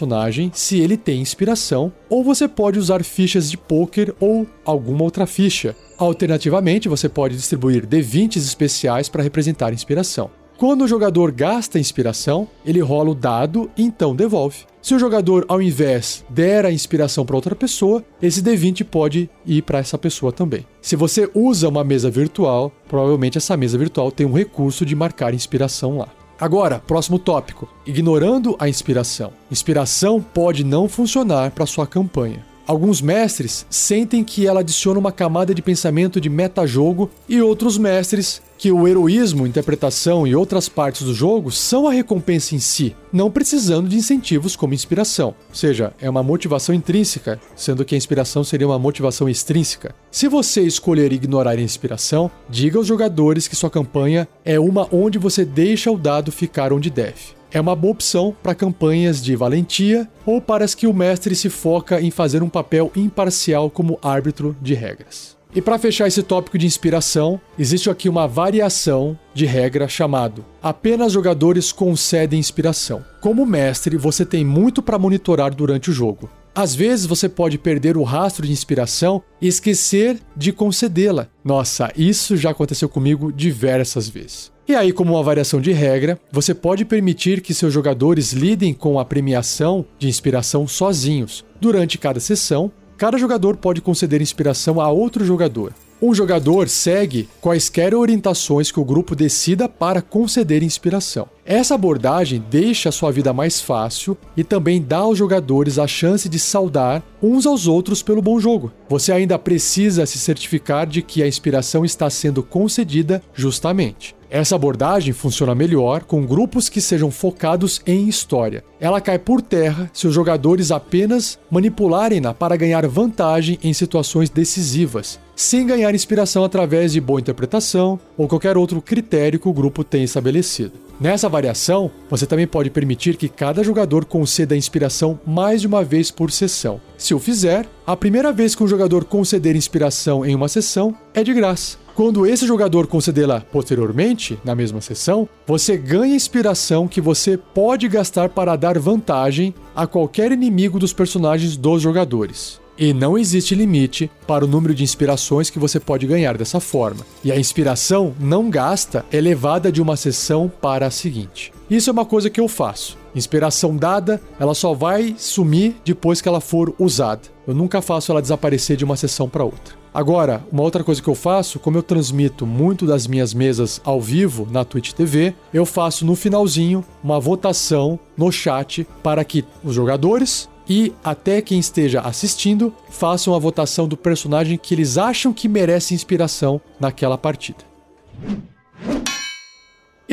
se 0.53 0.79
ele 0.79 0.97
tem 0.97 1.21
inspiração, 1.21 1.91
ou 2.09 2.23
você 2.23 2.47
pode 2.47 2.79
usar 2.79 3.03
fichas 3.03 3.49
de 3.49 3.57
poker 3.57 4.13
ou 4.19 4.47
alguma 4.65 5.03
outra 5.03 5.25
ficha. 5.25 5.75
Alternativamente, 5.97 6.89
você 6.89 7.07
pode 7.07 7.35
distribuir 7.35 7.85
D20s 7.85 8.37
especiais 8.37 9.07
para 9.07 9.23
representar 9.23 9.73
inspiração. 9.73 10.29
Quando 10.57 10.83
o 10.83 10.87
jogador 10.87 11.31
gasta 11.31 11.79
inspiração, 11.79 12.47
ele 12.65 12.79
rola 12.79 13.09
o 13.09 13.15
dado 13.15 13.69
e 13.75 13.83
então 13.83 14.15
devolve. 14.15 14.59
Se 14.81 14.93
o 14.93 14.99
jogador, 14.99 15.45
ao 15.47 15.61
invés, 15.61 16.23
der 16.29 16.65
a 16.65 16.71
inspiração 16.71 17.25
para 17.25 17.35
outra 17.35 17.55
pessoa, 17.55 18.03
esse 18.21 18.41
D20 18.41 18.83
pode 18.83 19.29
ir 19.45 19.61
para 19.63 19.79
essa 19.79 19.97
pessoa 19.97 20.31
também. 20.31 20.65
Se 20.81 20.95
você 20.95 21.29
usa 21.33 21.69
uma 21.69 21.83
mesa 21.83 22.09
virtual, 22.09 22.71
provavelmente 22.87 23.37
essa 23.37 23.57
mesa 23.57 23.77
virtual 23.77 24.11
tem 24.11 24.25
um 24.25 24.33
recurso 24.33 24.85
de 24.85 24.95
marcar 24.95 25.33
inspiração 25.33 25.97
lá. 25.97 26.09
Agora, 26.39 26.79
próximo 26.79 27.19
tópico: 27.19 27.67
ignorando 27.85 28.55
a 28.59 28.67
inspiração. 28.67 29.33
Inspiração 29.51 30.21
pode 30.21 30.63
não 30.63 30.89
funcionar 30.89 31.51
para 31.51 31.65
sua 31.65 31.87
campanha. 31.87 32.52
Alguns 32.65 33.01
mestres 33.01 33.65
sentem 33.69 34.23
que 34.23 34.47
ela 34.47 34.61
adiciona 34.61 34.97
uma 34.97 35.11
camada 35.11 35.53
de 35.53 35.61
pensamento 35.61 36.21
de 36.21 36.29
metajogo 36.29 37.11
e 37.27 37.41
outros 37.41 37.77
mestres 37.77 38.41
que 38.57 38.71
o 38.71 38.87
heroísmo, 38.87 39.45
interpretação 39.45 40.25
e 40.25 40.33
outras 40.33 40.69
partes 40.69 41.01
do 41.01 41.13
jogo 41.13 41.51
são 41.51 41.85
a 41.85 41.91
recompensa 41.91 42.55
em 42.55 42.59
si, 42.59 42.95
não 43.11 43.29
precisando 43.29 43.89
de 43.89 43.97
incentivos 43.97 44.55
como 44.55 44.73
inspiração. 44.73 45.35
Ou 45.49 45.55
seja, 45.55 45.93
é 45.99 46.09
uma 46.09 46.23
motivação 46.23 46.73
intrínseca, 46.73 47.37
sendo 47.53 47.83
que 47.83 47.95
a 47.95 47.97
inspiração 47.97 48.45
seria 48.45 48.67
uma 48.67 48.79
motivação 48.79 49.27
extrínseca. 49.27 49.93
Se 50.09 50.29
você 50.29 50.61
escolher 50.61 51.11
ignorar 51.11 51.57
a 51.57 51.61
inspiração, 51.61 52.31
diga 52.49 52.77
aos 52.77 52.87
jogadores 52.87 53.45
que 53.45 53.57
sua 53.57 53.69
campanha 53.69 54.25
é 54.45 54.57
uma 54.57 54.87
onde 54.89 55.17
você 55.19 55.43
deixa 55.43 55.91
o 55.91 55.97
dado 55.97 56.31
ficar 56.31 56.71
onde 56.71 56.89
deve 56.89 57.42
é 57.53 57.61
uma 57.61 57.75
boa 57.75 57.93
opção 57.93 58.35
para 58.41 58.55
campanhas 58.55 59.23
de 59.23 59.35
valentia 59.35 60.09
ou 60.25 60.41
para 60.41 60.65
as 60.65 60.73
que 60.73 60.87
o 60.87 60.93
mestre 60.93 61.35
se 61.35 61.49
foca 61.49 62.01
em 62.01 62.09
fazer 62.09 62.41
um 62.41 62.49
papel 62.49 62.91
imparcial 62.95 63.69
como 63.69 63.99
árbitro 64.01 64.55
de 64.59 64.73
regras. 64.73 65.37
E 65.55 65.61
para 65.61 65.77
fechar 65.77 66.07
esse 66.07 66.23
tópico 66.23 66.57
de 66.57 66.65
inspiração, 66.65 67.39
existe 67.59 67.87
aqui 67.87 68.09
uma 68.09 68.27
variação 68.27 69.17
de 69.35 69.45
regra 69.45 69.87
chamado 69.87 70.43
apenas 70.63 71.11
jogadores 71.11 71.71
concedem 71.71 72.39
inspiração. 72.39 73.05
Como 73.21 73.45
mestre, 73.45 73.95
você 73.95 74.25
tem 74.25 74.43
muito 74.43 74.81
para 74.81 74.97
monitorar 74.97 75.53
durante 75.53 75.91
o 75.91 75.93
jogo. 75.93 76.27
Às 76.55 76.75
vezes 76.75 77.07
você 77.07 77.27
pode 77.27 77.57
perder 77.57 77.97
o 77.97 78.03
rastro 78.03 78.45
de 78.45 78.51
inspiração 78.51 79.23
e 79.41 79.47
esquecer 79.47 80.19
de 80.37 80.51
concedê-la. 80.51 81.27
Nossa, 81.43 81.91
isso 81.97 82.37
já 82.37 82.51
aconteceu 82.51 82.87
comigo 82.87 83.33
diversas 83.33 84.07
vezes. 84.07 84.51
E 84.67 84.75
aí, 84.75 84.93
como 84.93 85.13
uma 85.13 85.23
variação 85.23 85.59
de 85.59 85.71
regra, 85.71 86.19
você 86.31 86.53
pode 86.53 86.85
permitir 86.85 87.41
que 87.41 87.55
seus 87.55 87.73
jogadores 87.73 88.33
lidem 88.33 88.71
com 88.71 88.99
a 88.99 89.03
premiação 89.03 89.83
de 89.97 90.07
inspiração 90.07 90.67
sozinhos. 90.67 91.43
Durante 91.59 91.97
cada 91.97 92.19
sessão, 92.19 92.71
cada 92.97 93.17
jogador 93.17 93.57
pode 93.57 93.81
conceder 93.81 94.21
inspiração 94.21 94.79
a 94.79 94.89
outro 94.89 95.25
jogador. 95.25 95.73
Um 96.05 96.13
jogador 96.13 96.67
segue 96.67 97.29
quaisquer 97.39 97.95
orientações 97.95 98.69
que 98.69 98.77
o 98.77 98.83
grupo 98.83 99.15
decida 99.15 99.69
para 99.69 100.01
conceder 100.01 100.61
inspiração. 100.61 101.29
Essa 101.45 101.75
abordagem 101.75 102.43
deixa 102.49 102.89
a 102.89 102.91
sua 102.91 103.09
vida 103.09 103.31
mais 103.31 103.61
fácil 103.61 104.17
e 104.35 104.43
também 104.43 104.81
dá 104.81 104.97
aos 104.97 105.17
jogadores 105.17 105.79
a 105.79 105.87
chance 105.87 106.27
de 106.27 106.37
saudar 106.37 107.01
uns 107.21 107.45
aos 107.45 107.67
outros 107.67 108.03
pelo 108.03 108.21
bom 108.21 108.37
jogo. 108.37 108.69
Você 108.89 109.13
ainda 109.13 109.39
precisa 109.39 110.05
se 110.05 110.19
certificar 110.19 110.85
de 110.85 111.01
que 111.01 111.23
a 111.23 111.27
inspiração 111.27 111.85
está 111.85 112.09
sendo 112.09 112.43
concedida 112.43 113.23
justamente. 113.33 114.13
Essa 114.33 114.55
abordagem 114.55 115.13
funciona 115.13 115.53
melhor 115.53 116.05
com 116.05 116.25
grupos 116.25 116.67
que 116.67 116.81
sejam 116.81 117.11
focados 117.11 117.79
em 117.85 118.09
história. 118.09 118.63
Ela 118.79 118.99
cai 118.99 119.19
por 119.19 119.43
terra 119.43 119.91
se 119.93 120.07
os 120.07 120.15
jogadores 120.15 120.71
apenas 120.71 121.37
manipularem-na 121.51 122.33
para 122.33 122.55
ganhar 122.55 122.87
vantagem 122.87 123.59
em 123.61 123.71
situações 123.73 124.31
decisivas, 124.31 125.19
sem 125.35 125.67
ganhar 125.67 125.93
inspiração 125.93 126.43
através 126.43 126.93
de 126.93 126.99
boa 126.99 127.19
interpretação 127.19 127.99
ou 128.17 128.27
qualquer 128.27 128.57
outro 128.57 128.81
critério 128.81 129.39
que 129.39 129.47
o 129.47 129.53
grupo 129.53 129.83
tenha 129.83 130.03
estabelecido. 130.03 130.79
Nessa 130.99 131.29
variação, 131.29 131.91
você 132.09 132.25
também 132.25 132.47
pode 132.47 132.71
permitir 132.71 133.17
que 133.17 133.29
cada 133.29 133.63
jogador 133.63 134.03
conceda 134.03 134.55
a 134.55 134.57
inspiração 134.57 135.19
mais 135.27 135.61
de 135.61 135.67
uma 135.67 135.83
vez 135.83 136.09
por 136.09 136.31
sessão. 136.31 136.81
Se 136.97 137.13
o 137.13 137.19
fizer, 137.19 137.67
a 137.85 137.95
primeira 137.95 138.33
vez 138.33 138.55
que 138.55 138.63
um 138.63 138.67
jogador 138.67 139.05
conceder 139.05 139.55
inspiração 139.55 140.25
em 140.25 140.33
uma 140.33 140.47
sessão 140.47 140.95
é 141.13 141.23
de 141.23 141.35
graça. 141.35 141.82
Quando 141.95 142.25
esse 142.25 142.47
jogador 142.47 142.87
concedê-la 142.87 143.41
posteriormente, 143.41 144.39
na 144.43 144.55
mesma 144.55 144.81
sessão, 144.81 145.29
você 145.45 145.77
ganha 145.77 146.15
inspiração 146.15 146.87
que 146.87 146.99
você 146.99 147.37
pode 147.37 147.87
gastar 147.87 148.29
para 148.29 148.55
dar 148.55 148.79
vantagem 148.79 149.53
a 149.75 149.85
qualquer 149.85 150.31
inimigo 150.31 150.79
dos 150.79 150.91
personagens 150.91 151.55
dos 151.55 151.83
jogadores. 151.83 152.59
E 152.75 152.91
não 152.91 153.15
existe 153.15 153.53
limite 153.53 154.09
para 154.25 154.43
o 154.43 154.47
número 154.47 154.73
de 154.73 154.83
inspirações 154.83 155.51
que 155.51 155.59
você 155.59 155.79
pode 155.79 156.07
ganhar 156.07 156.35
dessa 156.35 156.59
forma. 156.59 157.05
E 157.23 157.31
a 157.31 157.37
inspiração 157.37 158.15
não 158.19 158.49
gasta 158.49 159.05
é 159.11 159.21
levada 159.21 159.71
de 159.71 159.79
uma 159.79 159.95
sessão 159.95 160.51
para 160.61 160.87
a 160.87 160.91
seguinte. 160.91 161.53
Isso 161.69 161.91
é 161.91 161.93
uma 161.93 162.05
coisa 162.05 162.27
que 162.27 162.41
eu 162.41 162.47
faço. 162.47 162.97
Inspiração 163.13 163.77
dada, 163.77 164.19
ela 164.39 164.55
só 164.55 164.73
vai 164.73 165.13
sumir 165.15 165.75
depois 165.85 166.21
que 166.21 166.27
ela 166.27 166.41
for 166.41 166.73
usada. 166.79 167.21
Eu 167.45 167.53
nunca 167.53 167.83
faço 167.83 168.11
ela 168.11 168.21
desaparecer 168.21 168.75
de 168.75 168.83
uma 168.83 168.97
sessão 168.97 169.29
para 169.29 169.43
outra. 169.43 169.82
Agora, 169.93 170.43
uma 170.51 170.63
outra 170.63 170.83
coisa 170.83 171.01
que 171.01 171.07
eu 171.07 171.13
faço, 171.13 171.59
como 171.59 171.77
eu 171.77 171.83
transmito 171.83 172.47
muito 172.47 172.85
das 172.85 173.05
minhas 173.05 173.31
mesas 173.31 173.79
ao 173.83 174.01
vivo 174.01 174.47
na 174.49 174.65
Twitch 174.65 174.91
TV, 174.91 175.35
eu 175.53 175.67
faço 175.67 176.03
no 176.03 176.15
finalzinho 176.15 176.83
uma 177.03 177.19
votação 177.19 177.99
no 178.17 178.31
chat 178.31 178.87
para 179.03 179.23
que 179.23 179.45
os 179.63 179.75
jogadores 179.75 180.49
e 180.67 180.93
até 181.03 181.41
quem 181.41 181.59
esteja 181.59 182.01
assistindo 182.01 182.73
façam 182.89 183.35
a 183.35 183.39
votação 183.39 183.87
do 183.87 183.95
personagem 183.95 184.57
que 184.57 184.73
eles 184.73 184.97
acham 184.97 185.31
que 185.31 185.47
merece 185.47 185.93
inspiração 185.93 186.59
naquela 186.79 187.17
partida. 187.17 187.63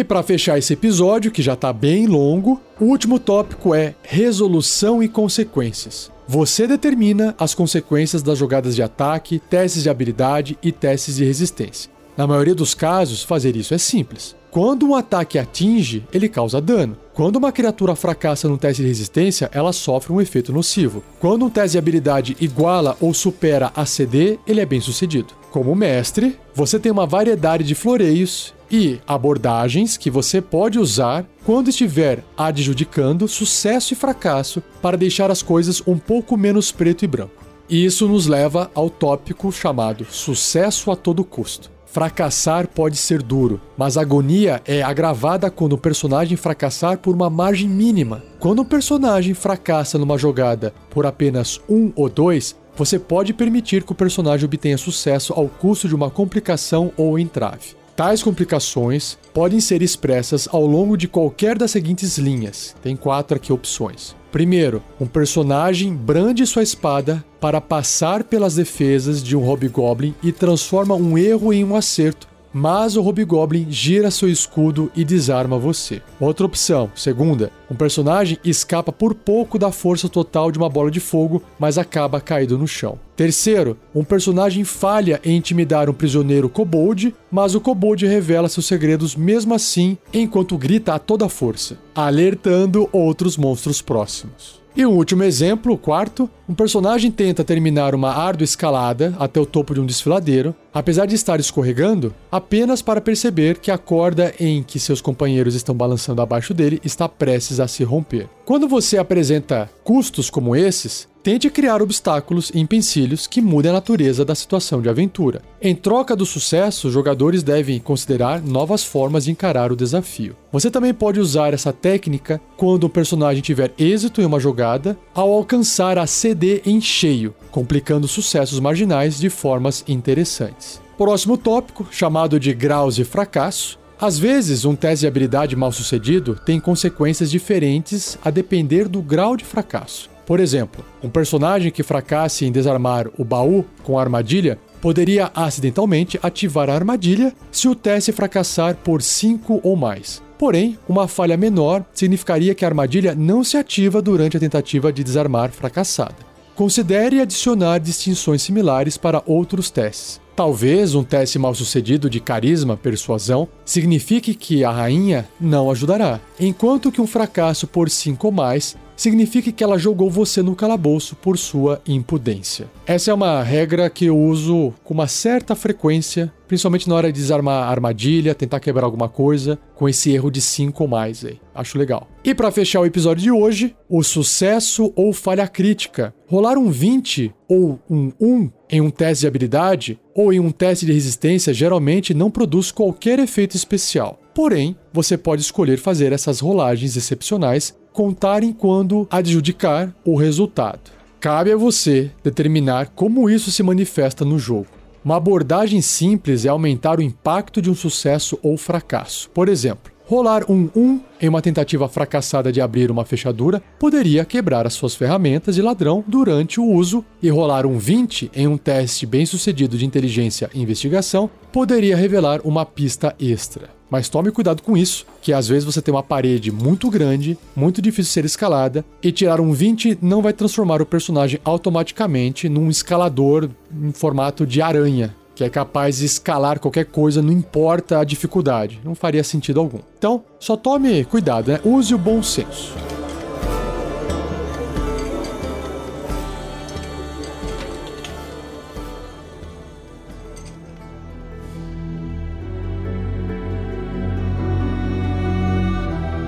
E 0.00 0.04
para 0.04 0.22
fechar 0.22 0.58
esse 0.58 0.72
episódio, 0.72 1.30
que 1.30 1.42
já 1.42 1.52
está 1.52 1.74
bem 1.74 2.06
longo, 2.06 2.58
o 2.80 2.86
último 2.86 3.18
tópico 3.18 3.74
é 3.74 3.94
resolução 4.02 5.02
e 5.02 5.08
consequências. 5.10 6.10
Você 6.26 6.66
determina 6.66 7.34
as 7.38 7.54
consequências 7.54 8.22
das 8.22 8.38
jogadas 8.38 8.74
de 8.74 8.82
ataque, 8.82 9.38
testes 9.50 9.82
de 9.82 9.90
habilidade 9.90 10.56
e 10.62 10.72
testes 10.72 11.16
de 11.16 11.24
resistência. 11.26 11.90
Na 12.16 12.26
maioria 12.26 12.54
dos 12.54 12.72
casos, 12.72 13.22
fazer 13.22 13.56
isso 13.56 13.74
é 13.74 13.78
simples. 13.78 14.34
Quando 14.50 14.88
um 14.88 14.94
ataque 14.94 15.38
atinge, 15.38 16.02
ele 16.14 16.30
causa 16.30 16.62
dano. 16.62 16.96
Quando 17.12 17.36
uma 17.36 17.52
criatura 17.52 17.94
fracassa 17.94 18.48
no 18.48 18.56
teste 18.56 18.80
de 18.80 18.88
resistência, 18.88 19.50
ela 19.52 19.70
sofre 19.70 20.14
um 20.14 20.20
efeito 20.20 20.50
nocivo. 20.50 21.04
Quando 21.20 21.44
um 21.44 21.50
teste 21.50 21.72
de 21.72 21.78
habilidade 21.78 22.38
iguala 22.40 22.96
ou 23.02 23.12
supera 23.12 23.70
a 23.76 23.84
CD, 23.84 24.38
ele 24.46 24.62
é 24.62 24.66
bem 24.66 24.80
sucedido. 24.80 25.34
Como 25.50 25.74
mestre, 25.74 26.38
você 26.54 26.78
tem 26.78 26.90
uma 26.90 27.04
variedade 27.04 27.64
de 27.64 27.74
floreios 27.74 28.54
e 28.70 29.00
abordagens 29.06 29.96
que 29.96 30.10
você 30.10 30.40
pode 30.40 30.78
usar 30.78 31.26
quando 31.44 31.68
estiver 31.68 32.24
adjudicando 32.36 33.26
sucesso 33.26 33.92
e 33.92 33.96
fracasso 33.96 34.62
para 34.80 34.96
deixar 34.96 35.30
as 35.30 35.42
coisas 35.42 35.82
um 35.86 35.98
pouco 35.98 36.36
menos 36.36 36.70
preto 36.70 37.04
e 37.04 37.08
branco. 37.08 37.44
E 37.68 37.84
isso 37.84 38.08
nos 38.08 38.26
leva 38.26 38.70
ao 38.74 38.88
tópico 38.88 39.50
chamado 39.52 40.04
sucesso 40.04 40.90
a 40.90 40.96
todo 40.96 41.24
custo. 41.24 41.70
Fracassar 41.86 42.68
pode 42.68 42.96
ser 42.96 43.20
duro, 43.20 43.60
mas 43.76 43.96
a 43.96 44.02
agonia 44.02 44.62
é 44.64 44.80
agravada 44.80 45.50
quando 45.50 45.72
o 45.72 45.78
personagem 45.78 46.36
fracassar 46.36 46.98
por 46.98 47.12
uma 47.12 47.28
margem 47.28 47.68
mínima. 47.68 48.22
Quando 48.38 48.62
um 48.62 48.64
personagem 48.64 49.34
fracassa 49.34 49.98
numa 49.98 50.16
jogada 50.16 50.72
por 50.88 51.04
apenas 51.04 51.60
um 51.68 51.90
ou 51.96 52.08
dois, 52.08 52.54
você 52.76 52.96
pode 52.96 53.32
permitir 53.32 53.82
que 53.82 53.90
o 53.90 53.96
personagem 53.96 54.46
obtenha 54.46 54.78
sucesso 54.78 55.32
ao 55.32 55.48
custo 55.48 55.88
de 55.88 55.94
uma 55.94 56.10
complicação 56.10 56.92
ou 56.96 57.18
entrave. 57.18 57.79
Tais 58.00 58.22
complicações 58.22 59.18
podem 59.34 59.60
ser 59.60 59.82
expressas 59.82 60.48
ao 60.50 60.64
longo 60.64 60.96
de 60.96 61.06
qualquer 61.06 61.58
das 61.58 61.70
seguintes 61.70 62.16
linhas. 62.16 62.74
Tem 62.82 62.96
quatro 62.96 63.36
aqui 63.36 63.52
opções. 63.52 64.16
Primeiro, 64.32 64.82
um 64.98 65.04
personagem 65.04 65.94
brande 65.94 66.46
sua 66.46 66.62
espada 66.62 67.22
para 67.38 67.60
passar 67.60 68.24
pelas 68.24 68.54
defesas 68.54 69.22
de 69.22 69.36
um 69.36 69.46
Hobgoblin 69.46 70.14
e 70.22 70.32
transforma 70.32 70.94
um 70.94 71.18
erro 71.18 71.52
em 71.52 71.62
um 71.62 71.76
acerto, 71.76 72.26
mas 72.52 72.96
o 72.96 73.02
Hobgoblin 73.02 73.66
gira 73.70 74.10
seu 74.10 74.28
escudo 74.28 74.90
e 74.94 75.04
desarma 75.04 75.58
você. 75.58 76.02
Outra 76.18 76.46
opção, 76.46 76.90
segunda, 76.94 77.50
um 77.70 77.74
personagem 77.74 78.38
escapa 78.44 78.92
por 78.92 79.14
pouco 79.14 79.58
da 79.58 79.70
força 79.70 80.08
total 80.08 80.50
de 80.50 80.58
uma 80.58 80.68
bola 80.68 80.90
de 80.90 81.00
fogo, 81.00 81.42
mas 81.58 81.78
acaba 81.78 82.20
caído 82.20 82.58
no 82.58 82.66
chão. 82.66 82.98
Terceiro, 83.16 83.76
um 83.94 84.02
personagem 84.02 84.64
falha 84.64 85.20
em 85.24 85.36
intimidar 85.36 85.88
um 85.88 85.94
prisioneiro 85.94 86.48
kobold, 86.48 87.14
mas 87.30 87.54
o 87.54 87.60
kobold 87.60 88.06
revela 88.06 88.48
seus 88.48 88.66
segredos 88.66 89.14
mesmo 89.14 89.54
assim, 89.54 89.96
enquanto 90.12 90.58
grita 90.58 90.94
a 90.94 90.98
toda 90.98 91.28
força, 91.28 91.78
alertando 91.94 92.88
outros 92.92 93.36
monstros 93.36 93.82
próximos. 93.82 94.59
E 94.76 94.86
um 94.86 94.92
último 94.92 95.24
exemplo, 95.24 95.72
o 95.72 95.78
quarto, 95.78 96.30
um 96.48 96.54
personagem 96.54 97.10
tenta 97.10 97.42
terminar 97.42 97.92
uma 97.92 98.12
árdua 98.12 98.44
escalada 98.44 99.14
até 99.18 99.40
o 99.40 99.46
topo 99.46 99.74
de 99.74 99.80
um 99.80 99.86
desfiladeiro, 99.86 100.54
apesar 100.72 101.06
de 101.06 101.16
estar 101.16 101.40
escorregando, 101.40 102.14
apenas 102.30 102.80
para 102.80 103.00
perceber 103.00 103.58
que 103.58 103.70
a 103.70 103.76
corda 103.76 104.32
em 104.38 104.62
que 104.62 104.78
seus 104.78 105.00
companheiros 105.00 105.56
estão 105.56 105.74
balançando 105.74 106.22
abaixo 106.22 106.54
dele 106.54 106.80
está 106.84 107.08
prestes 107.08 107.58
a 107.58 107.66
se 107.66 107.82
romper. 107.82 108.28
Quando 108.50 108.66
você 108.66 108.98
apresenta 108.98 109.70
custos 109.84 110.28
como 110.28 110.56
esses, 110.56 111.08
Tente 111.22 111.50
criar 111.50 111.82
obstáculos 111.82 112.50
e 112.54 112.58
empecilhos 112.58 113.26
que 113.26 113.42
mudem 113.42 113.70
a 113.70 113.74
natureza 113.74 114.24
da 114.24 114.34
situação 114.34 114.80
de 114.80 114.88
aventura. 114.88 115.42
Em 115.60 115.74
troca 115.74 116.16
do 116.16 116.24
sucesso, 116.24 116.88
os 116.88 116.94
jogadores 116.94 117.42
devem 117.42 117.78
considerar 117.78 118.40
novas 118.40 118.82
formas 118.82 119.24
de 119.26 119.30
encarar 119.30 119.70
o 119.70 119.76
desafio. 119.76 120.34
Você 120.50 120.70
também 120.70 120.94
pode 120.94 121.20
usar 121.20 121.52
essa 121.52 121.74
técnica 121.74 122.40
quando 122.56 122.86
um 122.86 122.90
personagem 122.90 123.42
tiver 123.42 123.70
êxito 123.78 124.22
em 124.22 124.24
uma 124.24 124.40
jogada 124.40 124.98
ao 125.14 125.30
alcançar 125.30 125.98
a 125.98 126.06
CD 126.06 126.62
em 126.64 126.80
cheio, 126.80 127.34
complicando 127.50 128.08
sucessos 128.08 128.58
marginais 128.58 129.20
de 129.20 129.28
formas 129.28 129.84
interessantes. 129.86 130.80
Próximo 130.96 131.36
tópico, 131.36 131.86
chamado 131.90 132.40
de 132.40 132.54
graus 132.54 132.96
de 132.96 133.04
fracasso, 133.04 133.78
às 134.00 134.18
vezes, 134.18 134.64
um 134.64 134.74
teste 134.74 135.00
de 135.00 135.06
habilidade 135.06 135.54
mal 135.54 135.70
sucedido 135.70 136.34
tem 136.34 136.58
consequências 136.58 137.30
diferentes 137.30 138.18
a 138.24 138.30
depender 138.30 138.88
do 138.88 139.02
grau 139.02 139.36
de 139.36 139.44
fracasso. 139.44 140.08
Por 140.24 140.40
exemplo, 140.40 140.82
um 141.02 141.10
personagem 141.10 141.70
que 141.70 141.82
fracasse 141.82 142.46
em 142.46 142.52
desarmar 142.52 143.08
o 143.18 143.24
baú 143.24 143.62
com 143.82 143.98
a 143.98 144.00
armadilha 144.00 144.58
poderia 144.80 145.30
acidentalmente 145.34 146.18
ativar 146.22 146.70
a 146.70 146.74
armadilha 146.74 147.34
se 147.52 147.68
o 147.68 147.74
teste 147.74 148.10
fracassar 148.10 148.76
por 148.76 149.02
5 149.02 149.60
ou 149.62 149.76
mais. 149.76 150.22
Porém, 150.38 150.78
uma 150.88 151.06
falha 151.06 151.36
menor 151.36 151.84
significaria 151.92 152.54
que 152.54 152.64
a 152.64 152.68
armadilha 152.68 153.14
não 153.14 153.44
se 153.44 153.58
ativa 153.58 154.00
durante 154.00 154.38
a 154.38 154.40
tentativa 154.40 154.90
de 154.90 155.04
desarmar 155.04 155.50
fracassada. 155.50 156.16
Considere 156.54 157.20
adicionar 157.20 157.78
distinções 157.78 158.40
similares 158.40 158.96
para 158.96 159.22
outros 159.26 159.70
testes. 159.70 160.20
Talvez 160.40 160.94
um 160.94 161.04
teste 161.04 161.38
mal 161.38 161.54
sucedido 161.54 162.08
de 162.08 162.18
carisma, 162.18 162.74
persuasão, 162.74 163.46
signifique 163.62 164.32
que 164.32 164.64
a 164.64 164.70
rainha 164.70 165.28
não 165.38 165.70
ajudará, 165.70 166.18
enquanto 166.40 166.90
que 166.90 166.98
um 166.98 167.06
fracasso 167.06 167.66
por 167.66 167.90
5 167.90 168.26
ou 168.26 168.32
mais 168.32 168.74
significa 169.00 169.50
que 169.50 169.64
ela 169.64 169.78
jogou 169.78 170.10
você 170.10 170.42
no 170.42 170.54
calabouço 170.54 171.16
por 171.16 171.38
sua 171.38 171.80
impudência. 171.88 172.70
Essa 172.84 173.10
é 173.10 173.14
uma 173.14 173.42
regra 173.42 173.88
que 173.88 174.04
eu 174.04 174.18
uso 174.18 174.74
com 174.84 174.92
uma 174.92 175.08
certa 175.08 175.54
frequência, 175.54 176.30
principalmente 176.46 176.86
na 176.86 176.96
hora 176.96 177.10
de 177.10 177.18
desarmar 177.18 177.70
armadilha, 177.70 178.34
tentar 178.34 178.60
quebrar 178.60 178.84
alguma 178.84 179.08
coisa, 179.08 179.58
com 179.74 179.88
esse 179.88 180.12
erro 180.12 180.30
de 180.30 180.42
5 180.42 180.82
ou 180.82 180.88
mais 180.88 181.24
aí. 181.24 181.40
Acho 181.54 181.78
legal. 181.78 182.08
E 182.22 182.34
para 182.34 182.50
fechar 182.50 182.80
o 182.80 182.84
episódio 182.84 183.22
de 183.22 183.30
hoje, 183.30 183.74
o 183.88 184.02
sucesso 184.02 184.92
ou 184.94 185.14
falha 185.14 185.48
crítica. 185.48 186.12
Rolar 186.26 186.58
um 186.58 186.70
20 186.70 187.34
ou 187.48 187.80
um 187.88 188.12
1 188.20 188.50
em 188.68 188.80
um 188.82 188.90
teste 188.90 189.22
de 189.22 189.26
habilidade 189.26 189.98
ou 190.14 190.30
em 190.30 190.40
um 190.40 190.50
teste 190.50 190.84
de 190.84 190.92
resistência 190.92 191.54
geralmente 191.54 192.12
não 192.12 192.30
produz 192.30 192.70
qualquer 192.70 193.18
efeito 193.18 193.56
especial. 193.56 194.20
Porém, 194.34 194.76
você 194.92 195.16
pode 195.18 195.42
escolher 195.42 195.78
fazer 195.78 196.12
essas 196.12 196.40
rolagens 196.40 196.96
excepcionais 196.96 197.74
contarem 197.92 198.52
quando 198.52 199.06
adjudicar 199.10 199.94
o 200.04 200.16
resultado. 200.16 200.90
Cabe 201.18 201.52
a 201.52 201.56
você 201.56 202.10
determinar 202.22 202.88
como 202.94 203.28
isso 203.28 203.50
se 203.50 203.62
manifesta 203.62 204.24
no 204.24 204.38
jogo. 204.38 204.68
Uma 205.04 205.16
abordagem 205.16 205.80
simples 205.80 206.44
é 206.44 206.48
aumentar 206.48 206.98
o 206.98 207.02
impacto 207.02 207.60
de 207.60 207.70
um 207.70 207.74
sucesso 207.74 208.38
ou 208.42 208.56
fracasso. 208.56 209.30
Por 209.30 209.48
exemplo, 209.48 209.89
rolar 210.10 210.42
um 210.50 210.68
1 210.74 211.00
em 211.20 211.28
uma 211.28 211.40
tentativa 211.40 211.88
fracassada 211.88 212.50
de 212.50 212.60
abrir 212.60 212.90
uma 212.90 213.04
fechadura 213.04 213.62
poderia 213.78 214.24
quebrar 214.24 214.66
as 214.66 214.74
suas 214.74 214.92
ferramentas 214.92 215.54
de 215.54 215.62
ladrão 215.62 216.02
durante 216.04 216.58
o 216.58 216.64
uso, 216.64 217.04
e 217.22 217.30
rolar 217.30 217.64
um 217.64 217.78
20 217.78 218.28
em 218.34 218.48
um 218.48 218.56
teste 218.56 219.06
bem 219.06 219.24
sucedido 219.24 219.78
de 219.78 219.86
inteligência 219.86 220.50
e 220.52 220.60
investigação 220.60 221.30
poderia 221.52 221.96
revelar 221.96 222.40
uma 222.42 222.66
pista 222.66 223.14
extra. 223.20 223.70
Mas 223.88 224.08
tome 224.08 224.32
cuidado 224.32 224.62
com 224.62 224.76
isso, 224.76 225.06
que 225.22 225.32
às 225.32 225.46
vezes 225.46 225.64
você 225.64 225.80
tem 225.80 225.94
uma 225.94 226.02
parede 226.02 226.50
muito 226.50 226.90
grande, 226.90 227.38
muito 227.54 227.80
difícil 227.80 228.10
de 228.10 228.14
ser 228.14 228.24
escalada, 228.24 228.84
e 229.00 229.12
tirar 229.12 229.40
um 229.40 229.52
20 229.52 229.98
não 230.02 230.22
vai 230.22 230.32
transformar 230.32 230.82
o 230.82 230.86
personagem 230.86 231.38
automaticamente 231.44 232.48
num 232.48 232.68
escalador 232.68 233.48
em 233.72 233.92
formato 233.92 234.44
de 234.44 234.60
aranha, 234.60 235.14
que 235.40 235.44
é 235.44 235.48
capaz 235.48 235.96
de 235.96 236.04
escalar 236.04 236.60
qualquer 236.60 236.84
coisa, 236.84 237.22
não 237.22 237.32
importa 237.32 237.98
a 237.98 238.04
dificuldade. 238.04 238.78
Não 238.84 238.94
faria 238.94 239.24
sentido 239.24 239.58
algum. 239.58 239.78
Então, 239.96 240.22
só 240.38 240.54
tome 240.54 241.02
cuidado, 241.04 241.50
né? 241.50 241.60
Use 241.64 241.94
o 241.94 241.98
bom 241.98 242.22
senso. 242.22 242.74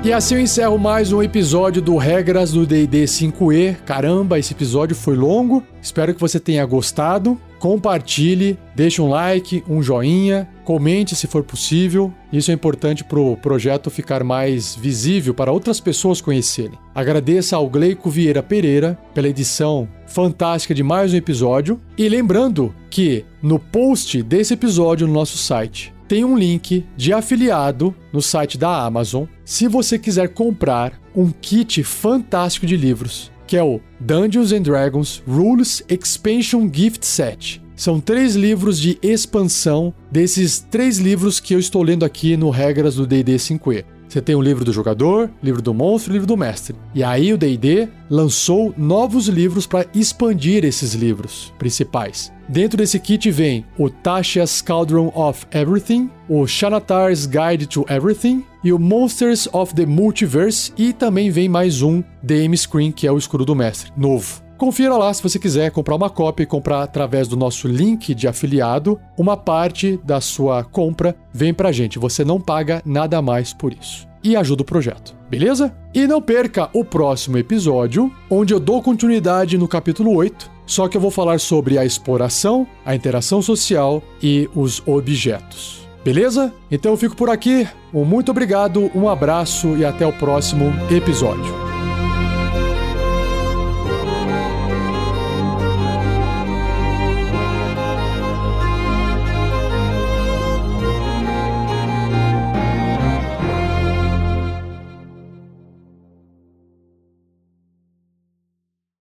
E 0.02 0.10
assim 0.10 0.36
eu 0.36 0.40
encerro 0.40 0.78
mais 0.78 1.12
um 1.12 1.22
episódio 1.22 1.82
do 1.82 1.98
Regras 1.98 2.52
do 2.52 2.66
D&D 2.66 3.04
5e. 3.04 3.76
Caramba, 3.84 4.38
esse 4.38 4.54
episódio 4.54 4.96
foi 4.96 5.14
longo. 5.14 5.62
Espero 5.82 6.14
que 6.14 6.20
você 6.20 6.40
tenha 6.40 6.64
gostado. 6.64 7.38
Compartilhe, 7.62 8.58
deixe 8.74 9.00
um 9.00 9.08
like, 9.08 9.62
um 9.68 9.80
joinha, 9.80 10.48
comente 10.64 11.14
se 11.14 11.28
for 11.28 11.44
possível. 11.44 12.12
Isso 12.32 12.50
é 12.50 12.54
importante 12.54 13.04
para 13.04 13.20
o 13.20 13.36
projeto 13.36 13.88
ficar 13.88 14.24
mais 14.24 14.74
visível 14.74 15.32
para 15.32 15.52
outras 15.52 15.78
pessoas 15.78 16.20
conhecerem. 16.20 16.76
Agradeça 16.92 17.54
ao 17.54 17.70
Gleico 17.70 18.10
Vieira 18.10 18.42
Pereira 18.42 18.98
pela 19.14 19.28
edição 19.28 19.88
fantástica 20.08 20.74
de 20.74 20.82
mais 20.82 21.14
um 21.14 21.16
episódio. 21.16 21.80
E 21.96 22.08
lembrando 22.08 22.74
que 22.90 23.24
no 23.40 23.60
post 23.60 24.24
desse 24.24 24.54
episódio 24.54 25.06
no 25.06 25.12
nosso 25.12 25.38
site 25.38 25.94
tem 26.08 26.24
um 26.24 26.36
link 26.36 26.84
de 26.96 27.12
afiliado 27.12 27.94
no 28.12 28.20
site 28.20 28.58
da 28.58 28.84
Amazon 28.84 29.24
se 29.44 29.68
você 29.68 30.00
quiser 30.00 30.30
comprar 30.30 31.00
um 31.14 31.30
kit 31.30 31.82
fantástico 31.84 32.66
de 32.66 32.76
livros, 32.76 33.31
que 33.52 33.56
é 33.58 33.62
o 33.62 33.82
Dungeons 34.00 34.50
and 34.50 34.62
Dragons 34.62 35.22
Rules 35.28 35.84
Expansion 35.86 36.70
Gift 36.72 37.04
Set. 37.04 37.62
São 37.76 38.00
três 38.00 38.34
livros 38.34 38.80
de 38.80 38.98
expansão 39.02 39.92
desses 40.10 40.58
três 40.58 40.96
livros 40.96 41.38
que 41.38 41.54
eu 41.54 41.58
estou 41.58 41.82
lendo 41.82 42.02
aqui 42.02 42.34
no 42.34 42.48
Regras 42.48 42.94
do 42.94 43.06
D&D 43.06 43.34
5e. 43.36 43.84
Você 44.08 44.22
tem 44.22 44.34
o 44.34 44.40
livro 44.40 44.64
do 44.64 44.72
jogador, 44.72 45.30
livro 45.42 45.60
do 45.60 45.74
monstro 45.74 46.14
livro 46.14 46.26
do 46.26 46.34
mestre. 46.34 46.74
E 46.94 47.04
aí 47.04 47.30
o 47.30 47.36
D&D 47.36 47.90
lançou 48.08 48.72
novos 48.74 49.28
livros 49.28 49.66
para 49.66 49.86
expandir 49.94 50.64
esses 50.64 50.94
livros 50.94 51.52
principais. 51.58 52.32
Dentro 52.52 52.76
desse 52.76 53.00
kit 53.00 53.30
vem 53.30 53.64
o 53.78 53.88
Tasha's 53.88 54.60
Cauldron 54.60 55.10
of 55.14 55.46
Everything, 55.52 56.10
o 56.28 56.46
Shanatar's 56.46 57.24
Guide 57.24 57.66
to 57.66 57.86
Everything 57.88 58.44
e 58.62 58.74
o 58.74 58.78
Monsters 58.78 59.48
of 59.54 59.74
the 59.74 59.86
Multiverse 59.86 60.70
e 60.76 60.92
também 60.92 61.30
vem 61.30 61.48
mais 61.48 61.80
um 61.80 62.04
DM 62.22 62.54
Screen, 62.54 62.92
que 62.92 63.06
é 63.06 63.10
o 63.10 63.16
Escudo 63.16 63.46
do 63.46 63.56
Mestre, 63.56 63.90
novo. 63.96 64.42
Confira 64.58 64.94
lá 64.98 65.14
se 65.14 65.22
você 65.22 65.38
quiser 65.38 65.70
comprar 65.70 65.96
uma 65.96 66.10
cópia 66.10 66.42
e 66.42 66.46
comprar 66.46 66.82
através 66.82 67.26
do 67.26 67.38
nosso 67.38 67.66
link 67.66 68.14
de 68.14 68.28
afiliado. 68.28 69.00
Uma 69.16 69.34
parte 69.34 69.98
da 70.04 70.20
sua 70.20 70.62
compra 70.62 71.16
vem 71.32 71.54
pra 71.54 71.72
gente, 71.72 71.98
você 71.98 72.22
não 72.22 72.38
paga 72.38 72.82
nada 72.84 73.22
mais 73.22 73.54
por 73.54 73.72
isso. 73.72 74.06
E 74.22 74.36
ajuda 74.36 74.60
o 74.60 74.66
projeto, 74.66 75.16
beleza? 75.30 75.74
E 75.94 76.06
não 76.06 76.20
perca 76.20 76.68
o 76.74 76.84
próximo 76.84 77.38
episódio, 77.38 78.12
onde 78.28 78.52
eu 78.52 78.60
dou 78.60 78.82
continuidade 78.82 79.56
no 79.56 79.66
capítulo 79.66 80.14
8, 80.14 80.51
só 80.66 80.88
que 80.88 80.96
eu 80.96 81.00
vou 81.00 81.10
falar 81.10 81.40
sobre 81.40 81.78
a 81.78 81.84
exploração, 81.84 82.66
a 82.84 82.94
interação 82.94 83.42
social 83.42 84.02
e 84.22 84.48
os 84.54 84.82
objetos. 84.86 85.86
Beleza? 86.04 86.52
Então 86.70 86.92
eu 86.92 86.96
fico 86.96 87.16
por 87.16 87.30
aqui. 87.30 87.66
Um 87.92 88.04
muito 88.04 88.30
obrigado, 88.30 88.90
um 88.94 89.08
abraço 89.08 89.76
e 89.76 89.84
até 89.84 90.06
o 90.06 90.12
próximo 90.12 90.72
episódio. 90.90 91.71